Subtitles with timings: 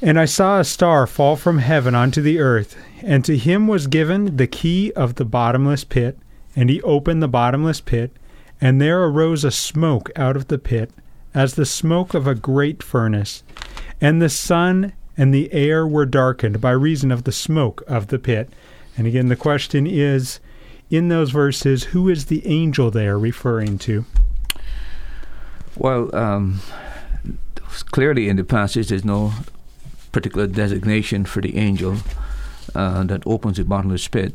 [0.00, 3.86] and I saw a star fall from heaven unto the earth, and to him was
[3.86, 6.18] given the key of the bottomless pit,
[6.54, 8.12] and he opened the bottomless pit,
[8.60, 10.90] and there arose a smoke out of the pit,
[11.34, 13.42] as the smoke of a great furnace.
[14.00, 18.18] And the sun and the air were darkened by reason of the smoke of the
[18.18, 18.50] pit.
[18.96, 20.40] And again, the question is
[20.90, 24.04] in those verses, who is the angel they are referring to?
[25.76, 26.60] Well, um,
[27.90, 29.32] clearly in the passage, there's no
[30.12, 31.96] particular designation for the angel
[32.74, 34.34] uh, that opens the bottomless pit.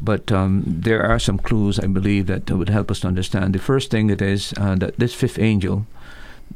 [0.00, 3.54] But um, there are some clues, I believe, that would help us to understand.
[3.54, 5.86] The first thing it is uh, that this fifth angel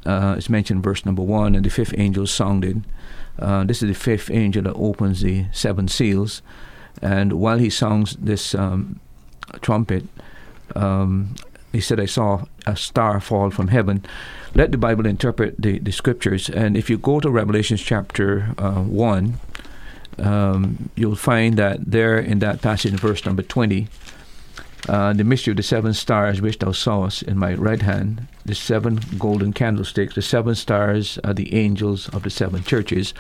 [0.05, 2.83] uh, is mentioned in verse number one, and the fifth angel sounded.
[3.39, 6.43] Uh, this is the fifth angel that opens the seven seals.
[7.03, 9.01] And while he sounds this um,
[9.61, 10.05] trumpet,
[10.75, 11.35] um,
[11.77, 14.05] he said, I saw a star fall from heaven.
[14.55, 16.49] Let the Bible interpret the, the scriptures.
[16.49, 19.35] And if you go to Revelation chapter uh, 1,
[20.19, 23.89] um, you'll find that there in that passage in verse number 20,
[24.89, 28.55] uh, the mystery of the seven stars which thou sawest in my right hand, the
[28.55, 33.13] seven golden candlesticks, the seven stars are the angels of the seven churches.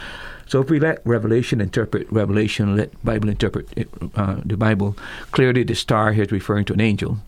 [0.46, 4.96] So if we let Revelation interpret Revelation, let Bible interpret it, uh, the Bible,
[5.32, 7.18] clearly the star here is referring to an angel.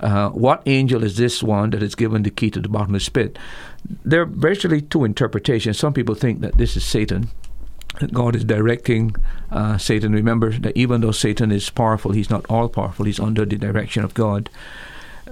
[0.00, 3.38] Uh, what angel is this one that is given the key to the bottomless pit?
[4.04, 5.78] There are virtually two interpretations.
[5.78, 7.30] Some people think that this is Satan.
[8.12, 9.16] God is directing
[9.50, 10.12] uh, Satan.
[10.12, 13.06] Remember that even though Satan is powerful, he's not all powerful.
[13.06, 14.48] He's under the direction of God.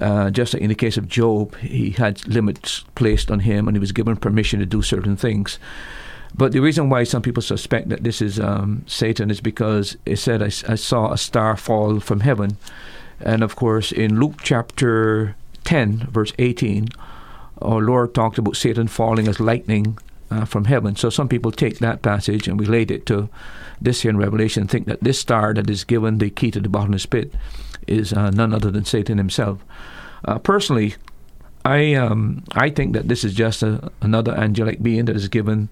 [0.00, 3.76] Uh, just like in the case of Job, he had limits placed on him and
[3.76, 5.58] he was given permission to do certain things.
[6.34, 10.16] But the reason why some people suspect that this is um, Satan is because it
[10.16, 12.58] said, I, I saw a star fall from heaven.
[13.20, 16.88] And of course, in Luke chapter 10, verse 18,
[17.62, 19.98] our Lord talked about Satan falling as lightning
[20.30, 20.96] uh, from heaven.
[20.96, 23.28] So some people take that passage and relate it to
[23.80, 26.68] this here in Revelation, think that this star that is given the key to the
[26.68, 27.32] bottomless pit
[27.86, 29.62] is uh, none other than Satan himself.
[30.24, 30.96] Uh, personally,
[31.64, 35.68] I um, I think that this is just a, another angelic being that is given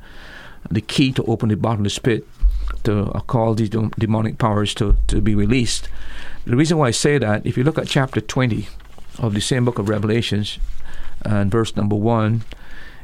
[0.71, 2.27] the key to open the bottomless pit
[2.85, 5.89] to uh, call these demonic powers to, to be released.
[6.47, 8.69] The reason why I say that, if you look at chapter 20
[9.19, 10.59] of the same book of Revelations,
[11.23, 12.45] and verse number 1,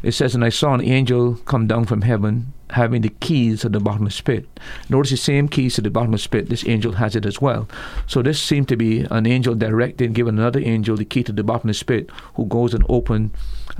[0.02, 3.72] it says, And I saw an angel come down from heaven, having the keys of
[3.72, 4.46] the bottomless pit.
[4.88, 7.68] Notice the same keys to the bottomless pit, this angel has it as well.
[8.06, 11.44] So this seemed to be an angel directed, giving another angel the key to the
[11.44, 13.32] bottomless pit, who goes and open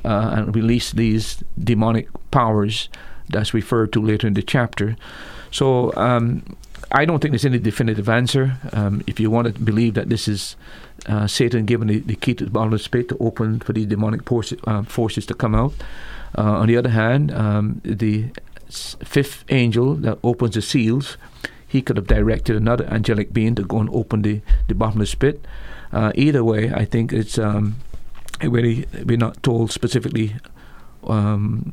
[0.05, 2.89] uh, and release these demonic powers
[3.29, 4.97] that's referred to later in the chapter.
[5.51, 6.57] So um,
[6.93, 8.59] I don't think there's any definitive answer.
[8.73, 10.57] Um, if you want to believe that this is
[11.07, 14.25] uh, Satan giving the, the, key to the bottomless pit to open for the demonic
[14.25, 15.73] forces, uh, forces to come out.
[16.37, 18.31] Uh, on the other hand, um, the
[18.71, 21.17] fifth angel that opens the seals,
[21.67, 25.45] he could have directed another angelic being to go and open the, the bottomless pit.
[25.93, 27.77] Uh, either way, I think it's um,
[28.43, 30.37] really we're not told specifically
[31.05, 31.73] um,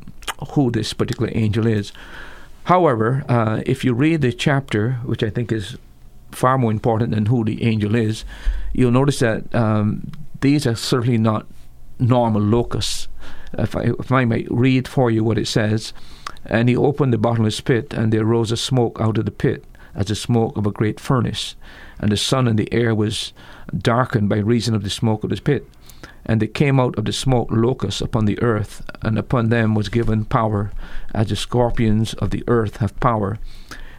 [0.50, 1.92] who this particular angel is.
[2.68, 5.78] However, uh, if you read the chapter, which I think is
[6.30, 8.26] far more important than who the angel is,
[8.74, 10.12] you'll notice that um,
[10.42, 11.46] these are certainly not
[11.98, 13.08] normal locusts.
[13.54, 15.94] If I, if I might read for you what it says,
[16.44, 19.64] and he opened the bottomless pit, and there rose a smoke out of the pit,
[19.94, 21.56] as the smoke of a great furnace,
[21.98, 23.32] and the sun and the air was
[23.74, 25.66] darkened by reason of the smoke of the pit.
[26.26, 29.88] And there came out of the smoke locusts upon the earth, and upon them was
[29.88, 30.72] given power,
[31.14, 33.38] as the scorpions of the earth have power.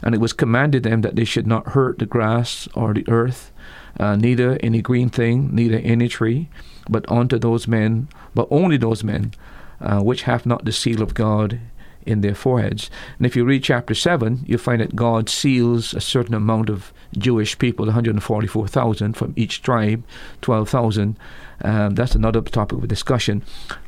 [0.04, 3.52] And it was commanded them that they should not hurt the grass or the earth,
[4.00, 6.50] uh, neither any green thing, neither any tree,
[6.90, 9.34] but unto those men, but only those men
[9.82, 11.60] uh, which have not the seal of God
[12.10, 12.90] in their foreheads.
[13.18, 16.92] And if you read chapter 7, you'll find that God seals a certain amount of
[17.18, 20.04] Jewish people, 144,000 from each tribe,
[20.42, 21.18] 12,000.
[21.62, 23.44] Um, that's another topic of discussion.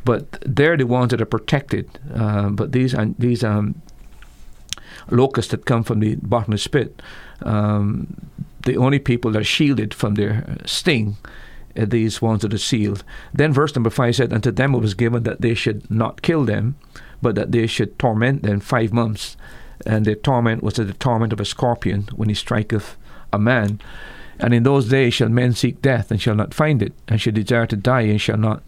[0.06, 1.89] But they're the ones that are protected.
[2.13, 3.81] Uh, but these, these um,
[5.09, 7.01] locusts that come from the bottomless pit,
[7.41, 8.29] um,
[8.63, 11.18] the only people that are shielded from their sting
[11.75, 13.03] these ones that are sealed.
[13.33, 16.45] Then verse number five said, Unto them it was given that they should not kill
[16.45, 16.75] them,
[17.21, 19.38] but that they should torment them five months.
[19.85, 22.97] And their torment was as the torment of a scorpion when he striketh
[23.33, 23.79] a man.
[24.39, 27.33] And in those days shall men seek death and shall not find it, and shall
[27.33, 28.63] desire to die and shall not,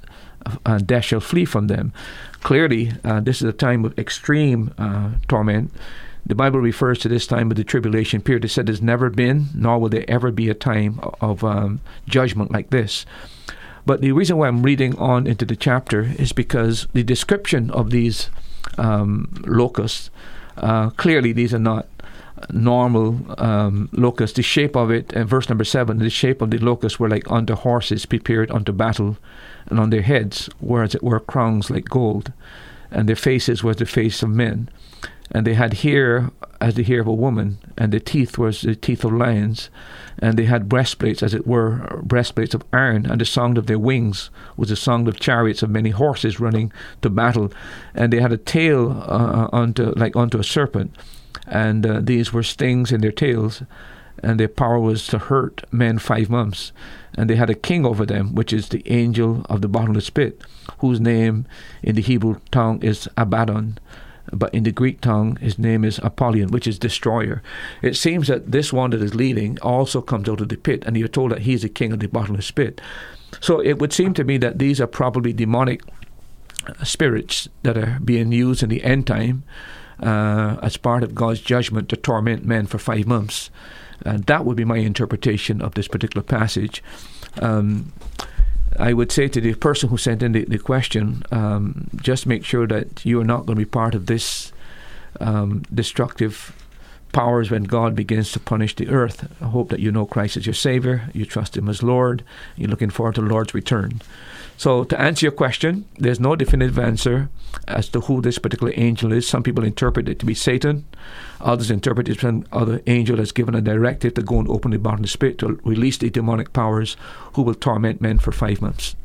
[0.46, 1.94] uh, and death shall flee from them.
[2.42, 5.72] Clearly, uh, this is a time of extreme uh, torment.
[6.26, 8.46] The Bible refers to this time of the tribulation period.
[8.46, 12.52] It said there's never been, nor will there ever be a time of um, judgment
[12.52, 13.06] like this.
[13.86, 17.90] But the reason why I'm reading on into the chapter is because the description of
[17.90, 18.30] these
[18.78, 20.10] um, locusts,
[20.58, 21.88] uh, clearly these are not
[22.52, 24.36] normal um, locusts.
[24.36, 27.30] The shape of it, in verse number seven, the shape of the locusts were like
[27.30, 29.18] unto horses prepared unto battle,
[29.68, 32.32] and on their heads were as it were crowns like gold,
[32.90, 34.70] and their faces were the face of men
[35.34, 36.30] and they had hair
[36.62, 39.70] as the hair of a woman, and the teeth was the teeth of lions,
[40.20, 43.80] and they had breastplates, as it were, breastplates of iron, and the sound of their
[43.80, 46.72] wings was the sound of chariots of many horses running
[47.02, 47.52] to battle,
[47.94, 50.96] and they had a tail uh, unto like unto a serpent,
[51.48, 53.64] and uh, these were stings in their tails,
[54.22, 56.72] and their power was to hurt men five months,
[57.16, 60.42] and they had a king over them, which is the angel of the bottomless pit,
[60.80, 61.46] whose name
[61.82, 63.78] in the Hebrew tongue is Abaddon
[64.32, 67.42] but in the Greek tongue, his name is Apollyon, which is destroyer.
[67.82, 70.96] It seems that this one that is leading also comes out of the pit, and
[70.98, 72.82] you're told that he's the king of the bottomless pit.
[73.42, 75.82] So it would seem to me that these are probably demonic
[76.68, 79.44] uh, spirits that are being used in the end time
[80.00, 83.50] uh, as part of God's judgment to torment men for five months.
[84.06, 86.84] And that would be my interpretation of this particular passage.
[87.42, 87.94] Um,
[88.80, 92.44] I would say to the person who sent in the, the question, um, just make
[92.44, 94.52] sure that you are not going to be part of this
[95.20, 96.56] um, destructive
[97.12, 99.32] powers when God begins to punish the earth.
[99.42, 102.24] I hope that you know Christ as your Savior, you trust Him as Lord,
[102.58, 104.02] you're looking forward to the Lord's return.
[104.58, 107.30] So, to answer your question, there's no definitive answer
[107.68, 109.28] as to who this particular angel is.
[109.28, 110.86] Some people interpret it to be Satan.
[111.42, 114.80] Others interpret it as other angel has given a directive to go and open the
[114.80, 116.96] bottomless pit to release the demonic powers
[117.34, 118.96] who will torment men for five months.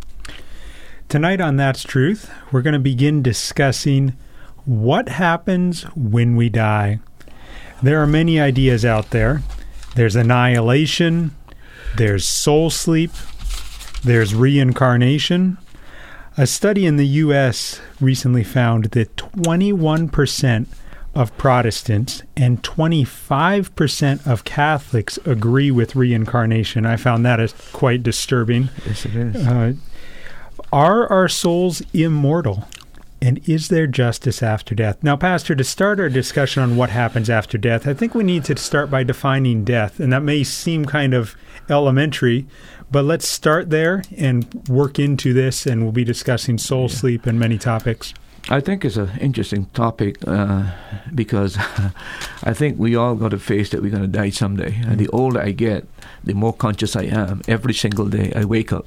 [1.09, 4.15] Tonight on That's Truth, we're going to begin discussing
[4.67, 7.01] what happens when we die.
[7.83, 9.43] There are many ideas out there.
[9.95, 11.35] There's annihilation,
[11.97, 13.13] there's soul sleep,
[14.03, 15.59] there's reincarnation.
[16.37, 17.81] A study in the U.S.
[18.01, 20.67] recently found that 21%
[21.15, 26.87] of Protestants and 25% of Catholics agree with reincarnation.
[26.87, 28.71] I found that as quite disturbing.
[28.87, 29.47] Yes, it is.
[29.47, 29.73] Uh,
[30.73, 32.69] are our souls immortal?
[33.21, 35.03] And is there justice after death?
[35.03, 38.45] Now, Pastor, to start our discussion on what happens after death, I think we need
[38.45, 39.99] to start by defining death.
[39.99, 41.35] And that may seem kind of
[41.69, 42.47] elementary,
[42.91, 46.97] but let's start there and work into this, and we'll be discussing soul yeah.
[46.97, 48.15] sleep and many topics.
[48.51, 50.73] I think it's an interesting topic uh,
[51.15, 51.59] because
[52.43, 54.71] I think we all got to face that we're going to die someday.
[54.71, 54.91] Mm-hmm.
[54.91, 55.87] And the older I get,
[56.25, 57.43] the more conscious I am.
[57.47, 58.87] Every single day I wake up,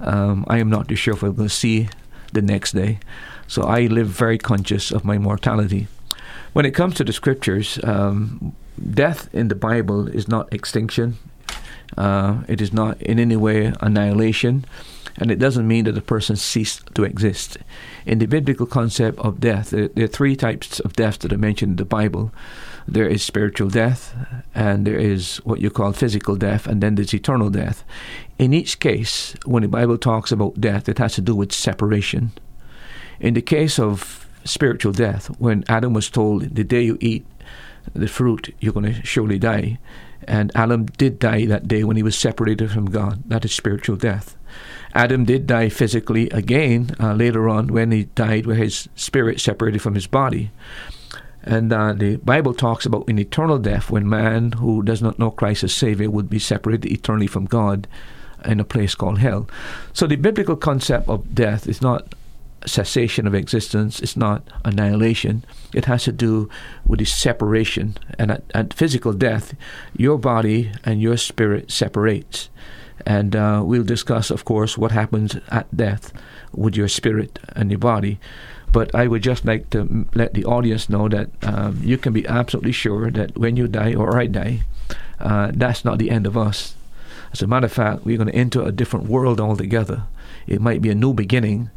[0.00, 1.88] um, I am not too sure if I'm going to see
[2.32, 3.00] the next day.
[3.48, 5.88] So I live very conscious of my mortality.
[6.52, 8.54] When it comes to the scriptures, um,
[8.94, 11.18] death in the Bible is not extinction.
[11.96, 14.64] Uh, it is not in any way annihilation,
[15.16, 17.58] and it doesn't mean that the person ceased to exist.
[18.06, 21.38] In the biblical concept of death, there, there, are three types of death that are
[21.38, 22.32] mentioned in the Bible.
[22.88, 24.14] there is spiritual death,
[24.54, 27.84] and there is what you call physical death, and then there's eternal death.
[28.38, 32.32] In each case, when the Bible talks about death, it has to do with separation.
[33.20, 37.26] In the case of spiritual death, when Adam was told, The day you eat
[37.92, 39.78] the fruit, you're going to surely die.
[40.26, 43.22] And Adam did die that day when he was separated from God.
[43.26, 44.36] That is spiritual death.
[44.94, 49.80] Adam did die physically again uh, later on when he died, where his spirit separated
[49.80, 50.50] from his body.
[51.42, 55.30] And uh, the Bible talks about an eternal death when man who does not know
[55.30, 57.88] Christ as Savior would be separated eternally from God
[58.44, 59.48] in a place called hell.
[59.92, 62.14] So the biblical concept of death is not
[62.66, 65.44] cessation of existence, it's not annihilation.
[65.74, 66.48] It has to do
[66.86, 67.96] with the separation.
[68.18, 69.54] And at, at physical death,
[69.96, 72.48] your body and your spirit separates.
[73.06, 76.12] And uh, we'll discuss, of course, what happens at death
[76.52, 78.18] with your spirit and your body.
[78.72, 82.26] But I would just like to let the audience know that um, you can be
[82.26, 84.60] absolutely sure that when you die or I die,
[85.18, 86.74] uh, that's not the end of us.
[87.32, 90.04] As a matter of fact, we're going to enter a different world altogether.
[90.46, 91.70] It might be a new beginning.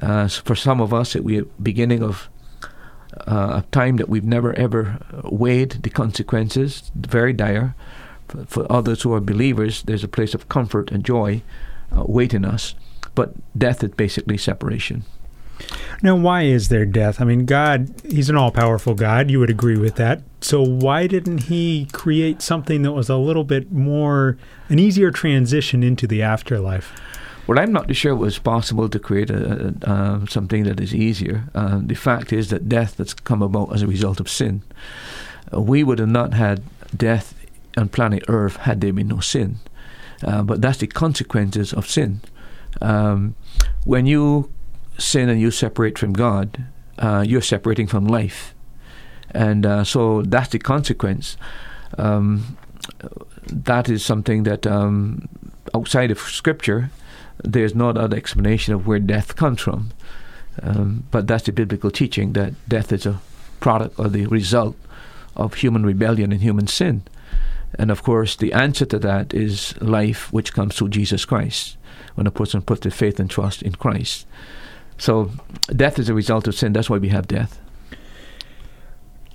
[0.00, 2.28] Uh, for some of us, it a beginning of
[3.26, 7.74] uh, a time that we've never ever weighed the consequences, very dire.
[8.28, 11.42] For, for, others who are believers, there's a place of comfort and joy
[11.96, 12.74] uh, waiting us.
[13.14, 15.04] But death is basically separation.
[16.02, 17.20] Now, why is there death?
[17.20, 19.30] I mean, God, He's an all powerful God.
[19.30, 20.22] You would agree with that.
[20.40, 24.36] So, why didn't He create something that was a little bit more,
[24.68, 26.92] an easier transition into the afterlife?
[27.46, 30.94] Well, I'm not sure it was possible to create a, a, uh, something that is
[30.94, 31.44] easier.
[31.54, 34.62] Uh, the fact is that death has come about as a result of sin.
[35.52, 36.62] Uh, we would have not had
[36.96, 37.34] death
[37.76, 39.58] on planet Earth had there been no sin.
[40.22, 42.22] Uh, but that's the consequences of sin.
[42.80, 43.34] Um,
[43.84, 44.50] when you
[44.96, 46.64] sin and you separate from God,
[46.98, 48.54] uh, you're separating from life.
[49.32, 51.36] And uh, so that's the consequence.
[51.98, 52.56] Um,
[53.46, 55.28] that is something that um,
[55.74, 56.90] outside of Scripture,
[57.42, 59.90] there's no other explanation of where death comes from.
[60.62, 63.20] Um, but that's the biblical teaching that death is a
[63.60, 64.76] product or the result
[65.36, 67.02] of human rebellion and human sin.
[67.78, 71.76] And of course, the answer to that is life, which comes through Jesus Christ,
[72.14, 74.26] when a person puts their faith and trust in Christ.
[74.96, 75.32] So
[75.74, 76.72] death is a result of sin.
[76.72, 77.60] That's why we have death.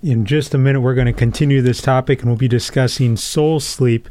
[0.01, 3.59] In just a minute, we're going to continue this topic and we'll be discussing soul
[3.59, 4.07] sleep.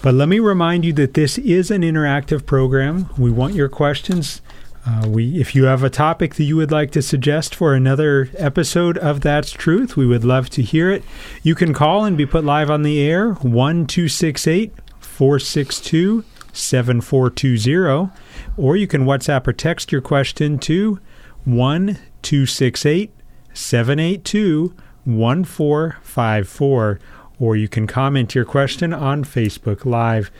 [0.00, 3.08] But let me remind you that this is an interactive program.
[3.18, 4.40] We want your questions.
[4.86, 8.30] Uh, we, if you have a topic that you would like to suggest for another
[8.36, 11.02] episode of That's Truth, we would love to hear it.
[11.42, 18.10] You can call and be put live on the air 1 462 7420
[18.56, 20.98] or you can WhatsApp or text your question to
[21.44, 24.74] 1 782
[25.04, 27.00] 1454,
[27.38, 30.30] or you can comment your question on Facebook Live.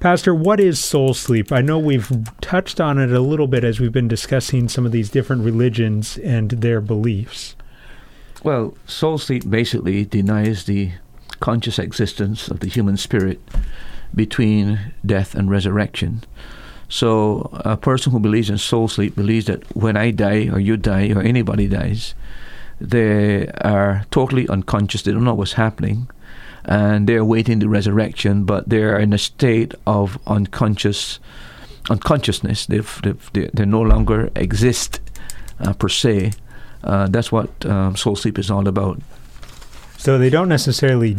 [0.00, 1.50] Pastor, what is soul sleep?
[1.50, 4.92] I know we've touched on it a little bit as we've been discussing some of
[4.92, 7.56] these different religions and their beliefs.
[8.44, 10.92] Well, soul sleep basically denies the
[11.40, 13.40] conscious existence of the human spirit
[14.14, 16.22] between death and resurrection.
[16.88, 20.76] So a person who believes in soul sleep believes that when I die or you
[20.76, 22.14] die or anybody dies,
[22.80, 25.02] they are totally unconscious.
[25.02, 26.08] They don't know what's happening,
[26.68, 31.18] and they're waiting the resurrection, but they're in a state of unconscious
[31.90, 32.66] unconsciousness.
[32.66, 35.00] They've, they've, they they no longer exist
[35.60, 36.32] uh, per se.
[36.84, 39.00] Uh, that's what um, soul sleep is all about.
[39.96, 41.16] So they don't necessarily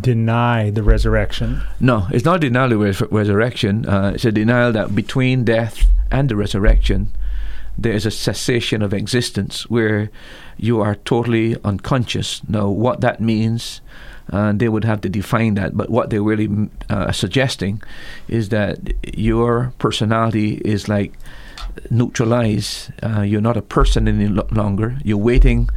[0.00, 1.62] deny the resurrection.
[1.78, 3.86] No, it's not denial of res- resurrection.
[3.86, 7.10] Uh, it's a denial that between death and the resurrection,
[7.78, 10.10] there is a cessation of existence where
[10.56, 12.40] you are totally unconscious.
[12.48, 13.80] Now, what that means,
[14.30, 15.76] uh, they would have to define that.
[15.76, 17.82] But what they're really uh, suggesting
[18.28, 18.78] is that
[19.16, 21.14] your personality is like
[21.90, 22.92] neutralized.
[23.02, 24.98] Uh, you're not a person any longer.
[25.04, 25.68] You're waiting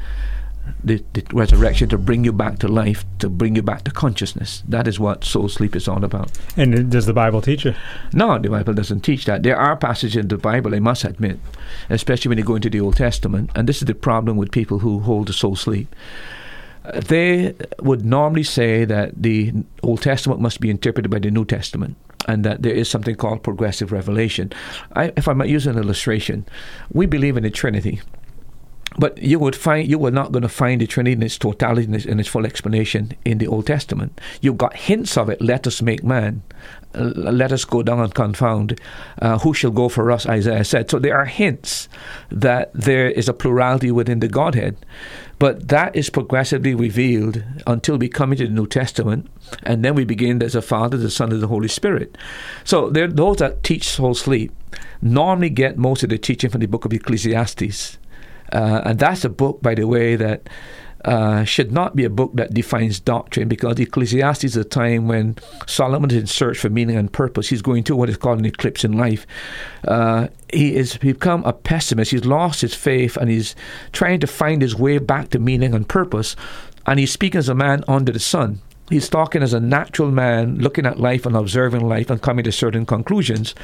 [0.83, 4.63] the, the, resurrection to bring you back to life, to bring you back to consciousness.
[4.67, 6.31] That is what soul sleep is all about.
[6.55, 7.75] And does the Bible teach it?
[8.13, 9.43] No, the Bible doesn't teach that.
[9.43, 11.39] There are passages in the Bible, I must admit,
[11.89, 14.79] especially when you go into the Old Testament, and this is the problem with people
[14.79, 15.93] who hold the soul sleep.
[16.93, 21.95] They would normally say that the Old Testament must be interpreted by the New Testament
[22.27, 24.51] and that there is something called progressive revelation.
[24.95, 26.45] I, if I might use an illustration,
[26.91, 28.01] we believe in the Trinity.
[28.97, 31.85] but you would find you were not going to find the Trinity in its totality
[31.85, 34.19] and its, its, full explanation in the Old Testament.
[34.41, 35.41] You've got hints of it.
[35.41, 36.43] Let us make man.
[36.93, 38.79] Let us go down and confound.
[39.19, 40.27] Uh, who shall go for us?
[40.27, 40.91] Isaiah said.
[40.91, 41.89] So there are hints
[42.29, 44.77] that there is a plurality within the Godhead,
[45.43, 49.29] but that is progressively revealed until we come into the New Testament,
[49.63, 52.17] and then we begin as a Father, the Son, and the Holy Spirit.
[52.63, 54.53] So those that teach soul sleep
[55.01, 57.97] normally get most of the teaching from the book of Ecclesiastes
[58.53, 60.47] uh, and that's a book, by the way, that
[61.05, 65.37] uh, should not be a book that defines doctrine because Ecclesiastes is a time when
[65.67, 67.49] Solomon is in search for meaning and purpose.
[67.49, 69.27] He's going through what is called an eclipse in life.
[69.87, 72.11] Uh, he has become a pessimist.
[72.11, 73.55] He's lost his faith and he's
[73.91, 76.35] trying to find his way back to meaning and purpose.
[76.85, 78.61] And he's speaking as a man under the sun.
[78.89, 82.51] He's talking as a natural man, looking at life and observing life and coming to
[82.51, 83.55] certain conclusions.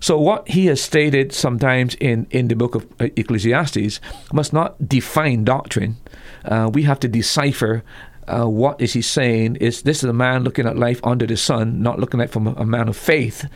[0.00, 4.00] So, what he has stated sometimes in, in the book of Ecclesiastes
[4.32, 5.96] must not define doctrine.
[6.44, 7.82] Uh, we have to decipher
[8.28, 11.36] uh, what is he saying is this is a man looking at life under the
[11.36, 13.48] sun, not looking at from a, a, man of faith.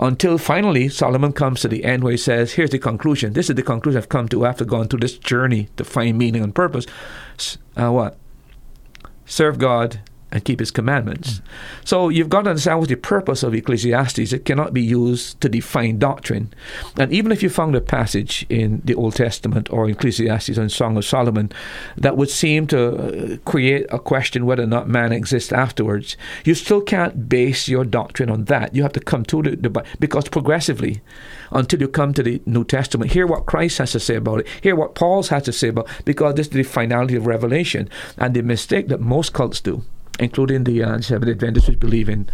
[0.00, 3.32] Until finally Solomon comes to the end where he says, Here's the conclusion.
[3.32, 6.42] This is the conclusion I've come to after going through this journey to find meaning
[6.42, 6.86] and purpose.
[7.76, 8.16] Uh, what?
[9.24, 11.40] Serve God and keep his commandments.
[11.84, 14.32] So you've got to understand what's the purpose of Ecclesiastes.
[14.32, 16.52] It cannot be used to define doctrine.
[16.98, 20.96] And even if you found a passage in the Old Testament or Ecclesiastes and Song
[20.96, 21.50] of Solomon
[21.96, 26.54] that would seem to uh, create a question whether or not man exists afterwards, you
[26.54, 28.74] still can't base your doctrine on that.
[28.74, 31.00] You have to come to the, the because progressively,
[31.50, 34.48] until you come to the New Testament, hear what Christ has to say about it,
[34.62, 37.88] hear what Paul's has to say about it, because this is the finality of revelation.
[38.18, 39.84] And the mistake that most cults do
[40.18, 42.28] including the uh, Seventh Adventists which believe in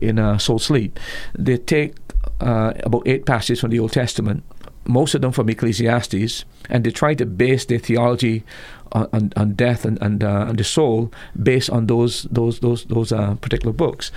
[0.00, 0.98] in uh, soul sleep.
[1.38, 1.94] They take
[2.40, 4.44] uh, about eight passages from the Old Testament,
[4.86, 8.44] most of them from Ecclesiastes, and they try to base their theology
[8.92, 13.12] on, on, death and and, uh, and, the soul based on those those those those
[13.12, 14.10] uh, particular books,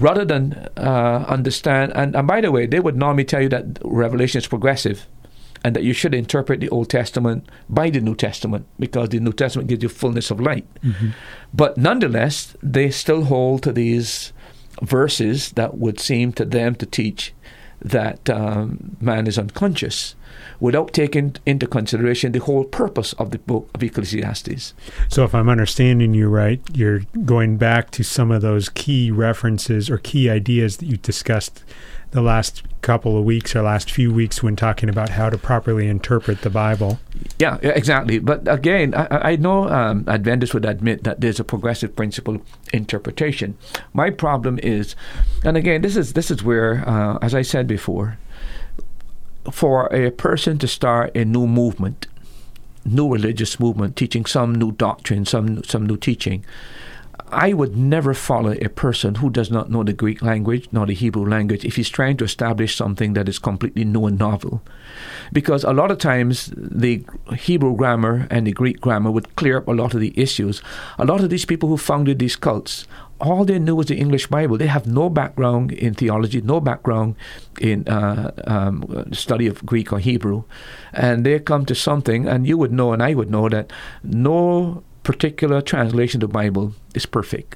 [0.00, 1.92] rather than uh, understand.
[1.94, 5.06] And, and by the way, they would normally tell you that Revelation is progressive
[5.66, 9.32] and that you should interpret the Old Testament by the New Testament because the New
[9.32, 10.64] Testament gives you fullness of light.
[10.84, 11.08] Mm-hmm.
[11.52, 14.32] But nonetheless, they still hold to these
[14.80, 17.34] verses that would seem to them to teach
[17.80, 20.14] that um, man is unconscious
[20.60, 24.72] without taking into consideration the whole purpose of the book of Ecclesiastes.
[25.08, 29.90] So, if I'm understanding you right, you're going back to some of those key references
[29.90, 31.64] or key ideas that you discussed
[32.12, 35.88] the last couple of weeks or last few weeks when talking about how to properly
[35.88, 36.98] interpret the Bible.
[37.38, 38.18] Yeah, exactly.
[38.18, 42.40] But again, I, I know um, Adventists would admit that there's a progressive principle
[42.72, 43.58] interpretation.
[43.92, 44.94] My problem is,
[45.44, 48.18] and again, this is this is where, uh, as I said before,
[49.50, 52.06] for a person to start a new movement,
[52.84, 56.44] new religious movement, teaching some new doctrine, some some new teaching
[57.32, 60.94] I would never follow a person who does not know the Greek language nor the
[60.94, 64.62] Hebrew language if he's trying to establish something that is completely new and novel.
[65.32, 67.04] Because a lot of times the
[67.36, 70.62] Hebrew grammar and the Greek grammar would clear up a lot of the issues.
[70.98, 72.86] A lot of these people who founded these cults,
[73.20, 74.56] all they knew was the English Bible.
[74.56, 77.16] They have no background in theology, no background
[77.60, 80.44] in uh, um, study of Greek or Hebrew.
[80.92, 83.72] And they come to something, and you would know, and I would know, that
[84.04, 87.54] no particular translation of the Bible is perfect.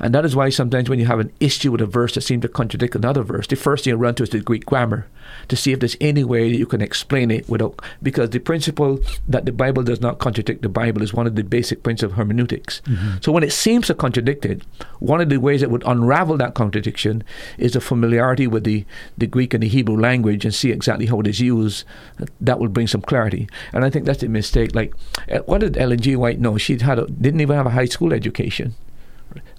[0.00, 2.42] And that is why sometimes when you have an issue with a verse that seems
[2.42, 5.06] to contradict another verse, the first thing you run to is the Greek grammar
[5.48, 7.80] to see if there's any way that you can explain it without.
[8.02, 11.44] Because the principle that the Bible does not contradict the Bible is one of the
[11.44, 12.80] basic principles of hermeneutics.
[12.86, 13.18] Mm-hmm.
[13.20, 14.62] So when it seems to contradict it,
[14.98, 17.22] one of the ways that would unravel that contradiction
[17.58, 18.84] is a familiarity with the,
[19.18, 21.84] the Greek and the Hebrew language and see exactly how it is used.
[22.40, 23.48] That will bring some clarity.
[23.72, 24.74] And I think that's the mistake.
[24.74, 24.94] Like,
[25.28, 26.16] eh, what did Ellen G.
[26.16, 26.56] White know?
[26.56, 28.74] She had a, didn't even have a high school education.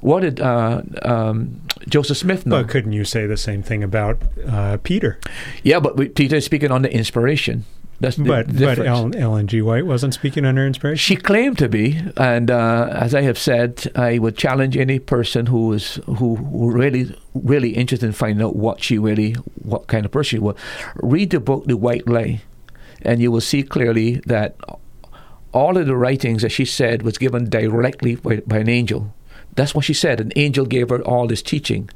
[0.02, 2.62] What did uh, um, Joseph Smith know?
[2.62, 5.20] But couldn't you say the same thing about uh, Peter?
[5.64, 7.66] Yeah, but we, Peter is speaking on the inspiration.
[8.02, 9.62] That's but but Ellen, Ellen, G.
[9.62, 10.98] White wasn't speaking under inspiration.
[10.98, 15.46] She claimed to be, and uh, as I have said, I would challenge any person
[15.46, 20.04] who is who, who really really interested in finding out what she really what kind
[20.04, 20.56] of person she was.
[20.96, 22.42] Read the book The White Lie,
[23.04, 24.56] and you will see clearly that
[25.54, 29.14] all of the writings that she said was given directly by, by an angel
[29.56, 30.20] that's what she said.
[30.20, 31.90] An angel gave her all this teaching.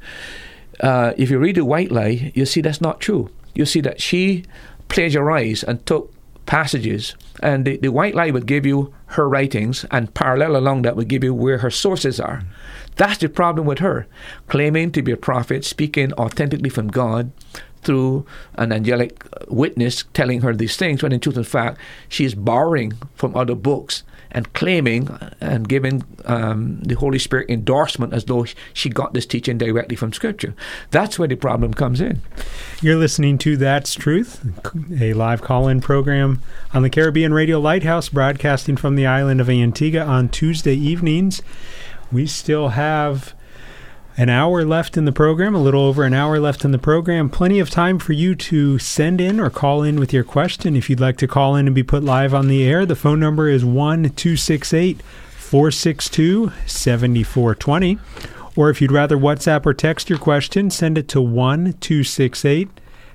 [0.80, 3.30] Uh, if you read the White Lie, you see that's not true.
[3.54, 4.44] You see that she
[4.88, 6.12] plagiarized and took
[6.44, 10.96] passages, and the, the White Lie would give you her writings, and parallel along that
[10.96, 12.42] would give you where her sources are.
[12.96, 14.06] That's the problem with her.
[14.48, 17.32] Claiming to be a prophet, speaking authentically from God,
[17.82, 22.34] through an angelic witness telling her these things, when in truth and fact, she is
[22.34, 24.02] borrowing from other books
[24.36, 25.08] and claiming
[25.40, 28.44] and giving um, the Holy Spirit endorsement as though
[28.74, 30.54] she got this teaching directly from Scripture.
[30.90, 32.20] That's where the problem comes in.
[32.82, 34.44] You're listening to That's Truth,
[35.00, 36.42] a live call in program
[36.74, 41.40] on the Caribbean Radio Lighthouse, broadcasting from the island of Antigua on Tuesday evenings.
[42.12, 43.34] We still have
[44.18, 47.28] an hour left in the program, a little over an hour left in the program.
[47.28, 50.74] Plenty of time for you to send in or call in with your question.
[50.74, 53.20] If you'd like to call in and be put live on the air, the phone
[53.20, 57.98] number is 1 268 462 7420.
[58.56, 62.70] Or if you'd rather WhatsApp or text your question, send it to 1 268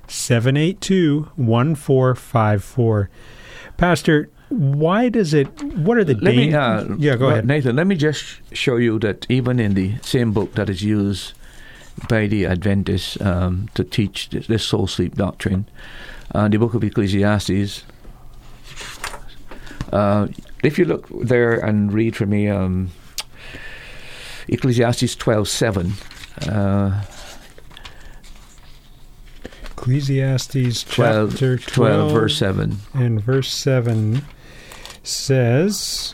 [0.08, 3.10] 782 1454.
[3.78, 5.48] Pastor, why does it?
[5.64, 7.78] What are the let me, uh, yeah, go ahead, Nathan.
[7.78, 11.34] Let me just show you that even in the same book that is used
[12.10, 15.68] by the Adventists um, to teach this, this, soul sleep doctrine,
[16.36, 17.86] uh, the book of Ecclesiastes.
[19.94, 20.28] Uh,
[20.64, 22.92] if you look there and read for me um,
[24.50, 25.94] Ecclesiastes twelve seven.
[26.48, 27.04] Uh,
[29.82, 32.78] Ecclesiastes 12, chapter 12, 12, verse 7.
[32.94, 34.22] And verse 7
[35.04, 36.14] says,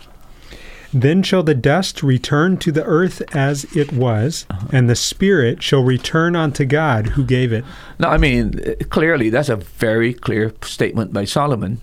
[0.94, 4.68] Then shall the dust return to the earth as it was, uh-huh.
[4.72, 7.66] and the spirit shall return unto God who gave it.
[8.00, 11.82] Now, I mean, clearly, that's a very clear statement by Solomon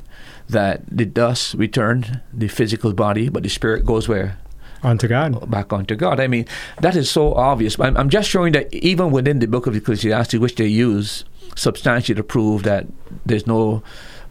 [0.49, 4.39] that the dust return the physical body, but the spirit goes where?
[4.83, 5.51] Onto God.
[5.51, 6.21] Back onto God.
[6.21, 6.47] I mean,
[6.81, 7.81] that is so obvious.
[7.81, 11.25] I'm, I'm just showing that even within the book of Ecclesiastes, which they use
[11.57, 12.87] substantially to prove that
[13.25, 13.83] there's no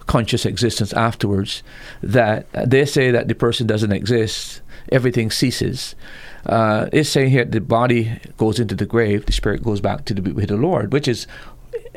[0.07, 1.63] conscious existence afterwards,
[2.01, 4.61] that they say that the person doesn't exist,
[4.91, 5.95] everything ceases.
[6.45, 10.13] Uh, it's saying here the body goes into the grave, the spirit goes back to
[10.13, 11.27] the with the Lord, which is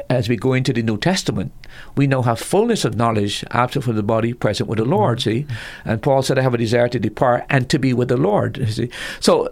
[0.08, 1.52] as we go into the New Testament,
[1.96, 5.20] we now have fullness of knowledge, absent from the body, present with the Lord.
[5.20, 5.46] See,
[5.84, 8.64] and Paul said, "I have a desire to depart and to be with the Lord."
[8.68, 8.90] See,
[9.20, 9.48] so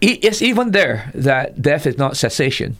[0.00, 2.76] it's even there that death is not cessation.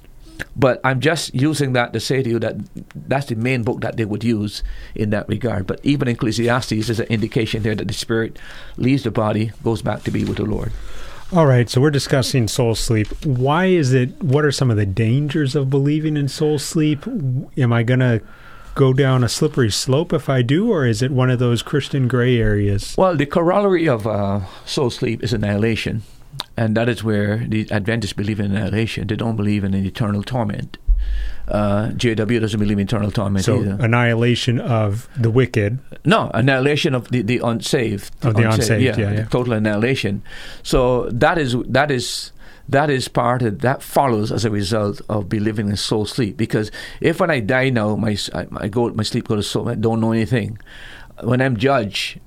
[0.57, 2.57] But I'm just using that to say to you that
[2.95, 4.63] that's the main book that they would use
[4.95, 5.67] in that regard.
[5.67, 8.39] But even Ecclesiastes is an indication there that the spirit
[8.77, 10.73] leaves the body, goes back to be with the Lord.
[11.33, 13.09] All right, so we're discussing soul sleep.
[13.25, 14.23] Why is it?
[14.23, 17.07] What are some of the dangers of believing in soul sleep?
[17.07, 18.23] Am I going to
[18.75, 22.09] go down a slippery slope if I do, or is it one of those Christian
[22.09, 22.95] gray areas?
[22.97, 26.03] Well, the corollary of uh, soul sleep is annihilation.
[26.57, 29.07] And that is where the Adventists believe in annihilation.
[29.09, 30.79] They don't believe in an eternal torment.
[31.49, 33.77] Uh, JW doesn't believe in eternal torment so either.
[33.81, 35.79] annihilation of the wicked.
[36.05, 38.13] No, annihilation of the, the unsaved.
[38.25, 39.25] Of the unsaved, yeah, yeah, yeah.
[39.25, 40.23] total annihilation.
[40.63, 42.33] So that is that is
[42.69, 46.39] that is part of that follows as a result of believing in soul sleep.
[46.39, 46.71] Because
[47.03, 49.75] if when I die now, my I, I go my sleep goes to soul, I
[49.75, 50.59] don't know anything.
[51.23, 52.21] When I'm judged,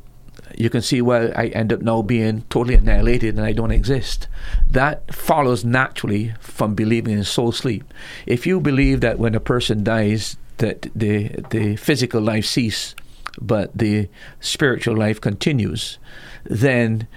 [0.55, 4.27] you can see where I end up now being totally annihilated and I don't exist.
[4.69, 7.93] That follows naturally from believing in soul sleep.
[8.25, 12.95] If you believe that when a person dies, that the the physical life ceases,
[13.39, 15.99] but the spiritual life continues,
[16.43, 17.07] then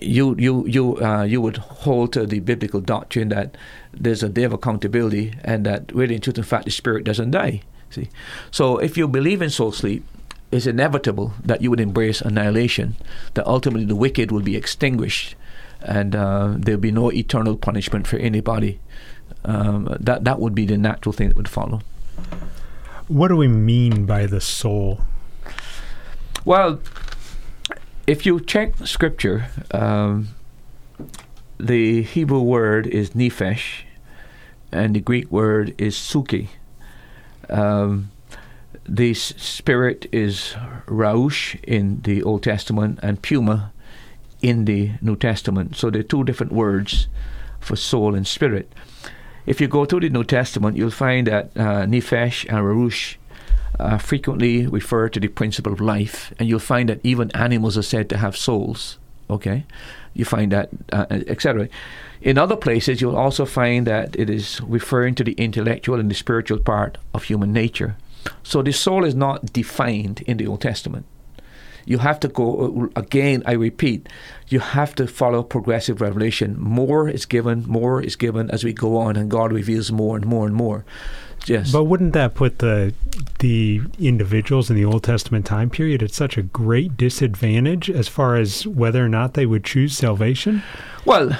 [0.00, 3.56] you you you uh, you would hold to the biblical doctrine that
[3.92, 7.30] there's a day of accountability and that really in truth and fact the spirit doesn't
[7.30, 7.62] die.
[7.90, 8.08] See,
[8.50, 10.04] so if you believe in soul sleep,
[10.50, 12.96] it's inevitable that you would embrace annihilation,
[13.34, 15.34] that ultimately the wicked will be extinguished
[15.80, 18.80] and uh, there'll be no eternal punishment for anybody.
[19.44, 21.80] Um, that, that would be the natural thing that would follow.
[23.06, 25.00] What do we mean by the soul?
[26.44, 26.80] Well,
[28.06, 30.28] if you check scripture, um,
[31.58, 33.82] the Hebrew word is nephesh,
[34.72, 36.48] and the Greek word is psuche.
[37.48, 38.10] Um,
[38.88, 40.54] the spirit is
[40.86, 43.72] Ruach in the Old Testament and pneuma
[44.40, 45.76] in the New Testament.
[45.76, 47.08] So they're two different words
[47.60, 48.72] for soul and spirit.
[49.46, 53.16] If you go through the New Testament, you'll find that uh, Nephesh and Ruach
[53.78, 57.82] uh, frequently refer to the principle of life, and you'll find that even animals are
[57.82, 58.98] said to have souls.
[59.30, 59.64] Okay,
[60.14, 61.68] you find that, uh, etc.
[62.22, 66.14] In other places, you'll also find that it is referring to the intellectual and the
[66.14, 67.96] spiritual part of human nature.
[68.42, 71.06] So the soul is not defined in the Old Testament.
[71.84, 74.10] You have to go, uh, again, I repeat,
[74.48, 76.54] you have to follow progressive revelation.
[76.60, 80.26] More is given, more is given as we go on, and God reveals more and
[80.26, 80.84] more and more.
[81.46, 81.72] Yes.
[81.72, 82.92] But wouldn't that put the
[83.38, 88.36] the individuals in the Old Testament time period at such a great disadvantage as far
[88.36, 90.62] as whether or not they would choose salvation?
[91.04, 91.30] Well,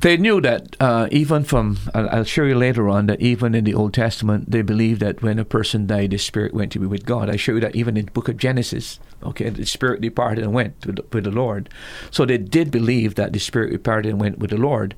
[0.00, 3.64] they knew that uh, even from, I'll, I'll, show you later on, that even in
[3.64, 6.86] the Old Testament, they believed that when a person died, the spirit went to be
[6.86, 7.28] with God.
[7.28, 10.54] I show you that even in the book of Genesis, okay, the spirit departed and
[10.54, 11.68] went with the, with the Lord.
[12.10, 14.94] So they did believe that the spirit departed and went with the Lord.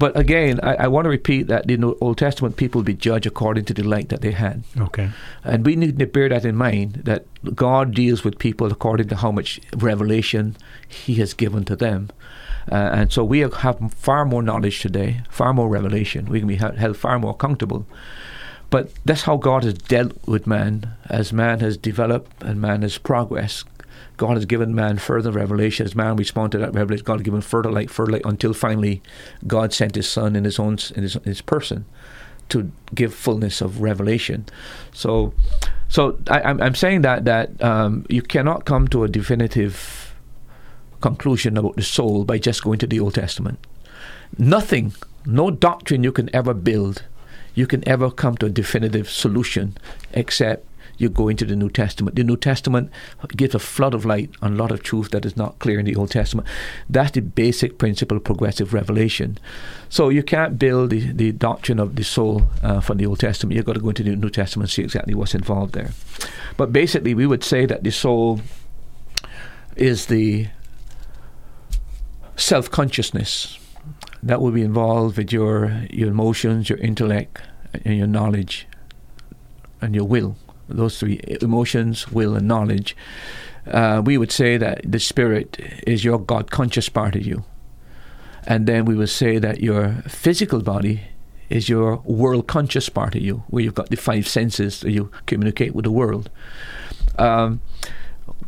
[0.00, 3.26] But again, I, I want to repeat that in the Old Testament, people be judged
[3.26, 4.64] according to the light that they had.
[4.76, 5.10] Okay.
[5.44, 9.16] And we need to bear that in mind, that God deals with people according to
[9.16, 10.56] how much revelation
[10.88, 12.10] He has given to them.
[12.70, 16.26] Uh, and so we have far more knowledge today, far more revelation.
[16.26, 17.86] We can be held far more accountable.
[18.70, 20.92] But that's how God has dealt with man.
[21.08, 23.66] As man has developed and man has progressed,
[24.16, 25.86] God has given man further revelation.
[25.86, 29.02] As man responded to that revelation, God has given further light, further light, until finally
[29.46, 31.84] God sent His Son in His own in His, his person
[32.50, 34.44] to give fullness of revelation.
[34.92, 35.32] So,
[35.88, 40.09] so I, am saying that that um, you cannot come to a definitive
[41.00, 43.58] conclusion about the soul by just going to the Old Testament.
[44.38, 44.94] Nothing,
[45.26, 47.04] no doctrine you can ever build,
[47.54, 49.76] you can ever come to a definitive solution
[50.12, 50.66] except
[51.00, 52.14] you go into the New Testament.
[52.14, 52.90] The New Testament
[53.34, 55.86] gives a flood of light on a lot of truth that is not clear in
[55.86, 56.46] the Old Testament.
[56.90, 59.38] That's the basic principle of progressive revelation.
[59.88, 63.56] So you can't build the, the doctrine of the soul uh, from the Old Testament.
[63.56, 65.92] You've got to go into the New Testament and see exactly what's involved there.
[66.58, 68.42] But basically, we would say that the soul
[69.76, 70.48] is the
[72.40, 73.58] self consciousness
[74.22, 77.40] that will be involved with your your emotions, your intellect,
[77.84, 78.66] and your knowledge,
[79.80, 80.36] and your will.
[80.68, 82.96] Those three emotions, will, and knowledge.
[83.66, 87.44] Uh, we would say that the spirit is your God conscious part of you.
[88.46, 91.02] And then we would say that your physical body
[91.50, 95.10] is your world conscious part of you, where you've got the five senses that you
[95.26, 96.30] communicate with the world.
[97.18, 97.60] Um,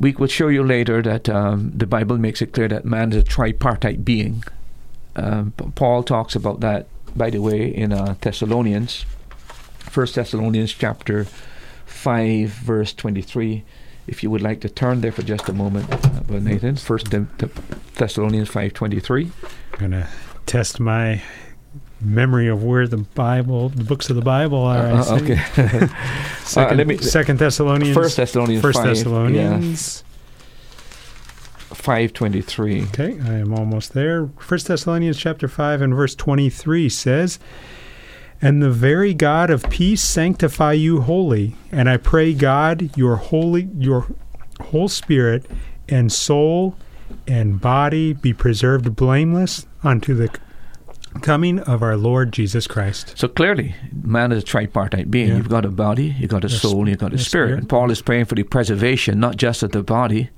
[0.02, 3.18] we will show you later that um, the Bible makes it clear that man is
[3.18, 4.42] a tripartite being.
[5.14, 9.06] Um, Paul talks about that, by the way, in uh, Thessalonians,
[9.78, 11.26] First Thessalonians chapter
[11.86, 13.62] five, verse twenty-three.
[14.08, 17.14] If you would like to turn there for just a moment, uh, Nathan, First
[17.94, 19.30] Thessalonians five twenty-three.
[19.74, 20.08] I'm gonna
[20.46, 21.22] test my
[22.04, 24.86] memory of where the Bible, the books of the Bible are.
[24.86, 25.36] Uh, uh okay.
[26.44, 27.94] second, uh, let me, second Thessalonians.
[27.94, 28.62] First Thessalonians.
[28.62, 30.02] First 5, Thessalonians.
[30.04, 30.08] Yeah.
[31.74, 37.40] 523 okay i am almost there first thessalonians chapter 5 and verse 23 says
[38.40, 43.68] and the very god of peace sanctify you wholly and i pray god your holy
[43.76, 44.06] your
[44.60, 45.44] whole spirit
[45.88, 46.76] and soul
[47.26, 50.28] and body be preserved blameless unto the
[51.20, 53.14] coming of our Lord Jesus Christ.
[53.16, 55.28] So clearly, man is a tripartite being.
[55.28, 55.36] Yeah.
[55.36, 57.46] You've got a body, you've got a soul, you've got a spirit.
[57.48, 57.58] spirit.
[57.58, 60.30] And Paul is praying for the preservation, not just of the body,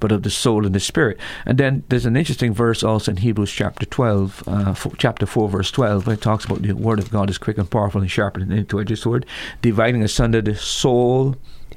[0.00, 1.18] but of the soul and the spirit.
[1.46, 5.48] And then there's an interesting verse also in Hebrews chapter 12, uh, f- chapter 4,
[5.48, 8.10] verse 12, where it talks about the word of God is quick and powerful and
[8.10, 9.24] sharper than any two-edged sword,
[9.62, 11.36] dividing asunder the soul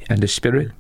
[0.10, 0.72] and the spirit,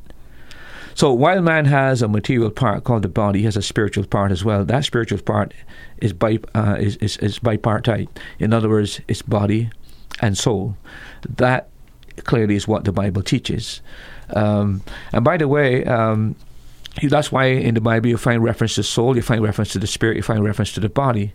[0.97, 4.31] so while man has a material part called the body, he has a spiritual part
[4.31, 4.65] as well.
[4.65, 5.53] That spiritual part
[5.99, 8.09] is bi uh, is, is is bipartite.
[8.39, 9.69] In other words, it's body
[10.21, 10.75] and soul.
[11.37, 11.69] That
[12.23, 13.81] clearly is what the Bible teaches.
[14.31, 14.81] Um,
[15.13, 16.35] and by the way, um,
[17.03, 19.85] that's why in the Bible you find reference to soul, you find reference to the
[19.85, 21.31] spirit, you find reference to the body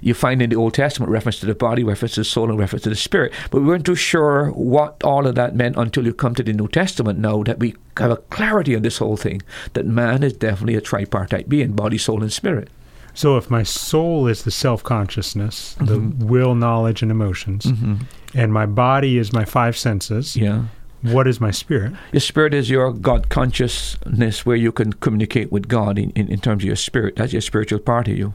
[0.00, 2.58] you find in the Old Testament reference to the body, reference to the soul, and
[2.58, 3.32] reference to the spirit.
[3.50, 6.52] But we weren't too sure what all of that meant until you come to the
[6.52, 9.42] New Testament now that we have a clarity on this whole thing
[9.74, 12.70] that man is definitely a tripartite being body, soul, and spirit.
[13.14, 16.18] So if my soul is the self consciousness, mm-hmm.
[16.20, 17.96] the will, knowledge, and emotions, mm-hmm.
[18.34, 20.36] and my body is my five senses.
[20.36, 20.66] Yeah.
[21.02, 21.92] What is my spirit?
[22.12, 26.40] Your spirit is your God consciousness where you can communicate with God in, in, in
[26.40, 27.16] terms of your spirit.
[27.16, 28.34] That's your spiritual part of you.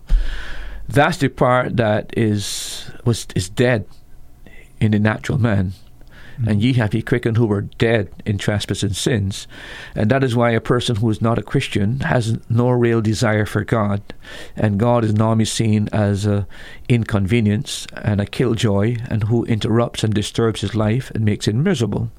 [0.87, 3.85] That's the part that is was is dead
[4.79, 5.73] in the natural man.
[6.33, 6.47] Mm-hmm.
[6.47, 9.47] And ye have ye quickened who were dead in trespasses and sins.
[9.95, 13.45] And that is why a person who is not a Christian has no real desire
[13.45, 14.01] for God.
[14.55, 16.47] And God is normally seen as an
[16.89, 22.11] inconvenience and a killjoy, and who interrupts and disturbs his life and makes it miserable.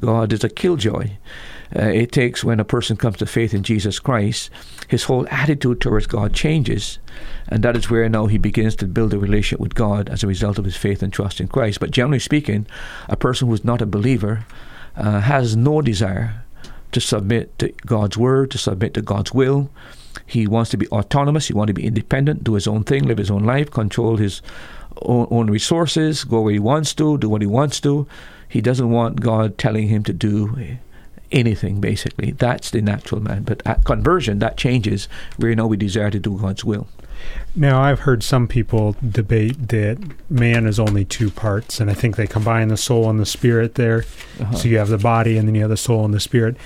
[0.00, 1.12] God is a killjoy.
[1.74, 4.50] Uh, it takes when a person comes to faith in Jesus Christ,
[4.88, 6.98] his whole attitude towards God changes.
[7.48, 10.26] And that is where now he begins to build a relationship with God as a
[10.26, 11.80] result of his faith and trust in Christ.
[11.80, 12.66] But generally speaking,
[13.08, 14.44] a person who is not a believer
[14.96, 16.44] uh, has no desire
[16.92, 19.70] to submit to God's word, to submit to God's will.
[20.26, 23.18] He wants to be autonomous, he wants to be independent, do his own thing, live
[23.18, 24.42] his own life, control his
[25.00, 28.06] own, own resources, go where he wants to, do what he wants to.
[28.46, 30.54] He doesn't want God telling him to do
[31.32, 32.32] anything, basically.
[32.32, 33.42] That's the natural man.
[33.42, 36.86] But at conversion, that changes We know we desire to do God's will.
[37.54, 39.98] Now, I've heard some people debate that
[40.30, 43.74] man is only two parts, and I think they combine the soul and the spirit
[43.74, 44.04] there.
[44.40, 44.56] Uh-huh.
[44.56, 46.56] So you have the body, and then you have the soul and the spirit.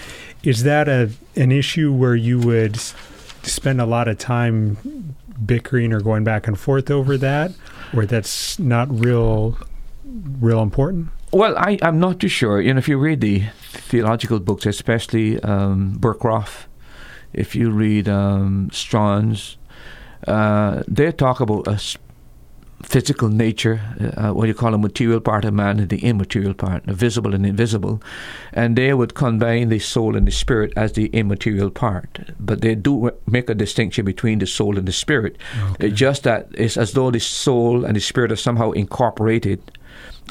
[0.43, 2.79] Is that a an issue where you would
[3.43, 7.53] spend a lot of time bickering or going back and forth over that,
[7.95, 9.59] or that's not real,
[10.05, 11.09] real important?
[11.33, 12.61] Well, I, I'm not too sure.
[12.61, 16.67] You know, if you read the theological books, especially um, Berkhof,
[17.33, 19.59] if you read um, Strong's,
[20.27, 21.81] uh, they talk about a
[22.83, 23.81] physical nature,
[24.17, 27.35] uh, what you call a material part of man and the immaterial part, the visible
[27.35, 28.01] and invisible.
[28.53, 32.21] And they would combine the soul and the spirit as the immaterial part.
[32.39, 35.37] But they do make a distinction between the soul and the spirit.
[35.81, 39.61] It's just that it's as though the soul and the spirit are somehow incorporated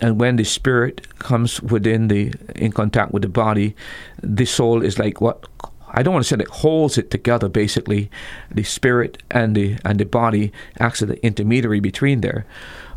[0.02, 3.76] and when the spirit comes within the in contact with the body
[4.22, 5.46] the soul is like what
[5.96, 8.12] I don't want to say that holds it together basically.
[8.52, 12.46] The spirit and the and the body acts as the intermediary between there.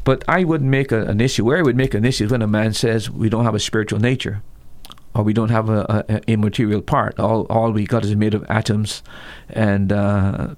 [0.04, 2.42] But I wouldn't make a, an issue where I would make an issue is when
[2.42, 4.42] a man says we don't have a spiritual nature
[5.14, 7.20] or we don't have a, a, a immaterial part.
[7.20, 9.02] All all we got is made of atoms
[9.48, 10.54] and uh,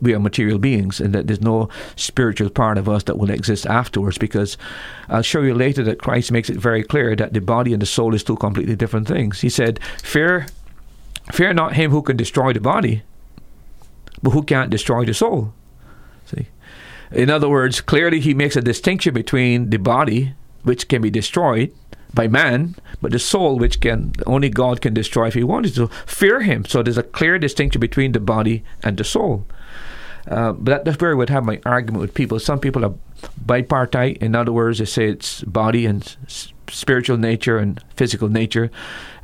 [0.00, 3.66] we are material beings and that there's no spiritual part of us that will exist
[3.66, 4.56] afterwards because
[5.08, 7.86] I'll show you later that Christ makes it very clear that the body and the
[7.86, 9.40] soul is two completely different things.
[9.40, 10.46] He said, Fear
[11.32, 13.02] fear not him who can destroy the body,
[14.22, 15.52] but who can't destroy the soul.
[16.26, 16.48] See?
[17.10, 21.72] In other words, clearly he makes a distinction between the body, which can be destroyed
[22.14, 25.88] by man, but the soul, which can only God can destroy if He wanted to.
[26.06, 26.64] Fear Him.
[26.64, 29.46] So there's a clear distinction between the body and the soul.
[30.28, 32.38] Uh, but that's where I would have my argument with people.
[32.38, 32.94] Some people are
[33.44, 34.18] bipartite.
[34.18, 38.70] In other words, they say it's body and s- spiritual nature and physical nature.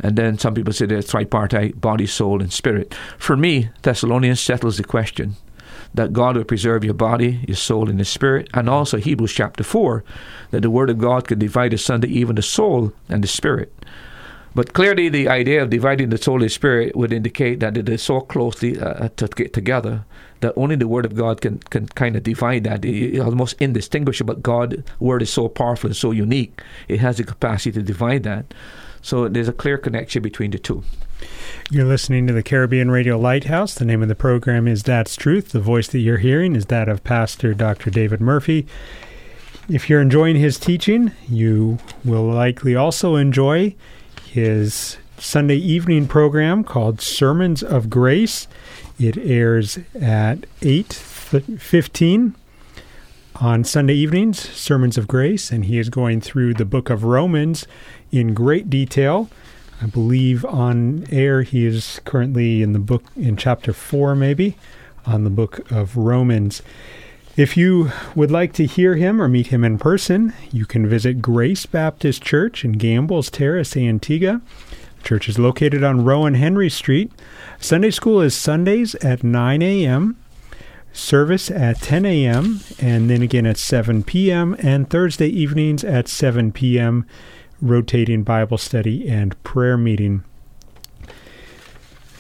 [0.01, 2.95] And then some people say that it's tripartite, body, soul, and spirit.
[3.17, 5.37] For me, Thessalonians settles the question
[5.95, 8.49] that God will preserve your body, your soul, and your spirit.
[8.53, 10.05] And also Hebrews chapter 4,
[10.51, 13.73] that the Word of God can divide asunder even the soul and the spirit.
[14.59, 18.03] But clearly, the idea of dividing the soul and spirit would indicate that it is
[18.03, 20.05] so closely uh, to get together
[20.41, 22.85] that only the Word of God can, can kind of divide that.
[22.85, 24.35] It's almost indistinguishable.
[24.35, 28.25] But God's Word is so powerful and so unique, it has the capacity to divide
[28.25, 28.53] that.
[29.01, 30.83] So there's a clear connection between the two.
[31.71, 33.75] You're listening to the Caribbean Radio Lighthouse.
[33.75, 35.51] The name of the program is That's Truth.
[35.51, 37.91] The voice that you're hearing is that of Pastor Dr.
[37.91, 38.67] David Murphy.
[39.69, 43.77] If you're enjoying his teaching, you will likely also enjoy
[44.29, 48.47] his Sunday evening program called Sermons of Grace.
[48.99, 52.35] It airs at 8:15
[53.37, 57.67] on Sunday evenings, Sermons of Grace, and he is going through the book of Romans
[58.13, 59.31] in great detail.
[59.81, 64.57] I believe on air he is currently in the book in chapter 4 maybe
[65.07, 66.63] on the book of Romans.
[67.39, 71.23] If you would like to hear him or meet him in person, you can visit
[71.23, 74.41] Grace Baptist Church in Gambles Terrace, Antigua.
[74.97, 77.13] The church is located on Rowan Henry Street.
[77.61, 80.17] Sunday school is Sundays at 9 a.m.,
[80.93, 86.51] service at 10 a.m., and then again at 7 p.m., and Thursday evenings at 7
[86.51, 87.07] p.m.,
[87.61, 90.25] rotating Bible study and prayer meeting.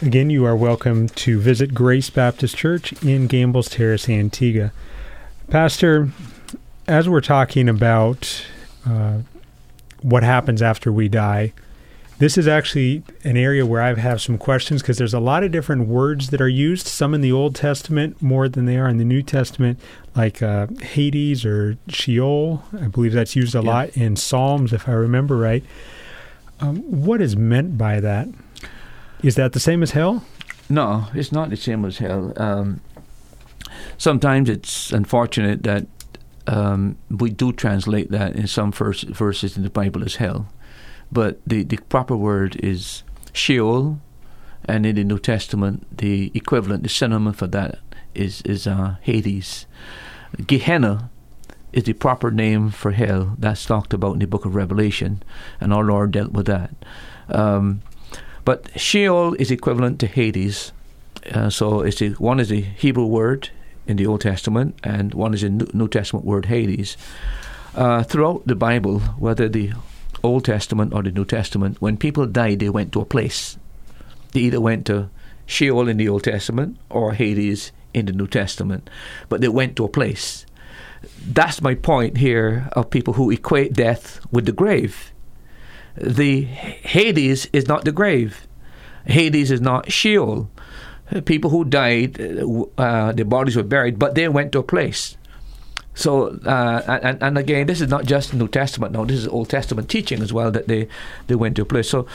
[0.00, 4.70] Again, you are welcome to visit Grace Baptist Church in Gambles Terrace, Antigua.
[5.50, 6.11] Pastor,
[6.87, 8.46] as we're talking about
[8.87, 9.18] uh,
[10.02, 11.52] what happens after we die,
[12.18, 15.52] this is actually an area where I have some questions because there's a lot of
[15.52, 18.98] different words that are used, some in the Old Testament more than they are in
[18.98, 19.78] the New Testament,
[20.16, 22.62] like uh, Hades or Sheol.
[22.78, 23.70] I believe that's used a Yeah.
[23.70, 25.64] lot in Psalms, if I remember right.
[26.61, 28.28] Um, what is meant by that?
[29.22, 30.24] Is that the same as hell?
[30.68, 32.32] No, it's not the same as hell.
[32.37, 32.80] Um,
[33.97, 35.87] sometimes it's unfortunate that
[36.47, 40.49] um, we do translate that in some vers- verses in the Bible as hell,
[41.12, 44.01] but the, the proper word is Sheol,
[44.64, 47.79] and in the New Testament, the equivalent, the synonym for that
[48.14, 49.66] is is uh, Hades.
[50.47, 51.11] Gehenna
[51.73, 53.37] is the proper name for hell.
[53.38, 55.23] That's talked about in the Book of Revelation,
[55.61, 56.71] and our Lord dealt with that.
[57.29, 57.83] Um,
[58.44, 60.73] but Sheol is equivalent to Hades.
[61.33, 63.51] Uh, so it's a, one is a Hebrew word
[63.87, 66.97] in the Old Testament, and one is New New Testament word, Hades.
[67.75, 69.73] Uh, throughout the Bible, whether the
[70.23, 73.57] Old Testament or the New Testament, when people died, they went to a place.
[74.33, 75.11] They either went to
[75.47, 78.91] Sheol in the Old Testament or Hades in the New Testament,
[79.29, 80.45] but they went to a place.
[81.27, 85.12] That's my point here of people who equate death with the grave.
[85.97, 88.47] The Hades is not the grave.
[89.07, 90.51] Hades is not Sheol.
[91.24, 95.16] People who died, uh, their bodies were buried, but they went to a place.
[95.94, 98.92] So, uh, and, and again, this is not just New Testament.
[98.92, 100.86] No, this is Old Testament teaching as well that they,
[101.26, 101.88] they went to a place.
[101.88, 102.06] So,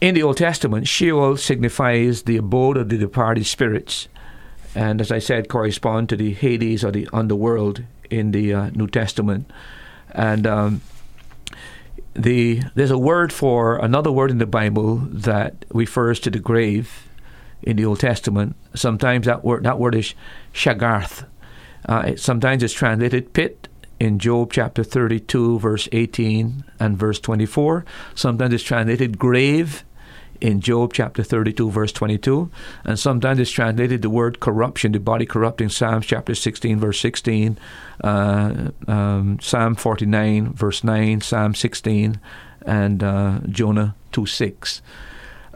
[0.00, 4.08] in the Old Testament, Sheol signifies the abode of the departed spirits,
[4.74, 8.88] and as I said, correspond to the Hades or the underworld in the uh, New
[8.88, 9.50] Testament.
[10.10, 10.82] And um,
[12.14, 17.08] the there's a word for another word in the Bible that refers to the grave
[17.62, 18.56] in the Old Testament.
[18.74, 20.14] Sometimes that word that word is
[20.52, 21.26] shachath.
[21.88, 27.84] Uh, it, sometimes it's translated pit in Job chapter 32, verse 18 and verse 24.
[28.14, 29.84] Sometimes it's translated grave
[30.42, 32.50] in Job chapter 32, verse 22.
[32.84, 37.56] And sometimes it's translated the word corruption, the body corrupting, Psalms chapter 16, verse 16,
[38.02, 42.20] uh, um, Psalm 49, verse 9, Psalm 16,
[42.66, 44.82] and uh, Jonah 2, 6.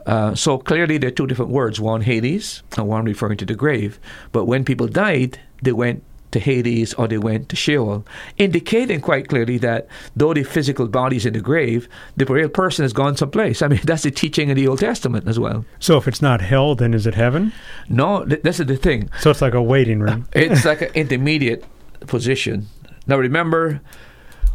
[0.07, 3.55] Uh, so clearly, there are two different words one Hades and one referring to the
[3.55, 3.99] grave.
[4.33, 9.29] But when people died, they went to Hades or they went to Sheol, indicating quite
[9.29, 13.17] clearly that though the physical body is in the grave, the real person has gone
[13.17, 13.63] someplace.
[13.63, 15.65] I mean, that's the teaching in the Old Testament as well.
[15.79, 17.53] So if it's not hell, then is it heaven?
[17.89, 19.11] No, th- this is the thing.
[19.21, 20.29] So it's like a waiting room.
[20.33, 21.65] it's like an intermediate
[22.07, 22.67] position.
[23.07, 23.81] Now remember,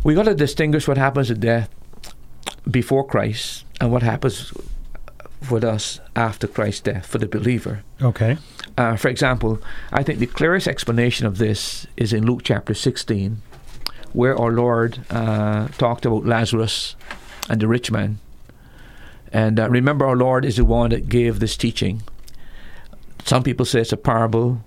[0.04, 1.70] we got to distinguish what happens at death
[2.70, 4.54] before Christ and what happens
[5.50, 7.84] with us after Christ's death for the believer.
[8.02, 8.38] Okay.
[8.78, 9.62] Uh, for example,
[9.92, 13.42] I think the clearest explanation of this is in Luke chapter 16,
[14.14, 16.96] where our Lord uh, talked about Lazarus
[17.50, 18.20] and the rich man.
[19.34, 22.04] And uh, remember, our Lord is the one that gave this teaching.
[23.26, 24.64] Some people say it's a parable.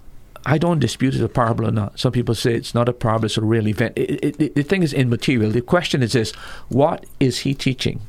[0.47, 1.99] I don't dispute it's a parable or not.
[1.99, 3.95] Some people say it's not a parable, it's a real event.
[3.97, 5.51] It, it, it, the thing is immaterial.
[5.51, 6.33] The question is this
[6.69, 8.01] what is he teaching?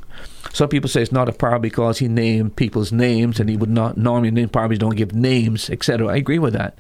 [0.54, 3.70] Some people say it's not a parable because he named people's names and he would
[3.70, 6.08] not normally name parables, don't give names, etc.
[6.08, 6.78] I agree with that.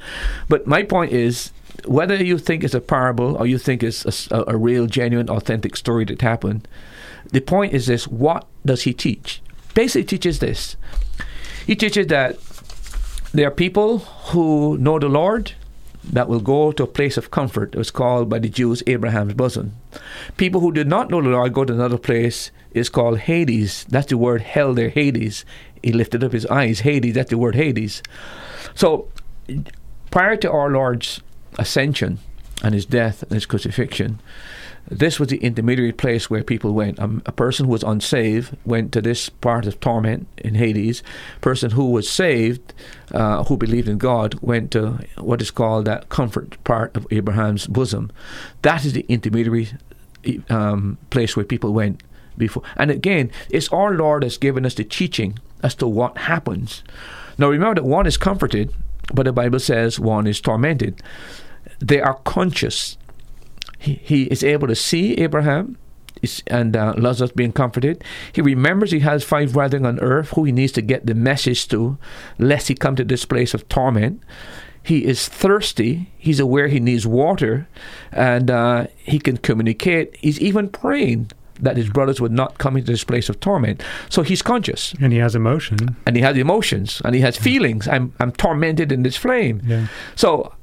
[0.47, 1.51] But my point is
[1.85, 5.75] whether you think it's a parable or you think it's a, a real, genuine, authentic
[5.75, 6.67] story that happened,
[7.31, 9.41] the point is this what does he teach?
[9.73, 10.77] Basically, teaches this.
[11.67, 12.37] He teaches that
[13.37, 15.53] there are people who know the Lord
[16.03, 17.73] that will go to a place of comfort.
[17.73, 19.75] It was called by the Jews Abraham's bosom.
[20.37, 23.85] People who did not know the Lord go to another place is called Hades.
[23.89, 25.45] That's the word hell there, Hades.
[25.81, 28.01] He lifted up his eyes, Hades, that's the word Hades.
[28.73, 29.07] So
[30.11, 31.21] prior to our Lord's
[31.57, 32.19] ascension
[32.63, 34.19] and his death and his crucifixion,
[34.87, 36.99] this was the intermediary place where people went.
[36.99, 41.01] Um, a person who was unsaved went to this part of torment in Hades.
[41.37, 42.73] A person who was saved,
[43.11, 47.65] uh, who believed in God, went to what is called that comfort part of Abraham's
[47.65, 48.11] bosom.
[48.61, 49.69] That is the intermediary
[50.49, 52.03] um, place where people went
[52.37, 52.63] before.
[52.75, 56.83] And again, it's our Lord has given us the teaching as to what happens.
[57.37, 58.71] Now remember that one is comforted,
[59.13, 61.01] but the Bible says one is tormented.
[61.79, 62.97] They are conscious
[63.85, 65.77] he, he is able to see Abraham
[66.47, 68.03] and uh, Lazarus being comforted.
[68.33, 71.67] He remembers he has five brethren on earth who he needs to get the message
[71.69, 71.97] to,
[72.39, 74.21] lest he come to this place of torment.
[74.81, 76.11] He is thirsty.
[76.17, 77.67] He's aware he needs water,
[78.11, 80.15] and uh, he can communicate.
[80.17, 83.81] He's even praying that his brothers would not come into this place of torment.
[84.09, 84.93] So he's conscious.
[85.01, 85.95] And he has emotion.
[86.05, 87.87] And he has emotions, and he has feelings.
[87.87, 89.61] I'm I'm tormented in this flame.
[89.65, 89.87] Yeah.
[90.15, 90.53] So,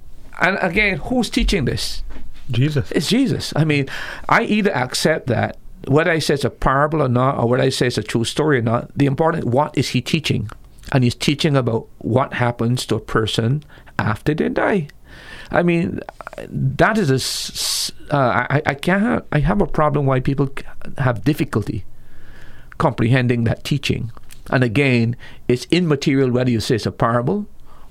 [0.41, 2.03] and again, who's teaching this?
[2.51, 2.91] Jesus.
[2.93, 3.53] It's Jesus.
[3.57, 3.89] I mean,
[4.29, 7.71] I either accept that, whether I say it's a parable or not, or whether I
[7.71, 10.51] say it's a true story or not, the important, what is he teaching?
[10.93, 13.65] And he's teaching about what happens to a person
[13.99, 14.89] after they die.
[15.51, 16.01] I mean,
[16.49, 17.11] that is
[18.11, 20.51] a, uh, I, I can't, I have a problem why people
[20.99, 21.85] have difficulty
[22.79, 24.11] comprehending that teaching.
[24.51, 25.17] And again,
[25.49, 27.47] it's immaterial whether you say it's a parable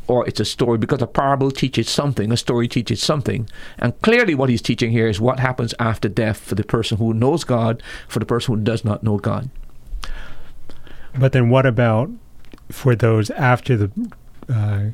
[0.08, 3.48] or it's a story because a parable teaches something, a story teaches something.
[3.78, 7.14] And clearly, what he's teaching here is what happens after death for the person who
[7.14, 9.50] knows God, for the person who does not know God.
[11.18, 12.10] But then, what about
[12.70, 14.12] for those after the?
[14.50, 14.90] Uh,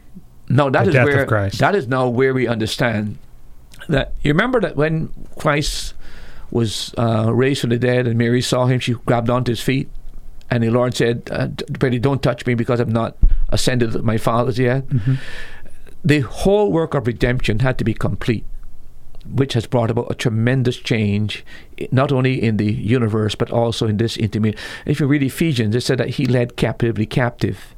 [0.49, 1.59] no, that the is death where of Christ.
[1.59, 3.17] that is now where we understand
[3.87, 4.13] that.
[4.21, 5.93] You remember that when Christ
[6.51, 9.89] was uh, raised from the dead and Mary saw him, she grabbed onto his feet,
[10.49, 11.47] and the Lord said, uh,
[11.79, 13.17] "Betty, don't touch me because I'm not
[13.49, 15.15] ascended to my Father's yet." mm-hmm.
[16.03, 18.45] The whole work of redemption had to be complete,
[19.29, 21.43] which has brought about a tremendous change,
[21.91, 24.59] not only in the universe but also in this intermediate.
[24.85, 27.75] If you read Ephesians, it said that He led captivity captive.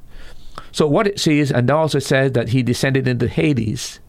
[0.72, 4.00] So what it says, and also says that He descended into Hades,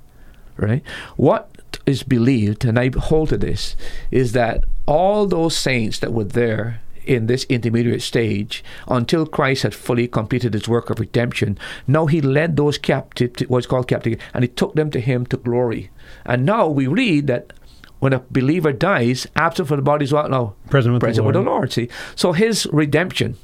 [0.56, 0.82] right?
[1.16, 1.48] What
[1.86, 3.76] is believed, and I hold to this,
[4.10, 9.74] is that all those saints that were there in this intermediate stage until Christ had
[9.74, 11.58] fully completed his work of redemption.
[11.86, 15.26] Now he led those captive, to what's called captive, and he took them to him
[15.26, 15.90] to glory.
[16.24, 17.52] And now we read that
[17.98, 20.54] when a believer dies, absent from the body is what now?
[20.70, 21.46] Present with Present the with Lord.
[21.46, 21.72] the Lord.
[21.72, 23.36] See, so his redemption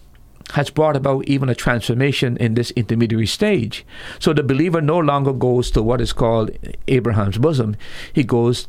[0.53, 3.85] has brought about even a transformation in this intermediary stage.
[4.19, 6.51] So the believer no longer goes to what is called
[6.89, 7.77] Abraham's bosom.
[8.13, 8.69] He goes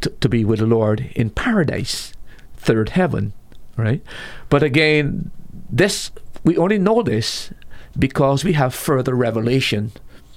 [0.00, 2.14] to, to be with the Lord in paradise,
[2.56, 3.32] third heaven,
[3.80, 4.02] right?
[4.48, 5.30] But again,
[5.70, 6.10] this
[6.44, 7.52] we only know this
[7.98, 9.92] because we have further revelation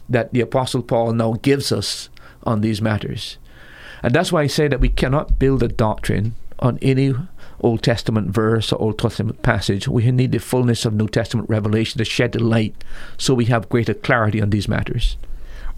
[0.09, 2.09] that the Apostle Paul now gives us
[2.43, 3.37] on these matters.
[4.01, 7.13] And that's why I say that we cannot build a doctrine on any
[7.61, 9.87] Old Testament verse or Old Testament passage.
[9.87, 12.75] We need the fullness of New Testament revelation to shed the light
[13.17, 15.15] so we have greater clarity on these matters.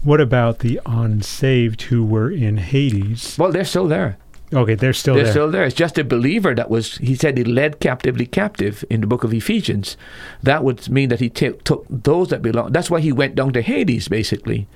[0.02, 3.36] What about the unsaved who were in Hades?
[3.38, 4.18] Well, they're still there.
[4.56, 5.32] Okay, they're still they're there.
[5.32, 5.64] still there.
[5.64, 9.22] It's just a believer that was, he said he led captively captive in the book
[9.22, 9.98] of Ephesians.
[10.42, 12.72] That would mean that he ta- took those that belong.
[12.72, 14.66] That's why he went down to Hades, basically.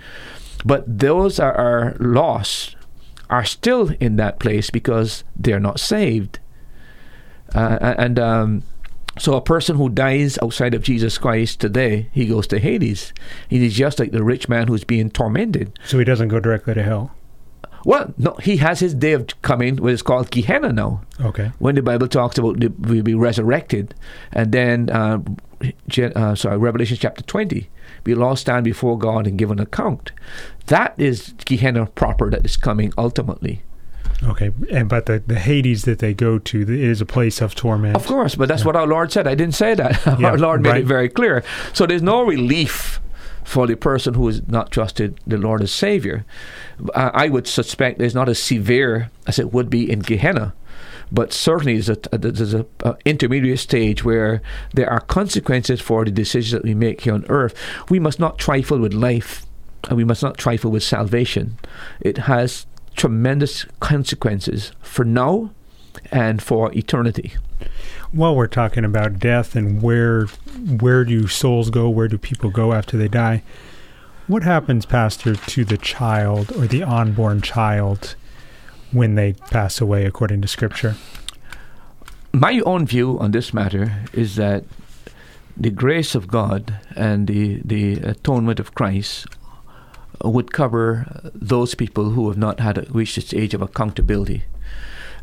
[0.67, 2.77] But those are, are lost
[3.31, 6.41] are still in that place because they're not saved.
[7.55, 8.63] Uh, and um,
[9.19, 13.13] so a person who dies outside of Jesus Christ today, he goes to Hades.
[13.49, 15.79] He is just like the rich man who's being tormented.
[15.85, 17.15] so he doesn't go directly to hell.
[17.85, 21.53] Well, no, he has his day of coming, which is called Gehenna now Okay.
[21.59, 23.95] when the Bible talks about the, we'll be resurrected,
[24.33, 25.19] and then uh,
[26.15, 27.71] uh, sorry, Revelation chapter twenty,
[28.05, 30.13] we'll all stand before God and give an account.
[30.67, 33.63] That is Gehenna proper that is coming ultimately.
[34.23, 34.51] Okay.
[34.71, 37.97] And but the, the Hades that they go to is a place of torment.
[37.97, 39.27] Of course, but that's what our Lord said.
[39.27, 40.01] I didn't say that.
[40.21, 40.81] Yeah, our Lord made right.
[40.83, 41.43] it very clear.
[41.73, 43.01] So there's no relief
[43.45, 46.25] for the person who has not trusted the Lord as Savior.
[46.95, 50.55] I would suspect there's not as severe as it would be in Gehenna.
[51.13, 52.67] But certainly, there's a, there's a
[53.05, 57.55] intermediate stage where there are consequences for the decisions that we make here on earth.
[57.89, 59.45] We must not trifle with life,
[59.89, 61.59] and we must not trifle with salvation.
[62.01, 65.51] It has tremendous consequences for now
[66.13, 67.35] and for eternity.
[68.13, 72.73] While we're talking about death and where where do souls go, where do people go
[72.73, 73.43] after they die?
[74.27, 78.15] What happens, Pastor, to the child or the unborn child
[78.93, 80.97] when they pass away, according to Scripture?
[82.33, 84.65] my own view on this matter is that
[85.57, 89.27] the grace of God and the, the atonement of Christ
[90.23, 94.45] would cover those people who have not had reached this age of accountability.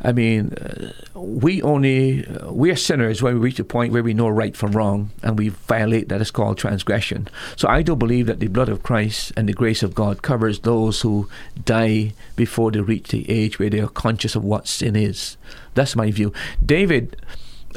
[0.01, 4.03] I mean, uh, we only uh, we are sinners when we reach a point where
[4.03, 7.27] we know right from wrong and we violate that is called transgression.
[7.55, 10.59] So I do believe that the blood of Christ and the grace of God covers
[10.59, 11.29] those who
[11.65, 15.37] die before they reach the age where they are conscious of what sin is.
[15.73, 16.31] That's my view.
[16.63, 17.17] David,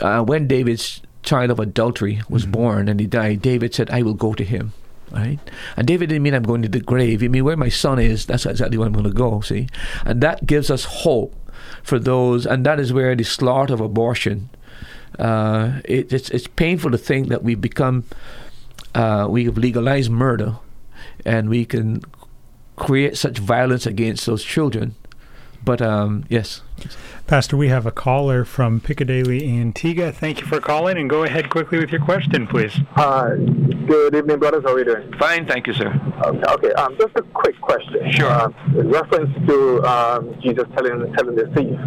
[0.00, 4.14] uh, when David's child of adultery was born and he died, David said, "I will
[4.14, 4.72] go to him."
[5.12, 5.40] Right,
[5.76, 7.20] and David didn't mean I'm going to the grave.
[7.20, 8.26] He mean where my son is.
[8.26, 9.40] That's exactly where I'm going to go.
[9.40, 9.66] See,
[10.04, 11.34] and that gives us hope
[11.82, 14.50] for those, and that is where the slaughter of abortion.
[15.18, 18.04] Uh, it, it's it's painful to think that we've become,
[18.94, 20.56] uh, we have legalized murder,
[21.24, 22.02] and we can
[22.76, 24.94] create such violence against those children.
[25.62, 26.62] But um, yes,
[27.26, 30.10] Pastor, we have a caller from Piccadilly, Antigua.
[30.10, 32.72] Thank you for calling, and go ahead quickly with your question, please.
[32.92, 33.36] Hi.
[33.86, 34.62] Good evening, brothers.
[34.64, 35.12] How are you doing?
[35.18, 35.88] fine, thank you, sir.
[36.24, 36.42] Okay.
[36.54, 36.72] okay.
[36.74, 38.10] Um, just a quick question.
[38.12, 38.30] Sure.
[38.32, 41.78] Um, in reference to um, Jesus telling telling the thief,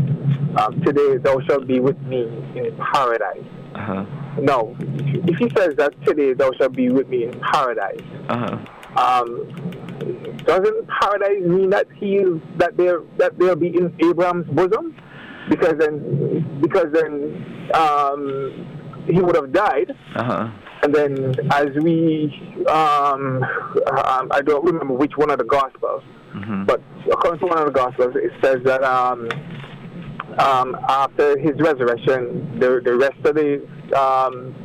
[0.60, 2.24] um, "Today thou shalt be with me
[2.56, 3.44] in paradise."
[3.76, 4.06] Uh-huh.
[4.40, 8.58] No, if he says that today thou shalt be with me in paradise, Uh-huh.
[9.24, 9.83] um,
[10.46, 14.96] doesn't paradise mean that he is that there that they'll be in Abraham's bosom?
[15.50, 19.92] Because then, because then um, he would have died.
[20.16, 20.50] Uh-huh.
[20.84, 22.34] And then, as we,
[22.68, 26.66] um, um, I don't remember which one of the Gospels, Mm-hmm.
[26.66, 26.82] but
[27.12, 29.30] according to one of the Gospels, it says that um,
[30.40, 33.62] um, after his resurrection, the, the rest of the
[33.96, 34.56] um,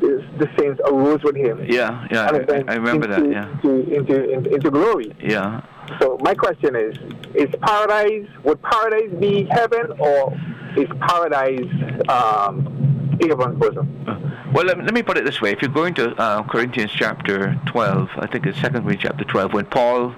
[0.00, 1.64] the, the saints arose with him.
[1.68, 3.28] Yeah, yeah, I, I remember that.
[3.30, 5.14] Yeah, Into, into, into, into glory.
[5.20, 5.62] yeah.
[6.00, 6.96] So my question is:
[7.34, 10.32] Is paradise would paradise be heaven, or
[10.76, 11.68] is paradise
[12.08, 14.52] um, Bosom?
[14.52, 15.52] Well, let me, let me put it this way.
[15.52, 19.52] If you're going to uh, Corinthians chapter 12, I think it's 2 Corinthians chapter 12,
[19.52, 20.14] when Paul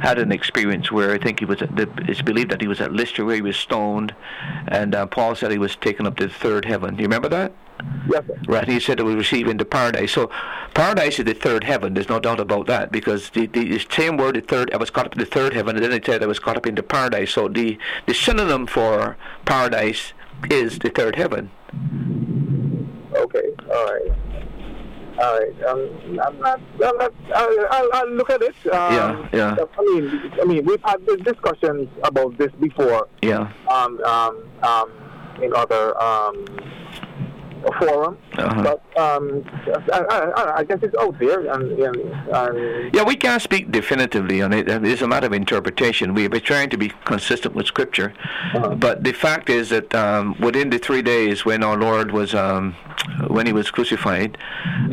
[0.00, 2.80] had an experience where I think he was, at the, it's believed that he was
[2.80, 4.14] at Lystra where he was stoned,
[4.68, 6.96] and uh, Paul said he was taken up to the third heaven.
[6.96, 7.52] Do you remember that?
[8.08, 8.22] Yes.
[8.46, 10.12] Right, he said it was received into paradise.
[10.12, 10.30] So,
[10.74, 11.94] paradise is the third heaven.
[11.94, 14.90] There's no doubt about that because the, the, the same word, the third, I was
[14.90, 16.82] caught up in the third heaven, and then it said I was caught up into
[16.82, 17.32] paradise.
[17.32, 20.12] So, the, the synonym for paradise
[20.50, 21.50] is the third heaven.
[23.34, 24.12] All right.
[25.20, 25.62] All right.
[25.64, 26.60] Um, I'm not.
[26.84, 28.54] I'm not I'll, I'll, I'll look at it.
[28.72, 29.56] Um, Yeah, yeah.
[29.78, 33.08] I mean, I mean, we've had this discussions about this before.
[33.22, 33.52] Yeah.
[33.70, 34.90] Um, um, um,
[35.42, 36.44] in other um,
[37.72, 38.62] forum, Uh-huh.
[38.62, 39.44] but um,
[39.92, 44.42] I, I, I guess it's out there, and, and, and Yeah, we can't speak definitively
[44.42, 44.68] on it.
[44.68, 46.14] It's a matter of interpretation.
[46.14, 48.12] We are trying to be consistent with Scripture.
[48.76, 52.74] But the fact is that um, within the three days when our Lord was, um,
[53.28, 54.38] when he was crucified,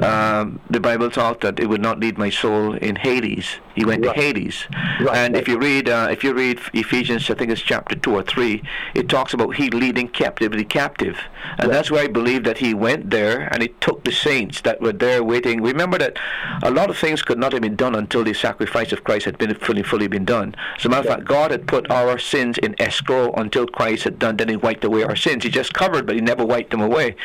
[0.01, 3.57] um, the Bible taught that it would not lead my soul in Hades.
[3.76, 4.15] He went Right.
[4.15, 4.65] to Hades.
[4.99, 5.41] Right, And right.
[5.41, 8.63] if you read, uh, if you read Ephesians, I think it's chapter two or three,
[8.93, 11.17] it talks about he leading captivity captive,
[11.59, 14.80] and that's where I believe that he went there and he took the saints that
[14.80, 15.62] were there waiting.
[15.62, 16.18] Remember that
[16.62, 19.38] a lot of things could not have been done until the sacrifice of Christ had
[19.38, 20.55] been fully, fully been done.
[20.78, 24.20] As a matter of fact, God had put our sins in escrow until Christ had
[24.20, 24.38] done.
[24.38, 25.43] Then He wiped away our sins.
[25.43, 27.16] He just covered, but He never wiped them away.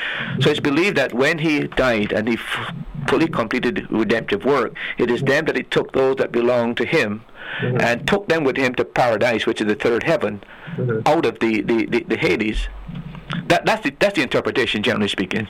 [0.41, 2.75] So it's believed that when He died and He f-
[3.07, 6.87] fully completed the redemptive work, it is then that He took those that belonged to
[6.87, 7.25] Him.
[7.61, 7.81] Mm-hmm.
[7.81, 10.43] And took them with him to paradise, which is the third heaven,
[10.77, 11.07] mm-hmm.
[11.07, 12.69] out of the, the, the, the Hades.
[13.49, 15.49] That, that's the that's the interpretation, generally speaking.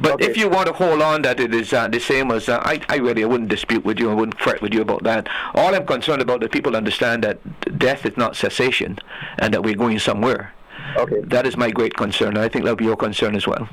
[0.00, 0.26] But Okay.
[0.26, 2.80] if you want to hold on that it is uh, the same as uh, I,
[2.88, 4.10] I really I wouldn't dispute with you.
[4.10, 5.28] I wouldn't fret with you about that.
[5.54, 7.38] All I'm concerned about is people understand that
[7.78, 8.98] death is not cessation,
[9.38, 10.52] and that we're going somewhere.
[10.96, 11.20] okay.
[11.22, 12.30] That is my great concern.
[12.36, 13.68] and I think that'll be your concern as well.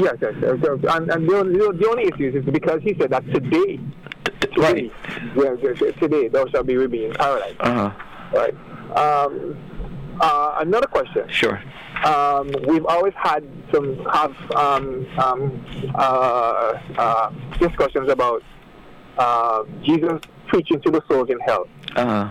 [0.00, 0.56] Yes, yes, yes.
[0.62, 0.78] yes.
[0.94, 3.78] And, and the, only, the only issue is because he said that today,
[4.40, 4.92] today, Right.
[5.36, 7.54] yeah, yeah, today thou shalt be with me in paradise.
[7.60, 7.90] Uh huh.
[8.34, 8.54] Right.
[8.96, 9.56] Um,
[10.20, 11.24] uh, another question.
[11.28, 11.62] Sure.
[12.04, 18.42] Um, we've always had some have um, um, uh, uh, discussions about
[19.18, 21.66] uh, Jesus preaching to the souls in hell.
[21.96, 22.28] Uh huh.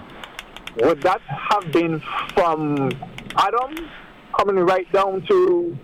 [0.77, 2.01] Would that have been
[2.33, 2.91] from
[3.35, 3.89] Adam
[4.37, 5.77] coming right down to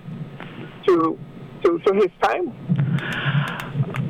[0.88, 1.20] to
[1.64, 2.54] to, to his time?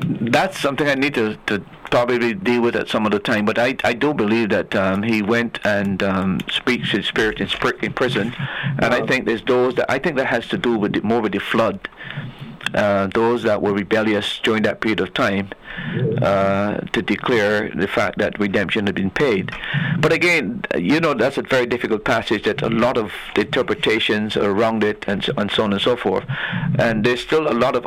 [0.03, 1.59] That's something I need to, to
[1.91, 3.45] probably deal with at some other time.
[3.45, 7.49] But I, I do believe that um, he went and um, speaks his spirit in,
[7.81, 8.33] in prison,
[8.79, 11.21] and I think there's those that I think that has to do with the, more
[11.21, 11.87] with the flood.
[12.73, 15.47] Uh, those that were rebellious during that period of time
[16.23, 19.51] uh, to declare the fact that redemption had been paid.
[19.99, 24.35] But again, you know, that's a very difficult passage that a lot of the interpretations
[24.37, 26.25] are around it and so, and so on and so forth.
[26.79, 27.85] And there's still a lot of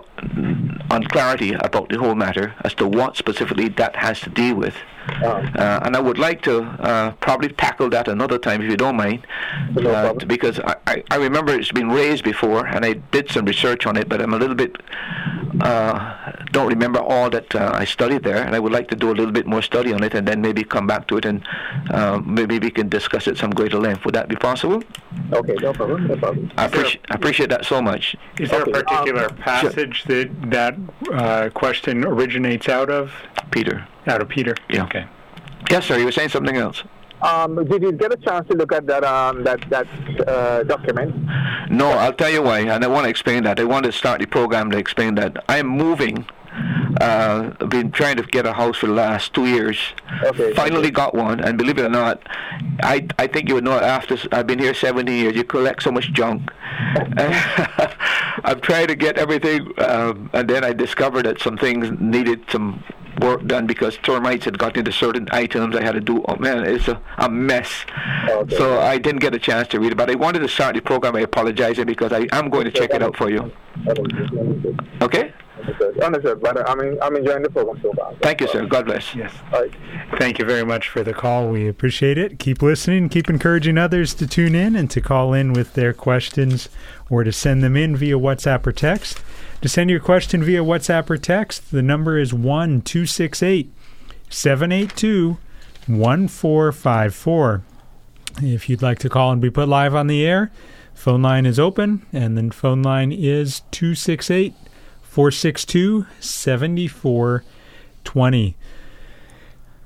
[0.88, 4.76] mm, unclarity about the whole matter as to what specifically that has to deal with.
[5.08, 8.96] Uh, and I would like to uh, probably tackle that another time if you don't
[8.96, 9.26] mind,
[9.72, 13.44] No uh, because I, I, I remember it's been raised before and I did some
[13.44, 14.76] research on it, but I'm a little bit
[15.60, 19.10] uh, don't remember all that uh, I studied there, and I would like to do
[19.10, 21.42] a little bit more study on it and then maybe come back to it and
[21.90, 24.04] uh, maybe we can discuss it some greater length.
[24.04, 24.82] Would that be possible?
[25.32, 26.50] Okay, no problem, no problem.
[26.56, 28.16] I appreciate I appreciate that so much.
[28.38, 30.76] Is there Okay, a particular um, passage that that
[31.12, 33.12] uh, question originates out of?
[33.50, 33.86] Peter.
[34.06, 34.54] Out of Peter.
[34.70, 34.84] Yeah.
[34.84, 35.06] Okay.
[35.70, 35.98] Yes, sir.
[35.98, 36.84] You were saying something else?
[37.22, 39.86] Um, did you get a chance to look at that um, that that
[40.28, 41.14] uh, document?
[41.70, 43.58] No, I'll tell you why, and I want to explain that.
[43.58, 45.44] I want to start the program to explain that.
[45.48, 46.26] I'm moving.
[47.00, 49.78] Uh, I've been trying to get a house for the last two years.
[50.22, 50.54] Okay.
[50.54, 52.22] Finally got one, and believe it or not,
[52.82, 55.90] I I think you would know after I've been here 17 years, you collect so
[55.90, 56.50] much junk.
[58.44, 62.84] I'm trying to get everything, um, and then I discovered that some things needed some
[63.20, 65.76] work done because termites had gotten into certain items.
[65.76, 66.24] I had to do.
[66.28, 67.84] Oh man, it's a, a mess.
[68.28, 68.56] Okay.
[68.56, 70.80] So I didn't get a chance to read it, but I wanted to start the
[70.80, 71.16] program.
[71.16, 73.52] I apologize because I am going to check it out for you.
[73.88, 74.80] Understood.
[75.02, 75.32] Okay?
[75.60, 76.00] Understood.
[76.00, 76.40] Understood.
[76.40, 78.14] But I'm I'm enjoying the program so far.
[78.22, 78.66] Thank you, sir.
[78.66, 79.14] God bless.
[79.14, 79.32] Yes.
[79.52, 79.72] All right.
[80.18, 81.48] Thank you very much for the call.
[81.48, 82.38] We appreciate it.
[82.38, 83.08] Keep listening.
[83.08, 86.68] Keep encouraging others to tune in and to call in with their questions
[87.10, 89.20] or to send them in via WhatsApp or text.
[89.62, 93.72] To send your question via WhatsApp or text, the number is 1 268
[94.28, 95.38] 782
[95.86, 97.62] 1454.
[98.42, 100.52] If you'd like to call and be put live on the air,
[100.94, 104.52] phone line is open, and then phone line is 268
[105.02, 108.56] 462 7420.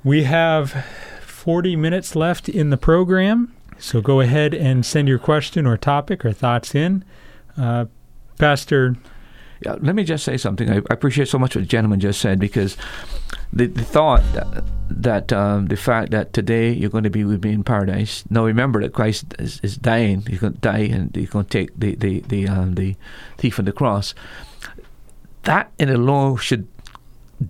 [0.02, 0.84] We have
[1.22, 6.24] 40 minutes left in the program, so go ahead and send your question or topic
[6.24, 7.04] or thoughts in.
[7.56, 7.84] Uh,
[8.38, 8.96] Pastor,
[9.62, 10.70] Yeah, let me just say something.
[10.70, 12.76] I, I appreciate so much what the gentleman just said because
[13.52, 17.44] the, the thought that, that um, the fact that today you're going to be with
[17.44, 18.24] me in paradise.
[18.30, 20.24] Now remember that Christ is, is dying.
[20.26, 22.96] He's going to die and he's going to take the the the, um, the
[23.36, 24.14] thief on the cross.
[25.42, 26.66] That in alone should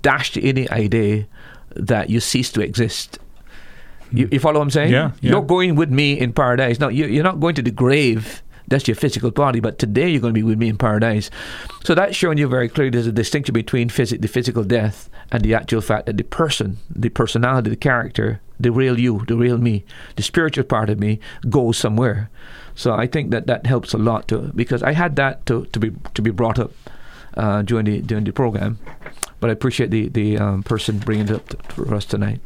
[0.03, 1.27] dash to any idea
[1.77, 3.19] that you cease to exist.
[4.13, 4.93] You, you follow what I'm saying?
[4.93, 5.31] Yeah, yeah.
[5.31, 6.81] You're going with me in paradise.
[6.81, 9.61] Now you're not going to the grave That's your physical body.
[9.61, 11.31] But today you're going to be with me in paradise.
[11.85, 15.45] So that's showing you very clearly there's a distinction between phys- the physical death and
[15.45, 19.59] the actual fact that the person, the personality, the character, the real you, the real
[19.59, 19.85] me,
[20.17, 22.31] the spiritual part of me goes somewhere.
[22.75, 25.79] So I think that that helps a lot to because I had that to, to
[25.79, 26.73] be to be brought up
[27.37, 28.79] uh, during the during the program.
[29.41, 32.41] But I appreciate the the um, person bringing it up to, for us tonight.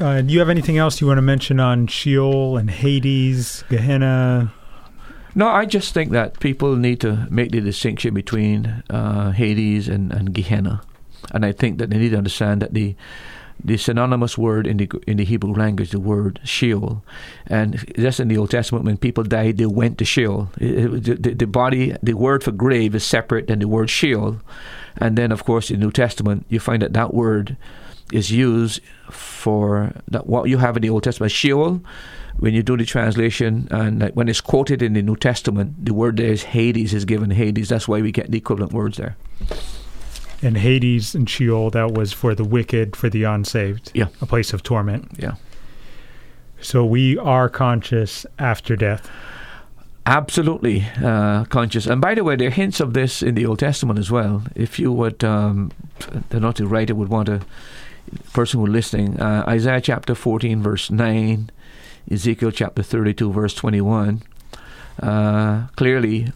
[0.00, 4.50] Uh, do you have anything else you want to mention on Sheol and Hades, Gehenna?
[5.34, 10.10] No, I just think that people need to make the distinction between uh, Hades and,
[10.10, 10.80] and Gehenna,
[11.32, 12.96] and I think that they need to understand that the
[13.62, 17.04] the synonymous word in the in the Hebrew language, the word Sheol,
[17.46, 20.48] and just in the Old Testament, when people died, they went to Sheol.
[20.58, 24.40] It, it, the, the, body, the word for grave is separate than the word Sheol,
[24.96, 27.58] and then of course in the New Testament, you find that that word
[28.12, 28.80] is used
[29.10, 31.80] for that what you have in the Old Testament Sheol.
[32.38, 36.16] When you do the translation, and when it's quoted in the New Testament, the word
[36.16, 37.68] there is Hades is given Hades.
[37.68, 39.16] That's why we get the equivalent words there.
[40.40, 43.90] And Hades and Sheol, that was for the wicked, for the unsaved.
[43.94, 44.06] Yeah.
[44.22, 45.10] A place of torment.
[45.18, 45.34] Yeah.
[46.62, 49.10] So we are conscious after death.
[50.06, 51.86] Absolutely uh, conscious.
[51.86, 54.42] And by the way, there are hints of this in the Old Testament as well.
[54.54, 55.72] If you would, um,
[56.30, 57.42] the writer would want to,
[58.32, 61.50] person who's listening, uh, Isaiah chapter 14, verse 9,
[62.10, 64.22] Ezekiel chapter 32, verse 21.
[65.02, 66.32] Uh, clearly,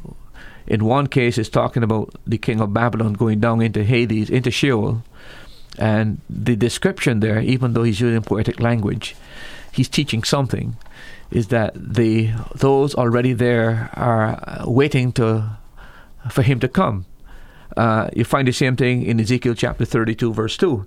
[0.67, 4.51] in one case, it's talking about the king of Babylon going down into Hades, into
[4.51, 5.03] Sheol.
[5.79, 9.17] And the description there, even though he's using poetic language,
[9.73, 10.77] he's teaching something
[11.31, 15.59] is that the those already there are waiting to
[16.31, 17.07] for him to come.
[17.77, 20.87] Uh, you find the same thing in Ezekiel chapter 32, verse 2.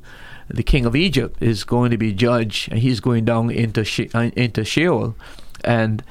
[0.50, 4.10] The king of Egypt is going to be judged, and he's going down into she-
[4.14, 5.16] uh, into Sheol,
[5.64, 6.04] and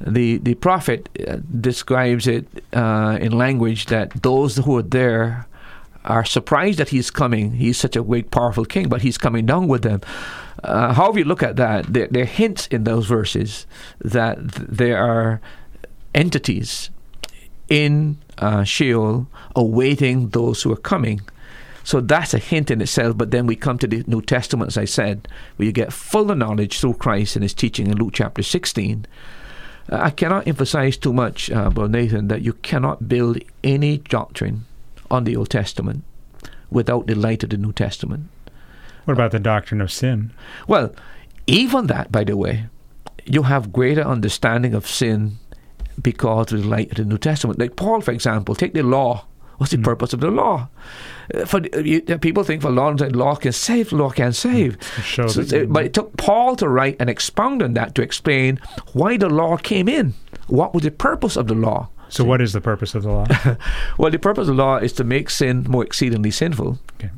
[0.00, 5.46] the the prophet uh, describes it uh, in language that those who are there
[6.04, 7.52] are surprised that he's coming.
[7.52, 10.02] He's such a great, powerful king, but he's coming down with them.
[10.62, 13.66] Uh, however you look at that, there, there, are hints in those verses
[14.00, 15.40] that th- there are
[16.14, 16.90] entities
[17.68, 19.26] in uh, Sheol
[19.56, 21.20] awaiting those who are coming.
[21.84, 23.16] So that's a hint in itself.
[23.16, 26.34] But then we come to the New Testament, as I said, where you get fuller
[26.34, 29.06] knowledge through Christ and His teaching in Luke chapter 16.
[29.92, 34.64] Uh, I cannot emphasize too much, uh, Brother Nathan, that you cannot build any doctrine
[35.10, 36.02] on the Old Testament
[36.70, 38.28] without the light of the New Testament.
[39.04, 40.32] What about the doctrine of sin?
[40.66, 40.94] Well,
[41.46, 42.66] even that, by the way,
[43.26, 45.38] you have greater understanding of sin
[46.00, 47.58] because of the light of the New Testament.
[47.58, 49.26] Like Paul, for example, take the law.
[49.58, 49.84] What's the mm.
[49.84, 50.68] purpose of the law?
[51.32, 54.76] Uh, for you, people think for law, law can save, law can save.
[55.04, 58.60] So, it, but it took Paul to write and expound on that to explain
[58.92, 60.14] why the law came in.
[60.48, 61.88] What was the purpose of the law?
[62.08, 63.26] So, what is the purpose of the law?
[63.98, 66.78] well, the purpose of the law is to make sin more exceedingly sinful.
[66.96, 67.10] Okay.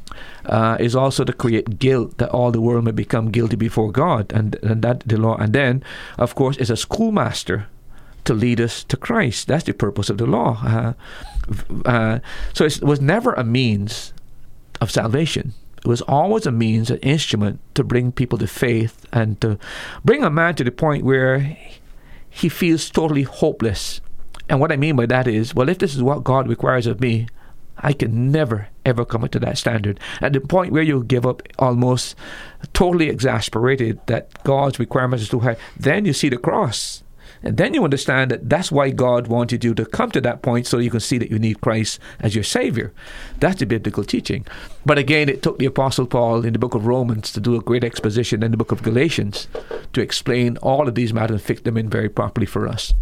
[0.46, 4.32] Uh, is also to create guilt that all the world may become guilty before God,
[4.32, 5.36] and and that the law.
[5.36, 5.82] And then,
[6.18, 7.66] of course, is a schoolmaster
[8.24, 9.48] to lead us to Christ.
[9.48, 10.58] That's the purpose of the law.
[10.64, 10.92] Uh,
[11.84, 12.18] uh,
[12.52, 14.12] so it was never a means
[14.80, 15.54] of salvation.
[15.78, 19.58] It was always a means, an instrument to bring people to faith and to
[20.04, 21.56] bring a man to the point where
[22.28, 24.00] he feels totally hopeless
[24.48, 27.00] and what I mean by that is, well, if this is what God requires of
[27.00, 27.26] me,
[27.78, 30.00] I can never, ever come up to that standard.
[30.20, 32.14] At the point where you give up almost
[32.72, 37.02] totally exasperated that God's requirements is too high, then you see the cross.
[37.46, 40.66] And then you understand that that's why God wanted you to come to that point
[40.66, 42.92] so you can see that you need Christ as your Savior.
[43.38, 44.44] That's the biblical teaching.
[44.84, 47.60] But again, it took the Apostle Paul in the book of Romans to do a
[47.60, 49.46] great exposition in the book of Galatians
[49.92, 52.92] to explain all of these matters and fit them in very properly for us.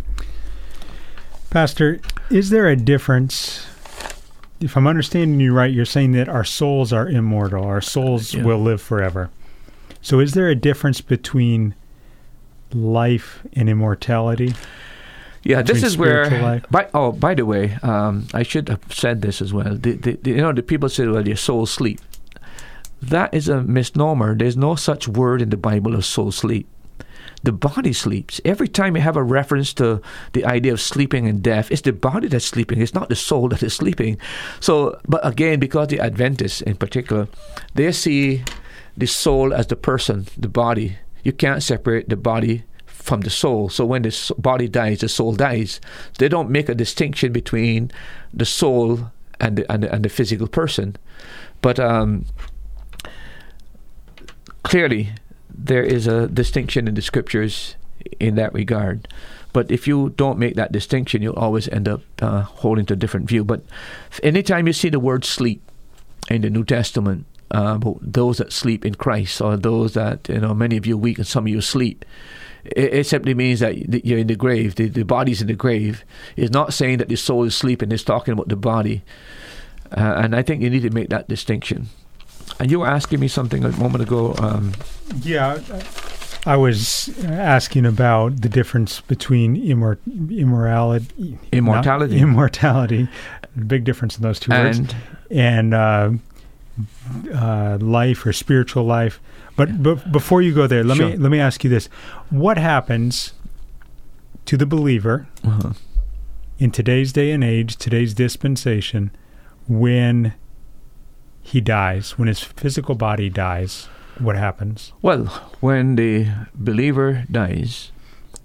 [1.49, 3.67] Pastor, is there a difference?
[4.61, 8.43] If I'm understanding you right, you're saying that our souls are immortal, our souls yeah.
[8.43, 9.31] will live forever.
[10.03, 11.75] So, is there a difference between
[12.75, 14.55] life and immortality?
[15.43, 16.63] Yeah, this is where.
[16.71, 19.77] By, oh, by the way, um, I should have said this as well.
[19.77, 22.01] The, the, the, you know, the people say, "Well, your soul sleep."
[23.03, 24.35] That is a misnomer.
[24.35, 26.67] There's no such word in the Bible of soul sleep
[27.45, 28.41] the body sleeps.
[28.45, 30.01] Every time you have a reference to
[30.33, 32.81] the idea of sleeping and death, it's the body that's sleeping.
[32.81, 34.19] It's not the soul that is sleeping.
[34.61, 37.29] So, but again, because the Adventists in particular,
[37.75, 38.43] they see
[38.97, 40.97] the soul as the person, the body.
[41.25, 43.69] You can't separate the body from the soul.
[43.69, 45.81] So when the body dies, the soul dies.
[46.19, 47.91] They don't make a distinction between
[48.33, 49.11] the soul
[49.41, 50.97] and the, and the, and the physical person.
[51.61, 52.27] But um,
[54.63, 55.11] clearly,
[55.53, 57.77] there is a distinction in the scriptures
[58.21, 59.09] in that regard.
[59.53, 62.97] But if you don't make that distinction, you'll always end up uh, holding to a
[62.97, 63.45] different view.
[63.45, 63.63] But
[64.23, 65.63] anytime you see the word sleep
[66.29, 70.55] in the New Testament, uh, those that sleep in Christ, or those that you know,
[70.55, 72.05] many of you are weak and some of you sleep.
[72.65, 74.75] It, it simply means that you're in the grave.
[74.75, 76.05] The, the body's in the grave.
[76.37, 77.93] It's not saying that the soul is sleeping.
[77.93, 79.03] It's talking about the body.
[79.97, 81.89] Uh, and I think you need to make that distinction.
[82.59, 84.35] And you were asking me something a moment ago.
[84.39, 84.73] Um,
[85.23, 85.61] yeah,
[86.47, 93.09] I was asking about the difference between immor- immorality, immortality, immortality,
[93.67, 94.95] big difference in those two and, words,
[95.31, 96.11] and uh,
[97.35, 99.21] uh, life or spiritual life.
[99.57, 101.11] But, but before you go there, let sure.
[101.11, 101.87] me let me ask you this:
[102.31, 103.33] What happens
[104.47, 105.73] to the believer uh-huh.
[106.59, 109.11] in today's day and age, today's dispensation,
[109.69, 110.35] when
[111.43, 113.89] he dies, when his physical body dies?
[114.19, 114.93] What happens?
[115.03, 115.27] Well,
[115.61, 117.91] when the believer dies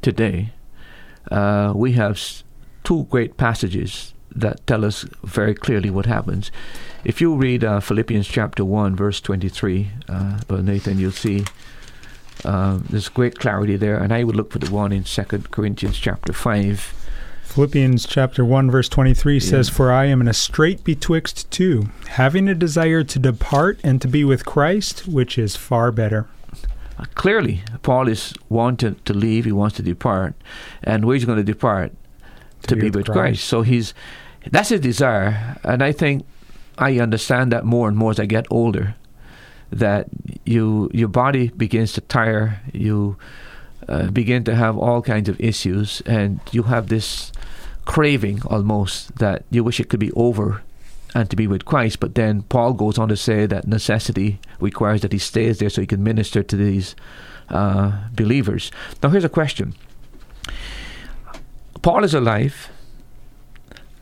[0.01, 0.53] today,
[1.31, 2.19] uh, we have
[2.83, 6.51] two great passages that tell us very clearly what happens.
[7.03, 11.45] If you read uh, Philippians chapter 1, verse 23, uh, Nathan, you'll see
[12.43, 13.97] uh, there's great clarity there.
[13.97, 16.95] And I would look for the one in 2 Corinthians chapter 5.
[17.43, 19.39] Philippians chapter 1 verse 23 yeah.
[19.39, 23.99] says for I am in a strait betwixt two having a desire to depart and
[24.03, 26.27] to be with Christ which is far better.
[26.99, 30.35] Uh, clearly Paul is wanting to leave he wants to depart
[30.83, 31.91] and where he's going to depart
[32.61, 33.17] to, to be, with Christ.
[33.17, 33.45] Christ.
[33.45, 33.95] So he's
[34.51, 36.27] that's his desire and I think
[36.79, 38.95] I understand that more and more as I get older.
[39.71, 40.07] That
[40.45, 43.17] you your body begins to tire, you
[43.87, 47.31] uh, begin to have all kinds of issues, and you have this
[47.85, 50.61] craving almost that you wish it could be over
[51.13, 51.99] and to be with Christ.
[51.99, 55.81] But then Paul goes on to say that necessity requires that he stays there so
[55.81, 56.95] he can minister to these
[57.49, 58.71] uh, believers.
[59.01, 59.75] Now, here's a question
[61.81, 62.69] Paul is alive.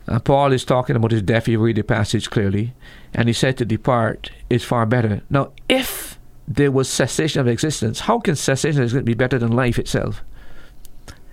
[0.08, 1.48] Uh, Paul is talking about his death.
[1.48, 2.74] You read the passage clearly.
[3.14, 5.22] And he said to depart is far better.
[5.30, 9.52] Now, if there was cessation of existence, how can cessation of existence be better than
[9.52, 10.22] life itself?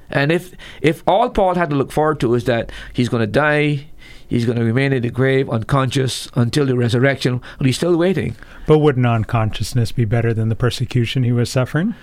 [0.10, 3.28] And if if all Paul had to look forward to is that he's going to
[3.28, 3.88] die,
[4.28, 8.36] he's going to remain in the grave unconscious until the resurrection, well, he's still waiting.
[8.68, 11.96] But would non consciousness be better than the persecution he was suffering?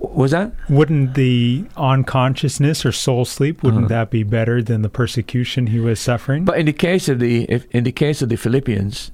[0.00, 0.52] Was that?
[0.68, 3.88] Wouldn't the unconsciousness or soul sleep wouldn't uh-huh.
[3.88, 6.44] that be better than the persecution he was suffering?
[6.44, 9.10] But in the case of the if, in the case of the Philippians,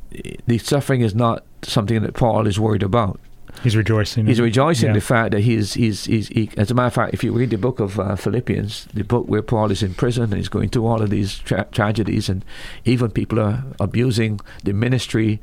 [0.46, 3.20] the suffering is not something that Paul is worried about.
[3.62, 4.26] He's rejoicing.
[4.26, 4.94] He's rejoicing yeah.
[4.94, 7.50] the fact that he's he's he's he, as a matter of fact, if you read
[7.50, 10.68] the book of uh, Philippians, the book where Paul is in prison and he's going
[10.68, 12.44] through all of these tra- tragedies, and
[12.84, 15.40] even people are abusing the ministry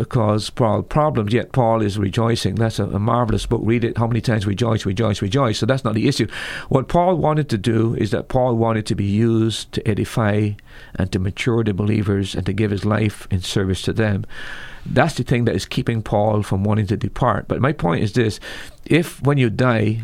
[0.00, 2.54] to cause Paul problems, yet Paul is rejoicing.
[2.56, 3.60] That's a, a, marvelous book.
[3.62, 5.58] Read it how many times rejoice, rejoice, rejoice.
[5.58, 6.26] So that's not the issue.
[6.68, 10.50] What Paul wanted to do is that Paul wanted to be used to edify
[10.94, 14.24] and to mature the believers and to give his life in service to them.
[14.86, 17.46] That's the thing that is keeping Paul from wanting to depart.
[17.48, 18.40] But my point is this
[18.86, 20.02] if when you die,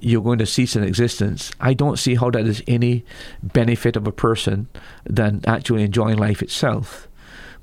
[0.00, 3.04] you're going to cease in existence, I don't see how that is any
[3.42, 4.68] benefit of a person
[5.04, 7.08] than actually enjoying life itself.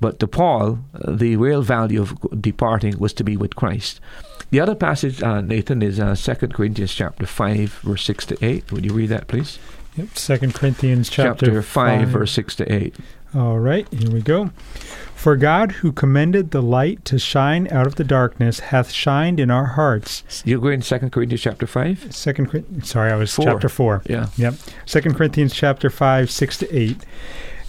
[0.01, 4.01] But to Paul, the real value of departing was to be with Christ.
[4.49, 8.71] The other passage, uh, Nathan, is uh, 2 Corinthians chapter 5, verse 6 to 8.
[8.73, 9.59] Would you read that, please?
[9.95, 12.95] Yep, 2 Corinthians chapter, chapter 5, 5, verse 6 to 8.
[13.33, 14.49] All right, here we go.
[15.15, 19.49] For God, who commanded the light to shine out of the darkness, hath shined in
[19.49, 20.23] our hearts.
[20.45, 22.13] You're in Second Corinthians chapter five.
[22.13, 23.45] Second, sorry, I was four.
[23.45, 24.01] chapter four.
[24.07, 24.27] Yeah.
[24.35, 24.55] Yep.
[24.85, 27.05] Second Corinthians chapter five, six to eight.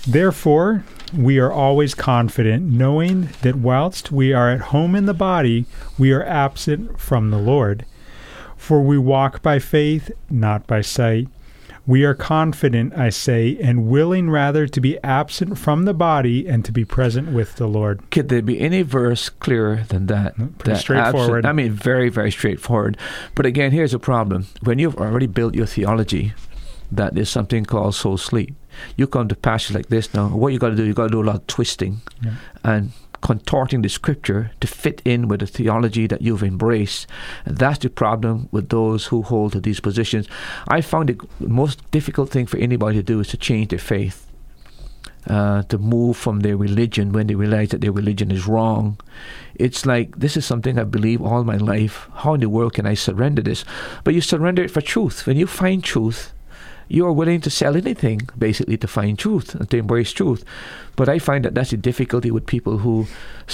[0.09, 0.83] Therefore,
[1.17, 5.67] we are always confident, knowing that whilst we are at home in the body,
[5.99, 7.85] we are absent from the Lord.
[8.57, 11.29] For we walk by faith, not by sight.
[11.85, 16.65] We are confident, I say, and willing rather to be absent from the body and
[16.65, 18.09] to be present with the Lord.
[18.13, 20.37] Could there be any verse clearer than that?
[20.37, 21.45] Pretty that straightforward.
[21.45, 22.97] Absent, I mean, very, very straightforward.
[23.35, 24.47] But again, here's a problem.
[24.63, 26.35] When you've already built your theology,
[26.93, 28.55] that there's something called soul sleep
[28.97, 31.11] you come to passages like this now, what you got to do, you got to
[31.11, 32.35] do a lot of twisting yeah.
[32.65, 32.93] and
[33.23, 37.07] contorting the scripture to fit in with the theology that you've embraced.
[37.47, 40.29] And that's the problem with those who hold to these positions.
[40.69, 44.27] I found the most difficult thing for anybody to do is to change their faith.
[45.25, 48.99] Uh, to move from their religion when they realize that their religion is wrong.
[49.55, 52.09] It's like, this is something I believe all my life.
[52.13, 53.65] How in the world can I surrender this?
[54.03, 55.25] But you surrender it for truth.
[55.25, 56.33] When you find truth,
[56.93, 60.45] you are willing to sell anything basically to find truth and to embrace truth.
[60.95, 63.07] But I find that that's a difficulty with people who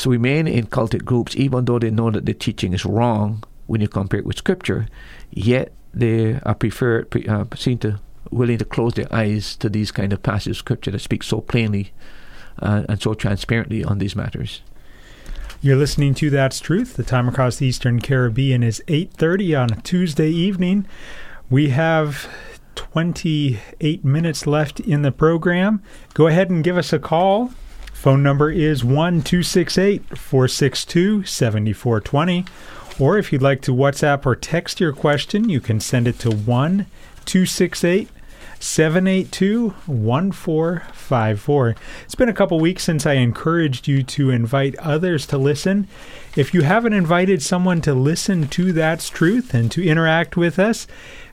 [0.04, 3.86] remain in cultic groups, even though they know that the teaching is wrong when you
[3.86, 4.88] compare it with Scripture,
[5.30, 8.00] yet they are prefer pre, uh, seem to
[8.32, 11.40] willing to close their eyes to these kind of passages of scripture that speak so
[11.40, 11.92] plainly
[12.58, 14.62] uh, and so transparently on these matters.
[15.62, 16.94] You're listening to That's Truth.
[16.94, 20.86] The time across the Eastern Caribbean is 8:30 on a Tuesday evening.
[21.48, 22.28] We have
[22.78, 25.82] 28 minutes left in the program.
[26.14, 27.50] Go ahead and give us a call.
[27.92, 32.44] Phone number is 1 462 7420.
[33.00, 36.30] Or if you'd like to WhatsApp or text your question, you can send it to
[36.30, 36.86] 1
[37.24, 38.08] 268
[38.60, 41.76] 782 1454.
[42.04, 45.88] It's been a couple weeks since I encouraged you to invite others to listen.
[46.36, 50.86] If you haven't invited someone to listen to That's Truth and to interact with us,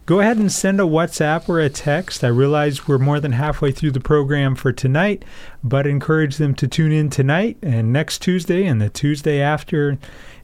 [0.05, 2.23] go ahead and send a WhatsApp or a text.
[2.23, 5.25] I realize we're more than halfway through the program for tonight,
[5.63, 9.97] but encourage them to tune in tonight and next Tuesday and the Tuesday after.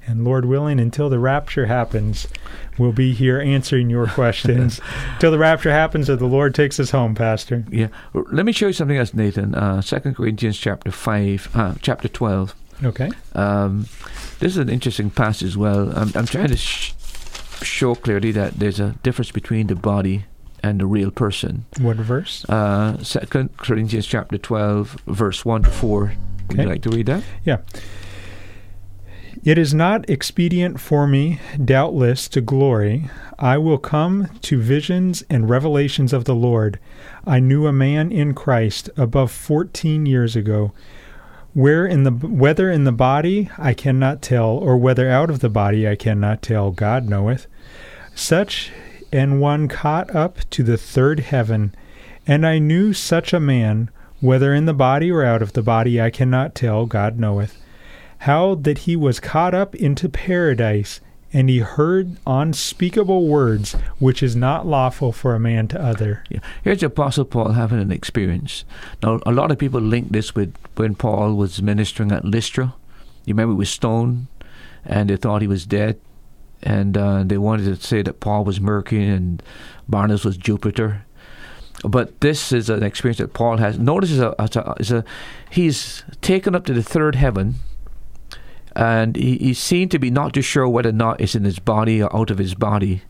[0.08, 2.28] And Lord willing, until the rapture happens,
[2.80, 4.82] we'll be here answering your questions.
[5.20, 7.64] Till the rapture happens or the Lord takes us home, Pastor.
[7.70, 7.90] Yeah.
[8.14, 9.54] Let me show you something else, Nathan.
[9.54, 12.56] Uh, 2 Corinthians chapter 5, uh, chapter 12.
[12.84, 13.12] Okay.
[13.34, 13.86] Um,
[14.40, 15.96] this is an interesting passage as well.
[15.96, 16.94] I'm, I'm trying to sh-
[17.64, 20.26] show clearly that there's a difference between the body
[20.64, 21.66] and the real person.
[21.80, 22.46] What verse?
[22.50, 26.00] Uh, 2 Corinthians chapter 12, verse 1 to 4.
[26.02, 26.14] Would
[26.54, 26.64] Okay.
[26.64, 27.24] you like to read that?
[27.46, 27.58] Yeah.
[29.44, 33.10] It is not expedient for me, doubtless, to glory.
[33.40, 36.78] I will come to visions and revelations of the Lord.
[37.26, 40.74] I knew a man in Christ above fourteen years ago.
[41.54, 45.50] Where in the whether in the body I cannot tell, or whether out of the
[45.50, 47.48] body I cannot tell, God knoweth.
[48.16, 48.72] Such
[49.12, 51.76] and one caught up to the third heaven,
[52.26, 53.90] and I knew such a man,
[54.22, 57.58] whether in the body or out of the body I cannot tell, God knoweth.
[58.20, 61.02] How that he was caught up into paradise,
[61.34, 66.24] and he heard unspeakable words which is not lawful for a man to utter.
[66.30, 66.40] Yeah.
[66.64, 68.66] Here's the Apostle Paul having an experience.
[69.02, 72.74] Now, a lot of people link this with when Paul was ministering at Lystra.
[73.26, 74.28] You remember he was stoned,
[74.86, 76.00] and they thought he was dead,
[76.64, 79.42] and uh, they wanted to say that Paul was Mercury and
[79.88, 81.06] Barnabas was Jupiter.
[81.84, 83.80] But this is an experience that Paul has.
[83.80, 85.04] Notice a, a
[85.50, 87.56] he's taken up to the third heaven,
[88.76, 91.60] and he, he seemed to be not too sure whether or not it's in his
[91.60, 93.02] body or out of his body.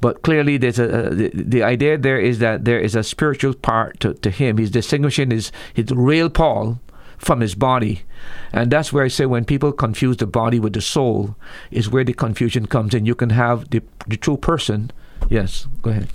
[0.00, 4.00] But clearly, there's a, the, the idea there is that there is a spiritual part
[4.00, 4.56] to, to him.
[4.56, 6.80] He's distinguishing his his real Paul
[7.18, 8.02] from his body,
[8.50, 11.36] and that's where I say when people confuse the body with the soul,
[11.70, 13.04] is where the confusion comes in.
[13.04, 14.90] You can have the the true person.
[15.28, 16.08] Yes, go ahead.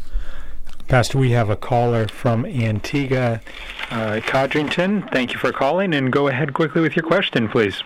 [0.88, 3.42] Pastor, we have a caller from Antigua,
[3.92, 5.04] uh, Codrington.
[5.12, 7.84] Thank you for calling, and go ahead quickly with your question, please.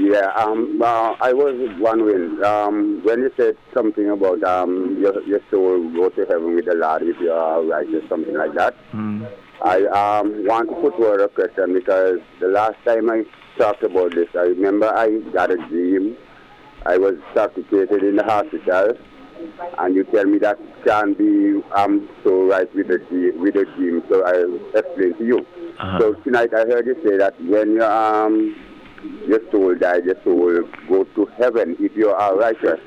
[0.00, 5.40] Yeah, um, uh, I was wondering um, when you said something about um, your, your
[5.50, 8.74] soul go to heaven with the Lord if you are righteous, something like that.
[9.62, 13.24] I um, want to put forward a question because the last time I
[13.58, 16.16] talked about this, I remember I got a dream.
[16.86, 18.92] I was suffocated in the hospital,
[19.78, 23.66] and you tell me that can't be um, so right with the dream, with the
[23.76, 24.02] dream.
[24.08, 25.46] So I explain to you.
[26.00, 28.56] So tonight I heard you say that when you um
[29.26, 32.80] your soul died, your soul go to heaven if you are righteous.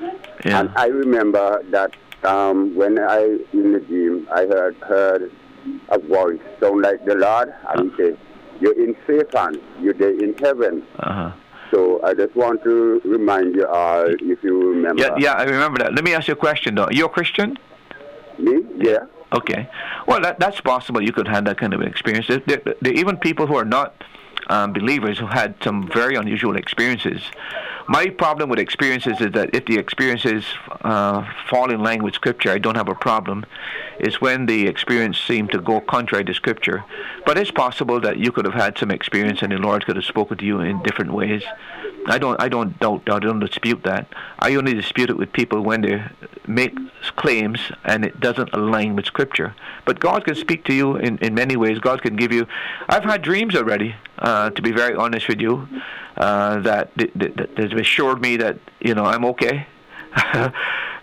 [0.44, 0.60] Yeah.
[0.60, 1.94] And I remember that
[2.24, 5.32] um, when I in the dream, I heard heard
[5.88, 8.18] a voice sound like the Lord, and he said,
[8.60, 9.58] "You're in safe hands.
[9.80, 11.32] You're there in heaven." Uh-huh.
[11.70, 15.02] So I just want to remind you all, if you remember.
[15.02, 15.94] Yeah, yeah, I remember that.
[15.94, 16.88] Let me ask you a question, though.
[16.90, 17.58] You're a Christian?
[18.38, 18.62] Me?
[18.76, 19.06] Yeah.
[19.32, 19.68] Okay.
[20.06, 21.02] Well, that, that's possible.
[21.02, 22.28] You could have that kind of experience.
[22.28, 24.04] There, there, there, even people who are not
[24.48, 27.22] um, believers who had some very unusual experiences.
[27.86, 30.44] My problem with experiences is that if the experiences
[30.82, 33.44] uh, fall in line with Scripture, I don't have a problem.
[33.98, 36.82] It's when the experience seemed to go contrary to Scripture.
[37.26, 40.04] But it's possible that you could have had some experience and the Lord could have
[40.06, 41.42] spoken to you in different ways.
[42.06, 44.06] I don't, I don't doubt, I don't dispute that.
[44.38, 46.04] I only dispute it with people when they
[46.46, 46.76] make
[47.16, 49.54] claims and it doesn't align with Scripture.
[49.84, 51.78] But God can speak to you in, in many ways.
[51.78, 52.46] God can give you.
[52.88, 55.68] I've had dreams already, uh, to be very honest with you,
[56.16, 59.66] uh, that, that, have assured me that you know I'm okay.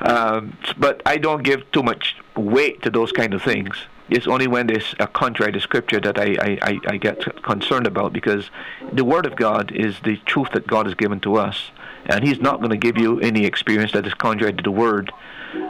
[0.02, 3.76] um, but I don't give too much weight to those kind of things.
[4.12, 8.12] It's only when there's a contrary to Scripture that I, I, I, get concerned about
[8.12, 8.52] because
[8.92, 11.72] the Word of God is the truth that God has given to us.
[12.08, 15.14] And He's not going to give you any experience that is contrary to the Word.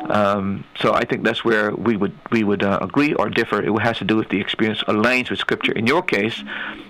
[0.09, 3.61] Um, so I think that's where we would we would uh, agree or differ.
[3.61, 5.73] It has to do with the experience aligns with Scripture.
[5.73, 6.43] In your case,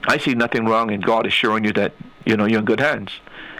[0.07, 1.93] I see nothing wrong, and God is showing you that
[2.25, 3.11] you know you're in good hands.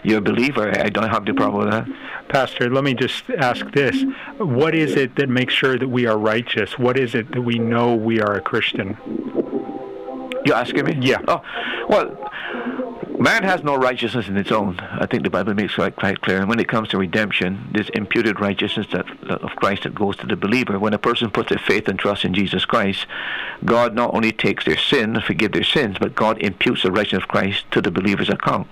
[0.02, 1.88] You're a believer, I don't have the problem with that.
[2.28, 4.04] Pastor, let me just ask this.
[4.38, 6.78] What is it that makes sure that we are righteous?
[6.78, 8.96] What is it that we know we are a Christian?
[10.44, 10.98] You asking me?
[11.00, 11.20] Yeah.
[11.28, 11.42] Oh,
[11.88, 12.16] well,
[13.22, 14.78] man has no righteousness in its own.
[14.80, 16.38] I think the Bible makes it quite clear.
[16.38, 20.26] And when it comes to redemption, this imputed righteousness that, of Christ that goes to
[20.26, 20.78] the believer.
[20.78, 23.06] When a person puts their faith and trust in Jesus Christ,
[23.64, 27.22] God not only takes their sin and forgive their sins, but God imputes the righteousness
[27.22, 28.68] of Christ to the believer's account.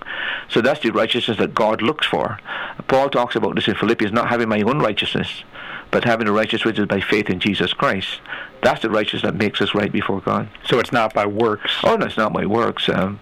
[0.49, 2.39] So that's the righteousness that God looks for.
[2.87, 5.43] Paul talks about this in Philippians, not having my own righteousness,
[5.91, 8.21] but having the righteousness which is by faith in Jesus Christ.
[8.63, 10.49] That's the righteousness that makes us right before God.
[10.65, 11.71] So it's not by works.
[11.83, 12.87] Oh, no, it's not by works.
[12.89, 13.19] Um,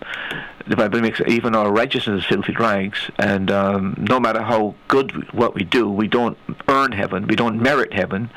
[0.68, 5.34] the Bible makes even our righteousness is filthy rags, and um, no matter how good
[5.34, 7.26] what we do, we don't earn heaven.
[7.26, 8.30] We don't merit heaven.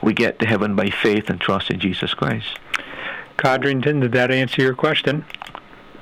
[0.00, 2.60] We get to heaven by faith and trust in Jesus Christ.
[3.38, 5.24] Codrington, did that answer your question?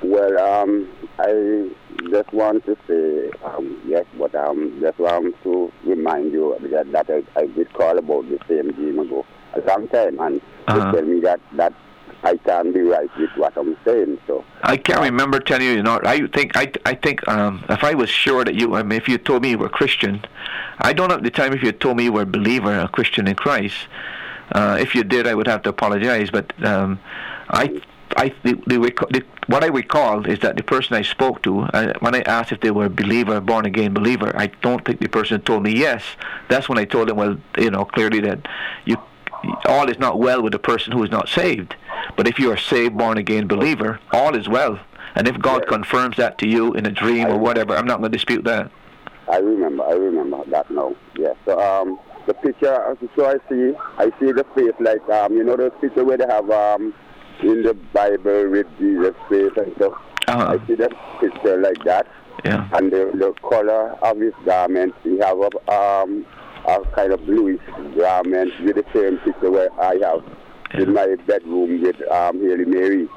[0.03, 1.69] Well, um, I
[2.11, 7.09] just want to say um, yes, but um, just want to remind you that, that
[7.09, 9.25] I, I did call about the same dream ago
[9.55, 10.91] a long time, and Uh-huh.
[10.91, 11.73] they tell me that that
[12.23, 14.19] I can be right with what I'm saying.
[14.27, 15.71] So I can't remember telling you.
[15.73, 18.83] You know, I think I I think um, if I was sure that you, I
[18.83, 20.21] mean, if you told me you were Christian,
[20.79, 22.87] I don't know at the time if you told me you were a believer, a
[22.87, 23.87] Christian in Christ.
[24.51, 26.29] Uh, if you did, I would have to apologize.
[26.31, 26.99] But um,
[27.49, 27.81] I,
[28.19, 28.77] I, the, the,
[29.11, 32.51] the, what I recall is that the person I spoke to, uh, when I asked
[32.51, 35.71] if they were a believer, born again believer, I don't think the person told me
[35.73, 36.03] yes.
[36.49, 38.45] That's when I told them, well, you know, clearly that
[38.83, 38.97] you,
[39.63, 41.77] all is not well with the person who is not saved.
[42.17, 44.81] But if you are saved, born again believer, all is well.
[45.15, 48.11] And if God confirms that to you in a dream or whatever, I'm not going
[48.11, 48.69] to dispute that.
[49.29, 50.93] I remember, I remember that now.
[51.17, 51.37] Yes.
[51.45, 51.97] So um,
[52.27, 55.71] the picture, as so I see, I see the face like um, you know those
[55.79, 56.93] picture where they have um,
[57.41, 59.93] in the Bible with Jesus' face and stuff.
[60.27, 60.57] Uh-huh.
[60.61, 62.07] I see that picture like that.
[62.45, 62.69] Yeah.
[62.71, 66.25] and the, the color of his garment, he have a, um,
[66.65, 67.59] a kind of bluish
[67.97, 70.23] garment with the same picture where I have
[70.81, 73.09] in my bedroom with um, Hail Mary.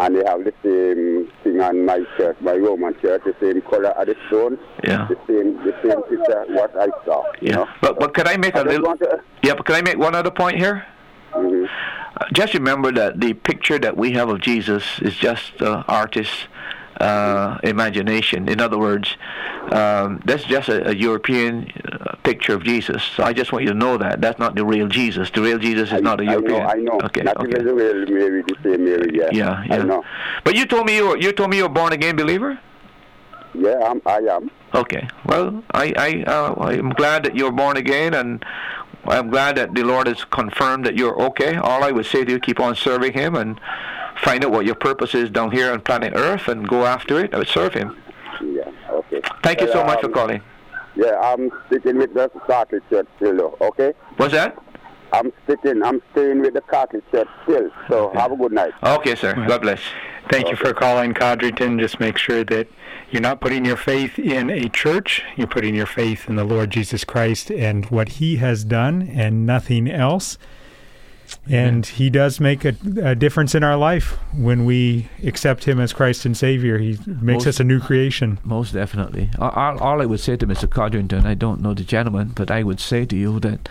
[0.00, 3.88] And they have the same thing on my shirt, my Roman shirt, the same color
[3.88, 5.08] of the stone, Yeah.
[5.08, 7.24] the same the same picture what I saw.
[7.40, 7.54] You Yeah.
[7.56, 7.66] know?
[7.80, 8.96] But but could I make I a little?
[8.98, 9.54] to, Yeah.
[9.54, 10.84] But could I make one other point here?
[11.34, 11.68] Mhm.
[12.20, 16.48] Uh, just remember that the picture that we have of Jesus is just the artist's
[17.00, 18.48] uh, imagination.
[18.48, 19.16] In other words,
[19.70, 23.02] um, that's just a, a European uh, picture of Jesus.
[23.16, 25.30] So I just want you to know that that's not the real Jesus.
[25.30, 26.62] The real Jesus is I, not a I European.
[26.62, 27.00] know, I know.
[27.04, 27.22] Okay.
[27.22, 27.62] Not okay.
[27.62, 29.28] real Mary, the same Mary, yeah.
[29.30, 29.74] Yeah, yeah.
[29.74, 30.04] I know.
[30.44, 32.58] But you told me you were, you told me you're a born again believer.
[33.54, 34.50] Yeah, I'm, I am.
[34.74, 35.08] Okay.
[35.24, 38.44] Well, I I uh, I'm glad that you're born again, and
[39.08, 41.56] I'm glad that the Lord has confirmed that you're okay.
[41.56, 43.60] All I would say to you, keep on serving Him and
[44.22, 47.34] find out what your purpose is down here on planet Earth, and go after it.
[47.34, 47.96] I would serve Him.
[48.42, 49.20] Yeah, okay.
[49.42, 50.42] Thank you so Well, much for um, calling.
[50.96, 53.92] Yeah, I'm sticking with the Catholic Church still, okay?
[54.16, 54.60] What's that?
[55.12, 57.70] I'm sticking, I'm staying with the Catholic Church still.
[57.88, 58.72] So have a good night.
[58.82, 59.34] Okay, sir.
[59.46, 59.80] God bless.
[60.30, 61.78] Thank you for calling, Codrington.
[61.78, 62.68] Just make sure that
[63.10, 65.22] you're not putting your faith in a church.
[65.36, 69.46] You're putting your faith in the Lord Jesus Christ and what He has done and
[69.46, 70.36] nothing else.
[71.48, 75.94] And He does make a, a difference in our life when we accept Him as
[75.94, 76.76] Christ and Savior.
[76.78, 78.38] He makes Most- us a new creation.
[78.44, 79.30] Most definitely.
[79.38, 80.68] All, all all I would say to Mr.
[80.68, 83.68] Codrington, I don't know the gentleman, but I would say to you that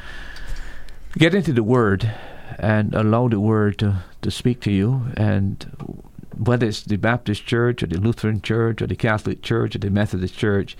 [1.18, 2.12] get into the Word
[2.58, 5.08] and allow the Word to, to speak to you.
[5.16, 6.03] And
[6.38, 9.89] whether it's the Baptist Church or the Lutheran Church or the Catholic Church or the
[9.89, 10.77] Methodist Church,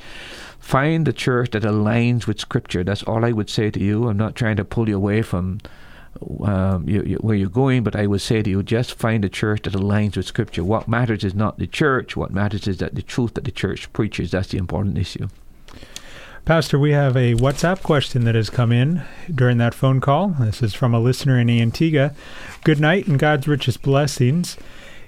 [0.60, 2.84] find the church that aligns with Scripture.
[2.84, 4.08] That's all I would say to you.
[4.08, 5.60] I'm not trying to pull you away from
[6.44, 9.30] um, you, you, where you're going, but I would say to you, just find a
[9.30, 10.64] church that aligns with Scripture.
[10.64, 12.16] What matters is not the church.
[12.16, 14.32] What matters is that the truth that the church preaches.
[14.32, 15.28] That's the important issue.
[16.46, 19.02] Pastor, we have a WhatsApp question that has come in
[19.34, 20.30] during that phone call.
[20.40, 22.16] This is from a listener in Antigua.
[22.64, 24.56] Good night and God's richest blessings.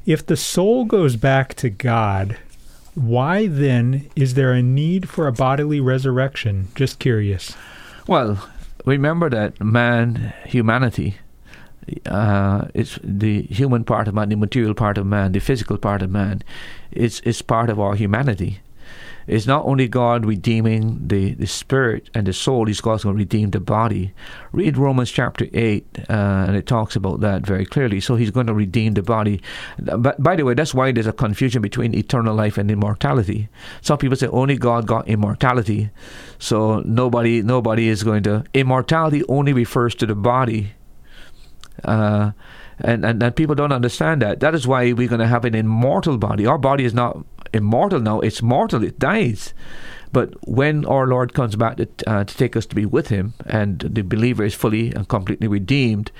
[0.09, 2.35] If the soul goes back to God,
[2.95, 6.69] why then is there a need for a bodily resurrection?
[6.73, 7.55] Just curious.
[8.07, 8.49] Well,
[8.85, 11.17] remember that man, humanity,
[12.07, 16.01] uh, it's the human part of man, the material part of man, the physical part
[16.01, 16.41] of man,
[16.91, 18.61] is is part of our humanity.
[19.29, 23.19] It's not only God redeeming the, the spirit and the soul, He's also going to
[23.19, 24.11] redeem the body.
[24.51, 27.99] Read Romans chapter 8, uh, and it talks about that very clearly.
[27.99, 29.39] So He's going to redeem the body.
[29.77, 33.49] But by the way, that's why there's a confusion between eternal life and immortality.
[33.81, 35.91] Some people say only God got immortality,
[36.39, 38.43] so nobody nobody is going to.
[38.55, 40.73] Immortality only refers to the body.
[41.83, 42.31] Uh,
[42.81, 44.39] And, and, and people don't understand that.
[44.39, 46.45] That is why we're going to have an immortal body.
[46.45, 49.53] Our body is not immortal now, it's mortal, it dies.
[50.11, 53.33] But when our Lord comes back to, uh, to take us to be with Him,
[53.45, 56.11] and the believer is fully and completely redeemed,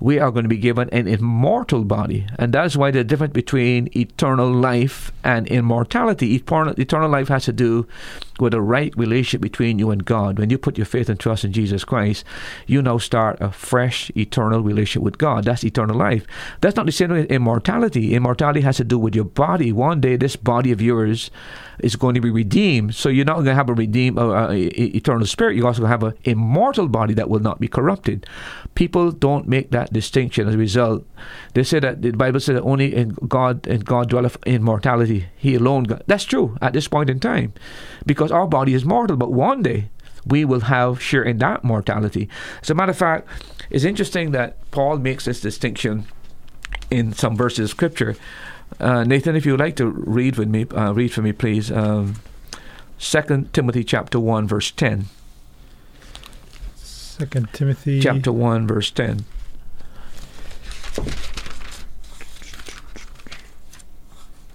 [0.00, 2.26] we are going to be given an immortal body.
[2.38, 6.34] And that's why the difference between eternal life and immortality.
[6.34, 7.86] Eternal, eternal life has to do
[8.40, 10.38] with a right relationship between you and God.
[10.38, 12.24] When you put your faith and trust in Jesus Christ,
[12.66, 15.44] you now start a fresh, eternal relationship with God.
[15.44, 16.26] That's eternal life.
[16.60, 18.14] That's not the same with immortality.
[18.14, 19.72] Immortality has to do with your body.
[19.72, 21.30] One day, this body of yours
[21.80, 22.94] is going to be redeemed.
[22.94, 25.56] So you're not going to have a redeemed uh, uh, eternal spirit.
[25.56, 28.26] You also have an immortal body that will not be corrupted.
[28.74, 30.48] People don't make that distinction.
[30.48, 31.04] As a result,
[31.54, 35.26] they say that the Bible says that only in God and God dwelleth in mortality.
[35.36, 35.84] He alone.
[35.84, 36.02] God.
[36.06, 37.52] That's true at this point in time,
[38.06, 39.16] because our body is mortal.
[39.16, 39.90] But one day
[40.26, 42.28] we will have share in that mortality.
[42.62, 43.28] As a matter of fact,
[43.70, 46.06] it's interesting that Paul makes this distinction
[46.90, 48.16] in some verses of Scripture.
[48.80, 51.70] Uh, Nathan, if you would like to read with me, uh, read for me, please.
[51.70, 52.16] Um,
[52.98, 55.06] Second Timothy chapter one, verse ten.
[56.76, 59.24] Second Timothy chapter one, verse ten.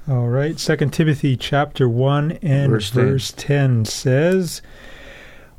[0.10, 3.84] All right, Second Timothy chapter one and Verse verse, 10.
[3.84, 4.62] 10 says,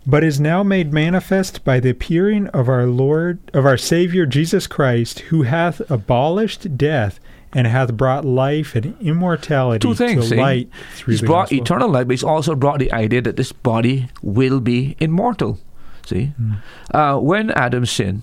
[0.04, 4.66] "But is now made manifest by the appearing of our Lord of our Savior Jesus
[4.66, 7.19] Christ, who hath abolished death
[7.52, 10.28] and hath brought life and immortality Two things.
[10.28, 13.20] to light through He's the brought gospel." eternal life, but he's also brought the idea
[13.22, 15.58] that this body will be immortal.
[16.06, 16.52] See, Hmm.
[16.94, 18.22] uh, when Adam sinned,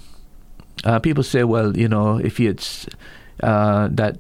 [0.83, 2.65] uh, people say, well, you know, if he had
[3.43, 4.17] uh, that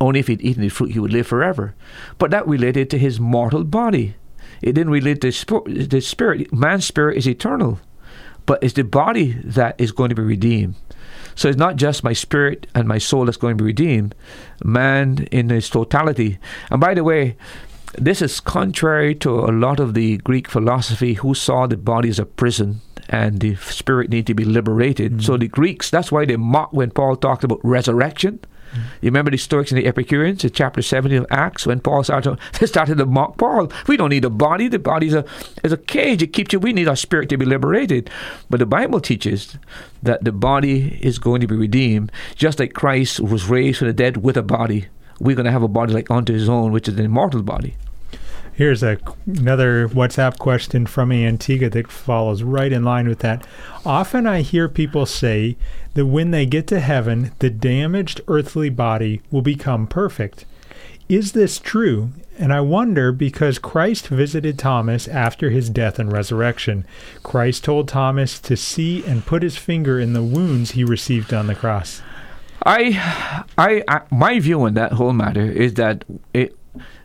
[0.00, 1.74] only if he'd eaten the fruit he would live forever,
[2.18, 4.14] but that related to his mortal body.
[4.60, 6.52] It didn't relate to sp- the spirit.
[6.52, 7.80] Man's spirit is eternal,
[8.46, 10.74] but it's the body that is going to be redeemed.
[11.34, 14.14] So it's not just my spirit and my soul that's going to be redeemed,
[14.64, 16.38] man in his totality.
[16.70, 17.36] And by the way,
[17.98, 22.18] this is contrary to a lot of the Greek philosophy who saw the body as
[22.18, 25.22] a prison and the spirit need to be liberated.
[25.22, 25.40] So mm-hmm.
[25.40, 28.40] the Greeks, that's why they mocked when Paul talked about resurrection.
[28.74, 32.38] You remember the Stoics and the Epicureans in chapter 70 of Acts when Paul started
[32.52, 33.70] to, started to mock Paul.
[33.86, 34.68] We don't need a body.
[34.68, 35.24] The body is a,
[35.62, 36.22] is a cage.
[36.22, 36.60] It keeps you.
[36.60, 38.10] We need our spirit to be liberated.
[38.48, 39.56] But the Bible teaches
[40.02, 43.94] that the body is going to be redeemed, just like Christ was raised from the
[43.94, 44.86] dead with a body.
[45.20, 47.76] We're going to have a body like unto his own, which is an immortal body.
[48.54, 53.46] Here's a another WhatsApp question from Antigua that follows right in line with that.
[53.86, 55.56] Often I hear people say
[55.94, 60.44] that when they get to heaven, the damaged earthly body will become perfect.
[61.08, 62.10] Is this true?
[62.38, 66.86] And I wonder because Christ visited Thomas after his death and resurrection.
[67.22, 71.46] Christ told Thomas to see and put his finger in the wounds he received on
[71.46, 72.02] the cross.
[72.64, 76.56] I, I, I, my view on that whole matter is that it,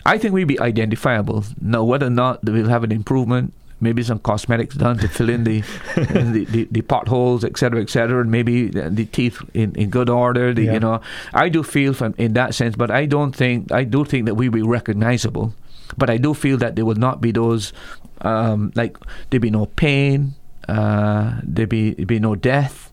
[0.08, 1.44] I think we'd be identifiable.
[1.62, 5.44] Now, whether or not we'll have an improvement, maybe some cosmetics done to fill in
[5.44, 5.62] the
[5.96, 10.10] the, the, the potholes, et cetera, et cetera, and maybe the, teeth in, in good
[10.10, 10.54] order.
[10.54, 10.74] The, Yeah.
[10.74, 11.02] You know,
[11.34, 14.36] I do feel from in that sense, but I don't think I do think that
[14.36, 15.54] we be recognizable.
[15.98, 17.74] But I do feel that there will not be those
[18.22, 18.98] um, like
[19.30, 20.36] there be no pain,
[20.68, 22.87] uh, there be be no death.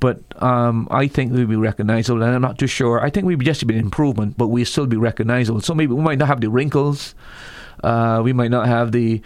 [0.00, 3.02] But um, I think we'd be recognizable, and I'm not too sure.
[3.02, 5.60] I think we'd just be an improvement, but we'll still be recognizable.
[5.60, 7.14] So maybe we might not have the wrinkles,
[7.82, 9.20] uh, we might not have the,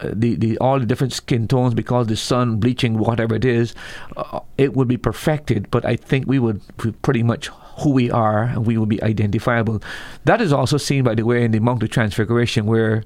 [0.00, 3.74] uh, the the all the different skin tones because the sun bleaching, whatever it is.
[4.16, 8.10] Uh, it would be perfected, but I think we would be pretty much who we
[8.10, 9.82] are, and we would be identifiable.
[10.24, 13.04] That is also seen, by the way, in the Mount of Transfiguration, where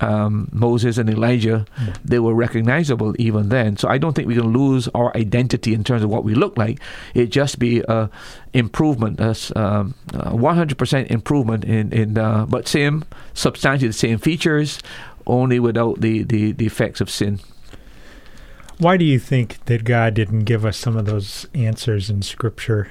[0.00, 1.64] um, Moses and Elijah,
[2.04, 3.76] they were recognizable even then.
[3.76, 6.56] So I don't think we can lose our identity in terms of what we look
[6.58, 6.80] like.
[7.14, 8.10] It just be a
[8.52, 13.04] improvement, a s- um, a 100% improvement in in uh, but same
[13.34, 14.80] substantially the same features,
[15.26, 17.38] only without the, the, the effects of sin.
[18.78, 22.90] Why do you think that God didn't give us some of those answers in Scripture?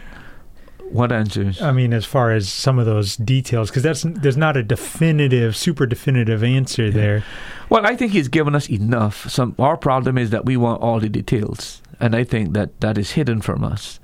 [0.92, 1.62] What answers?
[1.62, 5.56] I mean, as far as some of those details, because that's there's not a definitive,
[5.56, 7.24] super definitive answer there.
[7.70, 9.30] Well, I think he's given us enough.
[9.30, 12.98] Some our problem is that we want all the details, and I think that that
[12.98, 14.00] is hidden from us.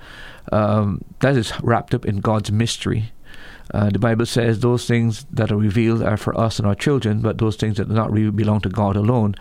[0.51, 3.11] Um, that is wrapped up in God's mystery.
[3.73, 7.19] Uh, the Bible says those things that are revealed are for us and our children,
[7.19, 9.35] but those things that do not really belong to God alone.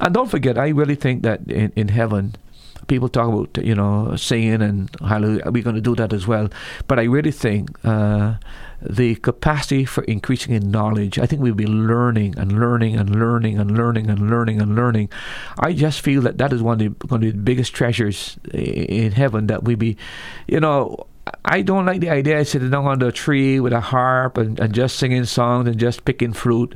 [0.00, 2.36] And don't forget, I really think that in, in heaven,
[2.86, 5.50] people talk about you know singing and hallelujah.
[5.50, 6.48] We're going to do that as well,
[6.86, 8.34] but I really think uh,
[8.82, 11.18] the capacity for increasing in knowledge.
[11.18, 15.10] I think we'll be learning and learning and learning and learning and learning and learning.
[15.58, 19.12] I just feel that that is one of the, one of the biggest treasures in
[19.12, 19.96] heaven that we be,
[20.46, 21.06] you know.
[21.44, 24.58] I don't like the idea of sitting down under a tree with a harp and,
[24.60, 26.74] and just singing songs and just picking fruit.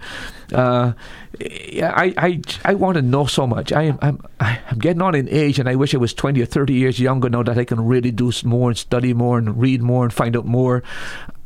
[0.52, 0.92] Uh,
[1.40, 3.72] I, I, I want to know so much.
[3.72, 6.46] I am I'm, I'm getting on in age, and I wish I was 20 or
[6.46, 9.82] 30 years younger now that I can really do more and study more and read
[9.82, 10.82] more and find out more.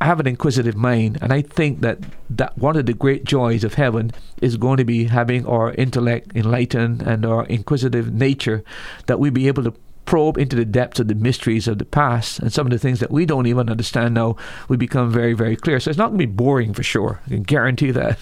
[0.00, 1.98] I have an inquisitive mind, and I think that,
[2.30, 6.32] that one of the great joys of heaven is going to be having our intellect
[6.34, 8.62] enlightened and our inquisitive nature,
[9.06, 9.74] that we be able to
[10.08, 12.98] probe into the depths of the mysteries of the past and some of the things
[12.98, 14.36] that we don't even understand now,
[14.66, 15.78] we become very, very clear.
[15.78, 17.20] So it's not going to be boring for sure.
[17.26, 18.18] I can guarantee that.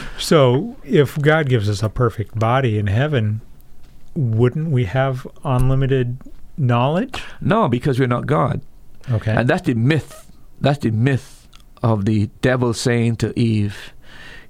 [0.18, 3.40] so if God gives us a perfect body in heaven,
[4.16, 6.18] wouldn't we have unlimited
[6.58, 7.22] knowledge?
[7.40, 8.60] No, because we're not God.
[9.08, 9.30] Okay.
[9.30, 10.28] And that's the myth.
[10.60, 11.46] That's the myth
[11.84, 13.92] of the devil saying to Eve,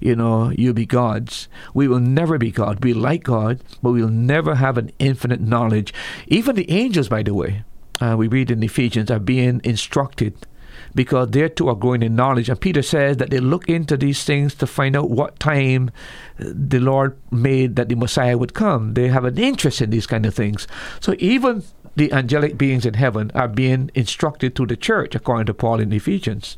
[0.03, 1.47] you know, you'll be gods.
[1.73, 2.83] We will never be God.
[2.83, 5.93] We like God, but we'll never have an infinite knowledge.
[6.27, 7.63] Even the angels, by the way,
[8.01, 10.45] uh, we read in Ephesians, are being instructed
[10.93, 12.49] because they too are growing in knowledge.
[12.49, 15.89] And Peter says that they look into these things to find out what time
[16.37, 18.95] the Lord made that the Messiah would come.
[18.95, 20.67] They have an interest in these kind of things.
[20.99, 21.63] So even
[21.95, 25.93] the angelic beings in heaven are being instructed to the church, according to Paul in
[25.93, 26.57] Ephesians.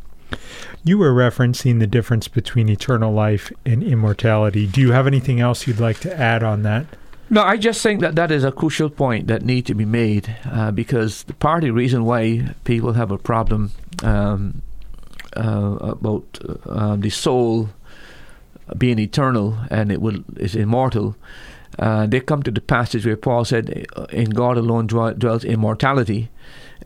[0.84, 4.68] You were referencing the difference between eternal life and immortality.
[4.68, 6.86] Do you have anything else you'd like to add on that?
[7.30, 10.36] No, I just think that that is a crucial point that needs to be made
[10.46, 13.72] uh, because the part of the reason why people have a problem
[14.04, 14.62] um,
[15.36, 17.70] uh, about uh, the soul
[18.78, 21.16] being eternal and it will is immortal.
[21.78, 26.30] Uh, they come to the passage where Paul said, "In God alone dwells immortality,"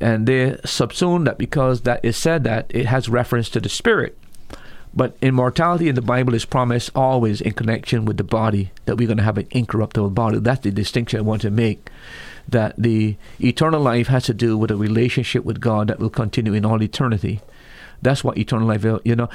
[0.01, 4.17] and they subsume that because that is said that it has reference to the spirit.
[4.91, 9.07] But immortality in the Bible is promised always in connection with the body, that we're
[9.07, 10.39] going to have an incorruptible body.
[10.39, 11.89] That's the distinction I want to make.
[12.47, 16.53] That the eternal life has to do with a relationship with God that will continue
[16.53, 17.41] in all eternity.
[18.01, 18.83] That's what eternal life.
[19.03, 19.29] You know,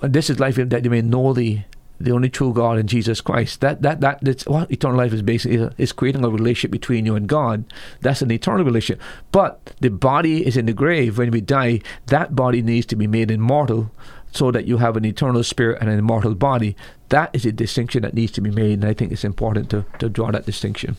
[0.00, 1.60] this is life that you may know the
[1.98, 3.60] the only true God in Jesus Christ.
[3.60, 7.14] That that that that's what eternal life is basically is creating a relationship between you
[7.14, 7.64] and God.
[8.00, 9.02] That's an eternal relationship.
[9.32, 11.80] But the body is in the grave when we die.
[12.06, 13.90] That body needs to be made immortal
[14.32, 16.76] so that you have an eternal spirit and an immortal body.
[17.08, 19.86] That is a distinction that needs to be made, and I think it's important to,
[19.98, 20.96] to draw that distinction.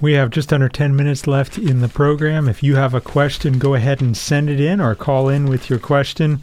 [0.00, 2.48] We have just under 10 minutes left in the program.
[2.48, 5.70] If you have a question, go ahead and send it in or call in with
[5.70, 6.42] your question.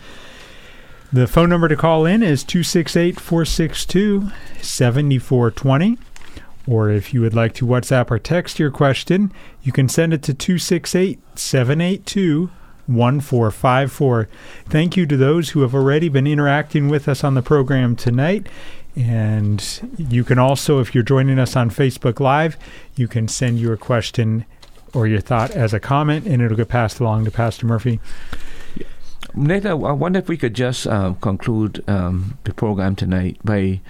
[1.11, 4.29] The phone number to call in is 268 462
[4.61, 5.97] 7420.
[6.67, 9.33] Or if you would like to WhatsApp or text your question,
[9.63, 12.51] you can send it to 268 782
[12.85, 14.29] 1454.
[14.67, 18.45] Thank you to those who have already been interacting with us on the program tonight.
[18.95, 19.63] And
[19.97, 22.55] you can also, if you're joining us on Facebook Live,
[22.95, 24.45] you can send your question
[24.93, 27.99] or your thought as a comment, and it'll get passed along to Pastor Murphy.
[29.35, 33.81] Nathan, I wonder if we could just uh, conclude um, the program tonight by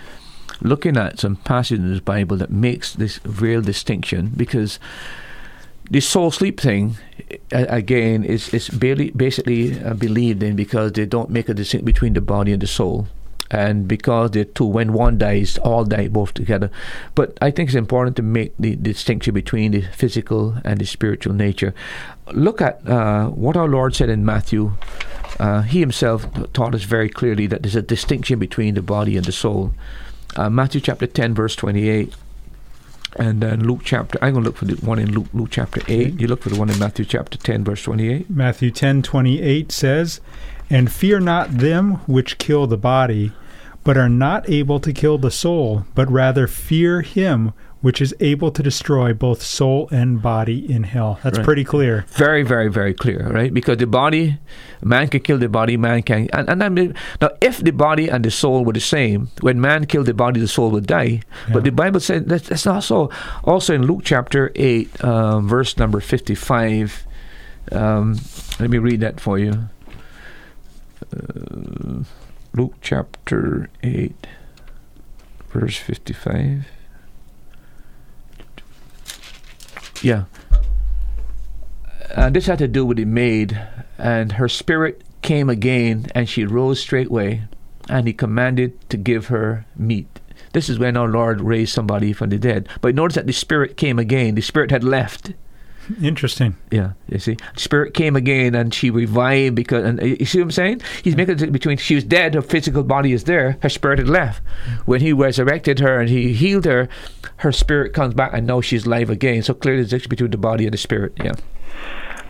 [0.62, 4.80] looking at some passages in the Bible that makes this real distinction because
[5.90, 6.98] the soul sleep thing
[7.52, 12.14] again is is barely, basically uh, believed in because they don't make a distinction between
[12.14, 13.08] the body and the soul
[13.52, 16.70] and because the two when one dies all die both together
[17.16, 21.34] but i think it's important to make the distinction between the physical and the spiritual
[21.34, 21.74] nature
[22.34, 24.72] look at uh, what our lord said in matthew
[25.40, 29.26] uh, he himself taught us very clearly that there's a distinction between the body and
[29.26, 29.74] the soul.
[30.36, 32.14] Uh, Matthew chapter 10, verse 28.
[33.16, 35.82] And then Luke chapter, I'm going to look for the one in Luke, Luke chapter
[35.88, 36.20] 8.
[36.20, 38.30] You look for the one in Matthew chapter 10, verse 28.
[38.30, 40.20] Matthew 10, 28 says,
[40.70, 43.32] And fear not them which kill the body,
[43.84, 48.52] but are not able to kill the soul, but rather fear him which is able
[48.52, 51.20] to destroy both soul and body in hell.
[51.24, 51.46] That's right.
[51.46, 52.06] pretty clear.
[52.10, 53.54] Very, very, very clear, right?
[53.54, 54.38] Because the body,
[54.82, 56.30] man can kill the body, man can.
[56.34, 59.62] And, and I mean, now, if the body and the soul were the same, when
[59.62, 61.22] man killed the body, the soul would die.
[61.48, 61.54] Yeah.
[61.54, 63.10] But the Bible said that, that's not so.
[63.46, 67.06] Also in Luke chapter 8, um, verse number 55,
[67.72, 68.20] um,
[68.60, 69.70] let me read that for you.
[71.16, 72.04] Uh,
[72.54, 74.28] Luke chapter 8,
[75.50, 76.68] verse 55.
[80.02, 80.26] Yeah.
[82.16, 83.62] And this had to do with the maid,
[83.98, 87.44] and her spirit came again, and she rose straightway,
[87.88, 90.20] and he commanded to give her meat.
[90.54, 92.68] This is when our Lord raised somebody from the dead.
[92.82, 94.34] But notice that the spirit came again.
[94.34, 95.34] The spirit had left.
[96.02, 96.56] Interesting.
[96.72, 100.52] Yeah, you see, spirit came again and she revived because, and you see what I'm
[100.52, 100.82] saying?
[101.04, 104.10] He's making it between she was dead, her physical body is there, her spirit had
[104.10, 104.44] left.
[104.86, 106.90] When he resurrected her and he healed her,
[107.38, 109.42] her spirit comes back and now she's alive again.
[109.42, 111.14] So clearly, there's between the body and the spirit.
[111.24, 111.34] Yeah.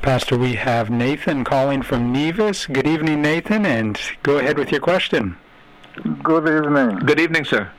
[0.02, 2.68] Pastor, we have Nathan calling from Nevis.
[2.68, 5.36] Good evening, Nathan, and go ahead with your question.
[6.24, 7.00] Good evening.
[7.00, 7.70] Good evening, sir.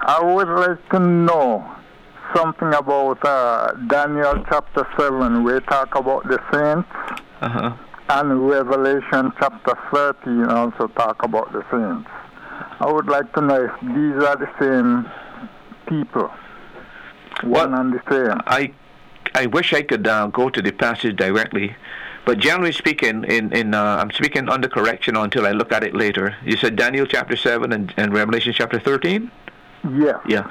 [0.00, 1.77] I would like to know
[2.34, 6.88] something about uh, Daniel chapter 7, We talk about the saints,
[7.40, 7.72] Uh-huh.
[8.10, 12.08] and Revelation chapter 13 also talk about the saints.
[12.80, 15.06] I would like to know if these are the same
[15.88, 16.30] people,
[17.42, 18.40] one Well, and the same.
[18.46, 18.72] I
[19.34, 21.76] I wish I could uh, go to the passage directly,
[22.24, 25.94] but generally speaking, in in uh, I'm speaking under correction until I look at it
[25.94, 26.34] later.
[26.44, 29.30] You said Daniel chapter seven and, and Revelation chapter thirteen.
[29.84, 30.18] Yeah.
[30.26, 30.44] Yeah,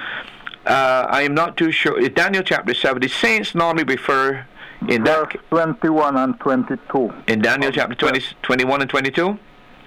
[0.67, 1.99] uh, I am not too sure.
[2.09, 4.45] Daniel chapter seven, the saints normally refer
[4.87, 7.13] in that Verse 21 and 22.
[7.27, 9.37] in Daniel chapter 20, 21 and twenty two.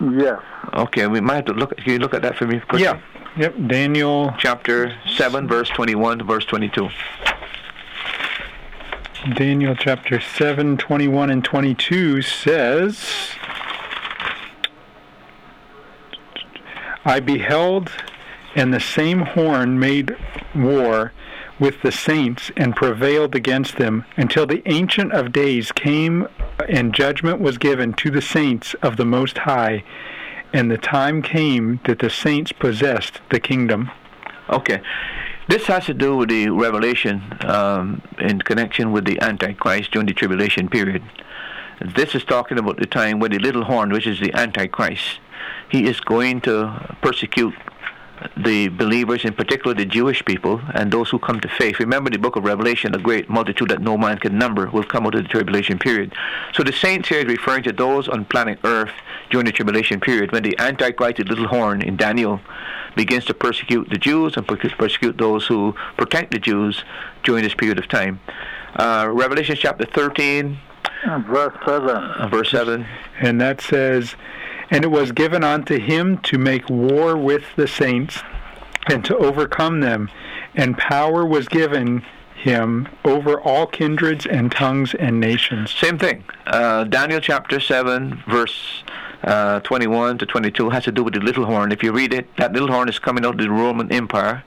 [0.00, 0.40] Yes.
[0.72, 1.76] Okay, we might have to look.
[1.76, 2.58] Can you look at that for me?
[2.60, 2.82] Quickly?
[2.82, 3.00] Yeah.
[3.36, 3.54] Yep.
[3.68, 6.88] Daniel Chapter seven, verse twenty-one to verse twenty-two.
[9.34, 13.04] Daniel chapter 7, 21 and 22 says,
[17.04, 17.90] I beheld,
[18.54, 20.16] and the same horn made
[20.54, 21.12] war
[21.58, 26.26] with the saints and prevailed against them until the Ancient of Days came
[26.68, 29.84] and judgment was given to the saints of the Most High.
[30.52, 33.90] And the time came that the saints possessed the kingdom.
[34.48, 34.80] Okay.
[35.48, 40.14] This has to do with the revelation um, in connection with the Antichrist during the
[40.14, 41.02] tribulation period.
[41.94, 45.20] This is talking about the time when the little horn, which is the Antichrist,
[45.68, 47.54] he is going to persecute
[48.36, 51.78] the believers, in particular the Jewish people, and those who come to faith.
[51.78, 55.06] Remember the book of Revelation, a great multitude that no man can number will come
[55.06, 56.12] out of the tribulation period.
[56.54, 58.92] So the saints here is referring to those on planet Earth
[59.30, 62.40] during the tribulation period, when the Antichrist, the little horn in Daniel,
[62.96, 66.84] begins to persecute the Jews and persecute those who protect the Jews
[67.22, 68.20] during this period of time.
[68.74, 70.58] Uh, Revelation chapter 13,
[71.26, 71.88] verse 7.
[71.88, 72.86] uh, verse 7.
[73.20, 74.14] And that says,
[74.70, 78.20] And it was given unto him to make war with the saints
[78.88, 80.10] and to overcome them.
[80.54, 85.70] And power was given him over all kindreds and tongues and nations.
[85.72, 86.24] Same thing.
[86.46, 88.82] Uh, Daniel chapter 7, verse
[89.24, 91.72] uh, 21 to 22 has to do with the little horn.
[91.72, 94.42] If you read it, that little horn is coming out of the Roman Empire.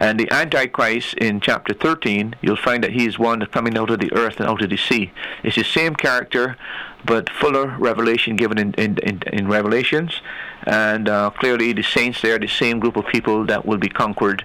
[0.00, 4.00] And the Antichrist in chapter 13, you'll find that he is one coming out of
[4.00, 5.12] the earth and out of the sea.
[5.44, 6.56] It's the same character,
[7.04, 10.22] but fuller revelation given in, in, in, in Revelations.
[10.64, 13.90] And uh, clearly, the saints there are the same group of people that will be
[13.90, 14.42] conquered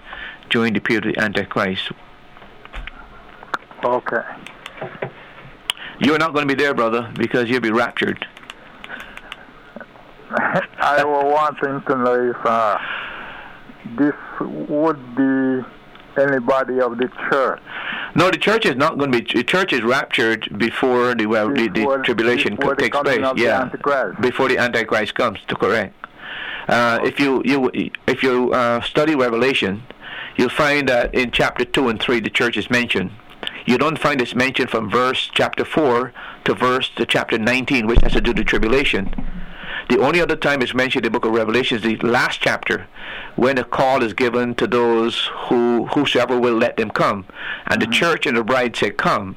[0.50, 1.90] during the period of the Antichrist.
[3.82, 4.22] Okay.
[5.98, 8.26] You're not going to be there, brother, because you'll be raptured.
[10.78, 12.78] I was wanting to know uh,
[13.96, 15.64] this would be
[16.20, 17.60] anybody of the church.
[18.14, 19.32] No, the church is not going to be.
[19.34, 23.20] The church is raptured before the well, the, the tribulation before takes place.
[23.36, 23.68] yeah,
[24.20, 25.38] before the Antichrist comes.
[25.48, 25.94] To correct.
[26.68, 27.70] Uh, if you you
[28.06, 29.82] if you uh, study Revelation,
[30.36, 33.10] you'll find that in chapter two and three the church is mentioned.
[33.66, 36.12] You don't find this mentioned from verse chapter four
[36.44, 39.12] to verse to chapter nineteen, which has to do with the tribulation.
[39.88, 42.86] The only other time it's mentioned in the book of Revelation is the last chapter,
[43.36, 47.26] when a call is given to those who whosoever will let them come,
[47.66, 49.36] and the church and the bride say, "Come."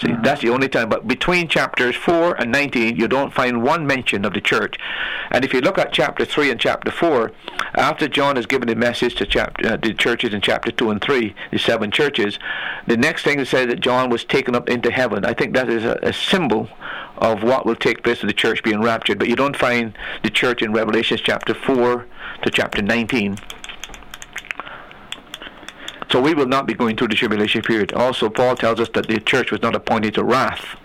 [0.00, 0.88] See, that's the only time.
[0.88, 4.76] But between chapters four and nineteen, you don't find one mention of the church.
[5.32, 7.32] And if you look at chapter three and chapter four,
[7.74, 11.00] after John has given the message to chapter uh, the churches in chapter two and
[11.00, 12.38] three, the seven churches,
[12.86, 15.24] the next thing it says that John was taken up into heaven.
[15.24, 16.68] I think that is a, a symbol
[17.18, 19.18] of what will take place with the church being raptured.
[19.18, 22.06] But you don't find the church in Revelation chapter 4
[22.42, 23.38] to chapter 19.
[26.10, 27.92] So we will not be going through the tribulation period.
[27.92, 30.76] Also, Paul tells us that the church was not appointed to wrath.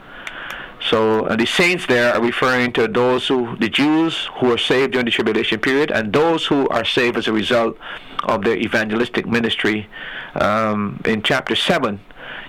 [0.90, 4.92] So uh, the saints there are referring to those who, the Jews who are saved
[4.92, 7.78] during the tribulation period, and those who are saved as a result
[8.24, 9.88] of their evangelistic ministry.
[10.36, 12.02] Um, in chapter 7,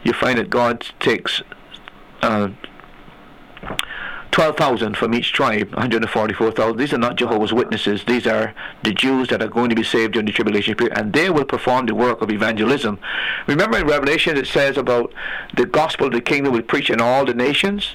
[0.03, 1.43] you find that God takes
[2.23, 2.49] uh,
[4.35, 6.77] 12,000 from each tribe, 144,000.
[6.77, 8.03] These are not Jehovah's Witnesses.
[8.03, 8.53] These are
[8.83, 11.45] the Jews that are going to be saved during the tribulation period, and they will
[11.45, 12.99] perform the work of evangelism.
[13.47, 15.13] Remember in Revelation it says about
[15.57, 17.95] the gospel of the kingdom will preach in all the nations?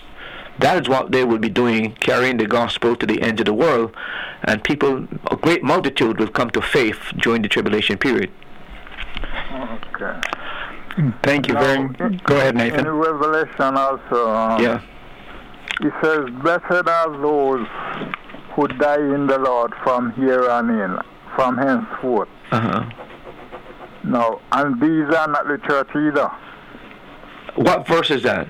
[0.60, 3.53] That is what they will be doing, carrying the gospel to the end of the
[3.53, 3.94] world,
[4.44, 8.32] and people, a great multitude will come to faith during the tribulation period.
[9.94, 10.22] Okay.
[11.22, 12.24] Thank you very much.
[12.24, 12.88] Go ahead, In Nathan.
[12.88, 14.80] Revelation also, um, Yeah.
[15.80, 17.68] It says, Blessed are those
[18.56, 20.97] who die in the Lord from here on in,
[21.35, 22.30] from henceforth.
[22.51, 22.89] Uh-huh.
[24.03, 26.31] No, and these are not the church either.
[27.56, 28.47] What verse is that?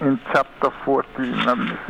[0.00, 1.30] in chapter 14.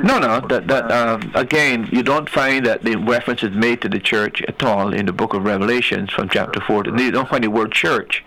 [0.02, 0.40] No, no.
[0.48, 4.42] That, that um, again, you don't find that the reference is made to the church
[4.42, 6.96] at all in the book of Revelations from chapter 14.
[6.98, 8.24] You don't find the word church.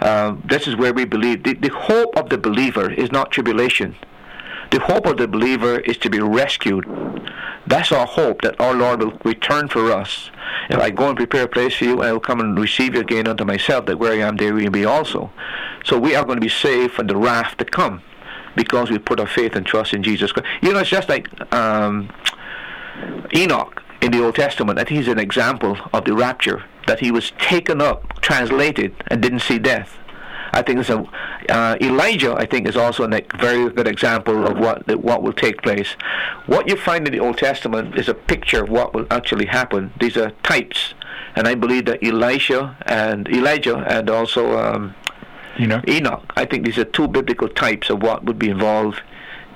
[0.00, 3.96] Uh, this is where we believe the, the hope of the believer is not tribulation.
[4.70, 6.86] The hope of the believer is to be rescued.
[7.66, 10.30] That's our hope that our Lord will return for us.
[10.70, 13.00] If I go and prepare a place for you, I will come and receive you
[13.00, 15.30] again unto myself, that where I am, there will be also.
[15.84, 18.02] So we are going to be saved from the wrath to come
[18.56, 20.48] because we put our faith and trust in Jesus Christ.
[20.62, 22.10] You know, it's just like um,
[23.34, 24.78] Enoch in the Old Testament.
[24.78, 29.22] I think he's an example of the rapture, that he was taken up, translated, and
[29.22, 29.96] didn't see death.
[30.52, 31.04] I think it's a
[31.48, 32.34] uh, Elijah.
[32.34, 35.96] I think is also a very good example of what what will take place.
[36.46, 39.92] What you find in the Old Testament is a picture of what will actually happen.
[40.00, 40.94] These are types,
[41.36, 44.94] and I believe that Elisha and Elijah and also um,
[45.58, 45.88] Enoch.
[45.88, 46.32] Enoch.
[46.36, 49.02] I think these are two biblical types of what would be involved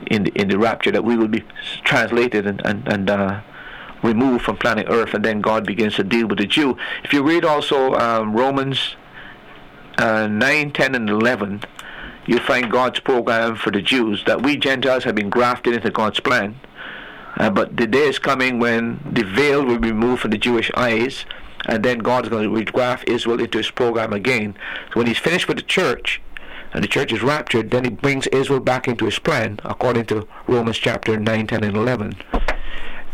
[0.09, 1.44] in the, in the rapture that we will be
[1.85, 3.40] translated and and, and uh,
[4.02, 6.77] removed from planet Earth, and then God begins to deal with the Jew.
[7.05, 8.97] If you read also um, Romans
[9.98, 11.62] uh, 9, 10, and 11,
[12.27, 16.20] you find God's program for the Jews that we Gentiles have been grafted into God's
[16.20, 16.59] plan.
[17.36, 20.70] Uh, but the day is coming when the veil will be removed from the Jewish
[20.77, 21.24] eyes,
[21.66, 24.55] and then God is going to regraft Israel into his program again.
[24.93, 26.20] So when he's finished with the church,
[26.73, 30.27] and the church is raptured, then he brings Israel back into his plan, according to
[30.47, 32.16] Romans chapter 9, 10, and 11.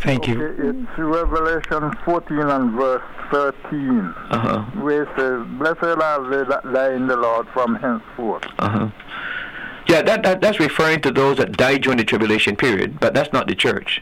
[0.01, 0.41] Thank you.
[0.41, 3.03] it's Revelation 14 and verse
[3.33, 4.63] 13, uh-huh.
[4.81, 8.45] where it says, Blessed are they that die in the Lord from henceforth.
[8.61, 8.91] Uh-huh.
[9.89, 13.33] Yeah, that, that that's referring to those that died during the tribulation period, but that's
[13.33, 14.01] not the church.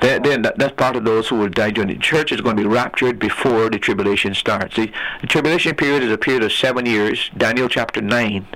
[0.00, 2.62] Then that, that's part of those who will die during the church is going to
[2.62, 4.76] be raptured before the tribulation starts.
[4.76, 8.46] The, the tribulation period is a period of seven years, Daniel chapter 9,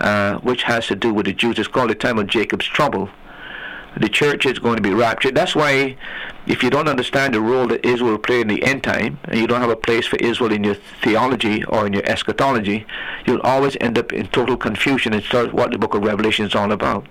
[0.00, 1.58] uh, which has to do with the Jews.
[1.58, 3.10] It's called the time of Jacob's trouble
[3.96, 5.34] the church is going to be raptured.
[5.34, 5.96] That's why,
[6.46, 9.38] if you don't understand the role that Israel will play in the end time, and
[9.38, 12.86] you don't have a place for Israel in your theology or in your eschatology,
[13.26, 16.54] you'll always end up in total confusion as to what the book of Revelation is
[16.54, 17.06] all about.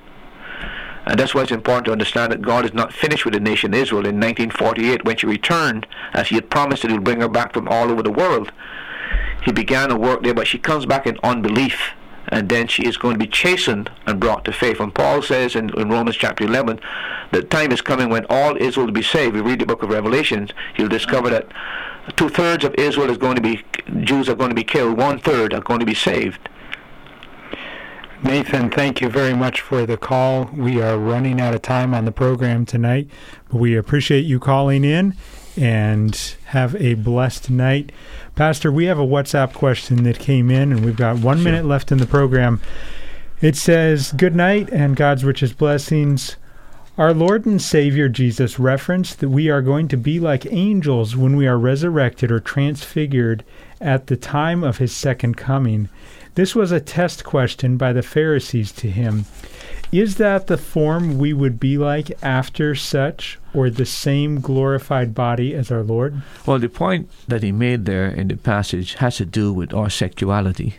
[1.05, 3.73] And that's why it's important to understand that God is not finished with the nation
[3.73, 7.29] Israel in 1948 when she returned, as He had promised that He would bring her
[7.29, 8.51] back from all over the world.
[9.43, 11.91] He began a work there, but she comes back in unbelief
[12.31, 14.79] and then she is going to be chastened and brought to faith.
[14.79, 16.79] And Paul says in, in Romans chapter 11,
[17.31, 19.35] the time is coming when all Israel will be saved.
[19.35, 21.47] We read the book of Revelations, you'll discover that
[22.15, 23.63] two thirds of Israel is going to be,
[24.01, 26.49] Jews are going to be killed, one third are going to be saved.
[28.23, 30.45] Nathan, thank you very much for the call.
[30.53, 33.09] We are running out of time on the program tonight,
[33.49, 35.15] but we appreciate you calling in
[35.57, 37.91] and have a blessed night.
[38.41, 41.43] Pastor, we have a WhatsApp question that came in, and we've got one sure.
[41.43, 42.59] minute left in the program.
[43.39, 46.37] It says, Good night and God's richest blessings.
[46.97, 51.35] Our Lord and Savior Jesus referenced that we are going to be like angels when
[51.35, 53.43] we are resurrected or transfigured
[53.79, 55.87] at the time of his second coming.
[56.33, 59.25] This was a test question by the Pharisees to him.
[59.91, 65.53] Is that the form we would be like after such, or the same glorified body
[65.53, 66.21] as our Lord?
[66.45, 69.89] Well, the point that he made there in the passage has to do with our
[69.89, 70.75] sexuality.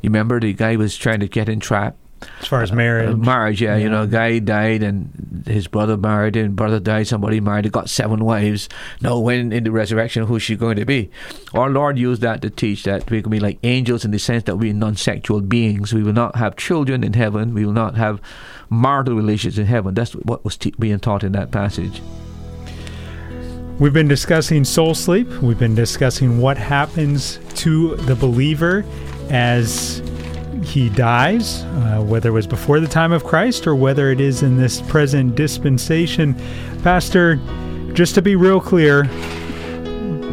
[0.00, 1.98] You remember the guy was trying to get entrapped
[2.40, 5.66] as far as marriage, uh, marriage, yeah, yeah, You know, a guy died and his
[5.66, 7.06] brother married, and brother died.
[7.06, 8.68] Somebody married, got seven wives.
[9.00, 11.10] Now, when in the resurrection, who's she going to be?
[11.52, 14.44] Our Lord used that to teach that we can be like angels in the sense
[14.44, 15.92] that we're non-sexual beings.
[15.92, 17.54] We will not have children in heaven.
[17.54, 18.20] We will not have
[18.70, 19.94] marital relations in heaven.
[19.94, 22.00] That's what was te- being taught in that passage.
[23.78, 25.28] We've been discussing soul sleep.
[25.42, 28.84] We've been discussing what happens to the believer
[29.30, 30.00] as
[30.66, 34.42] he dies, uh, whether it was before the time of Christ or whether it is
[34.42, 36.34] in this present dispensation.
[36.82, 37.36] Pastor,
[37.92, 39.04] just to be real clear,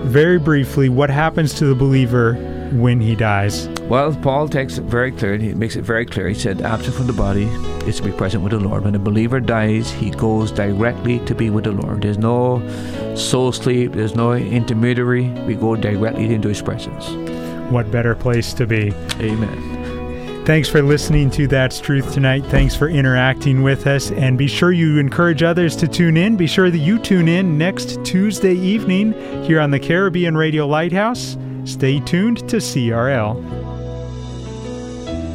[0.06, 2.34] very briefly, what happens to the believer
[2.74, 3.68] when he dies?
[3.82, 5.38] Well, Paul takes it very clear.
[5.38, 6.28] He makes it very clear.
[6.28, 7.44] He said, absent from the body
[7.86, 8.86] is to be present with the Lord.
[8.86, 12.02] When a believer dies, he goes directly to be with the Lord.
[12.02, 12.62] There's no
[13.16, 15.30] soul sleep, there's no intermediary.
[15.46, 17.10] We go directly into his presence.
[17.72, 18.94] What better place to be?
[19.20, 19.81] Amen.
[20.46, 22.44] Thanks for listening to That's Truth tonight.
[22.48, 24.10] Thanks for interacting with us.
[24.12, 26.36] And be sure you encourage others to tune in.
[26.36, 29.14] Be sure that you tune in next Tuesday evening
[29.44, 31.38] here on the Caribbean Radio Lighthouse.
[31.66, 33.38] Stay tuned to CRL.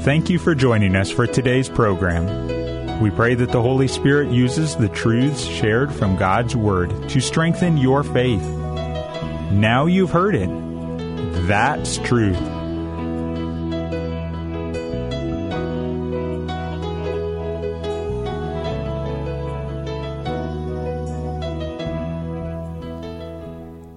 [0.02, 3.00] Thank you for joining us for today's program.
[3.00, 7.76] We pray that the Holy Spirit uses the truths shared from God's Word to strengthen
[7.76, 8.42] your faith.
[9.52, 10.50] Now you've heard it.
[11.46, 12.36] That's truth.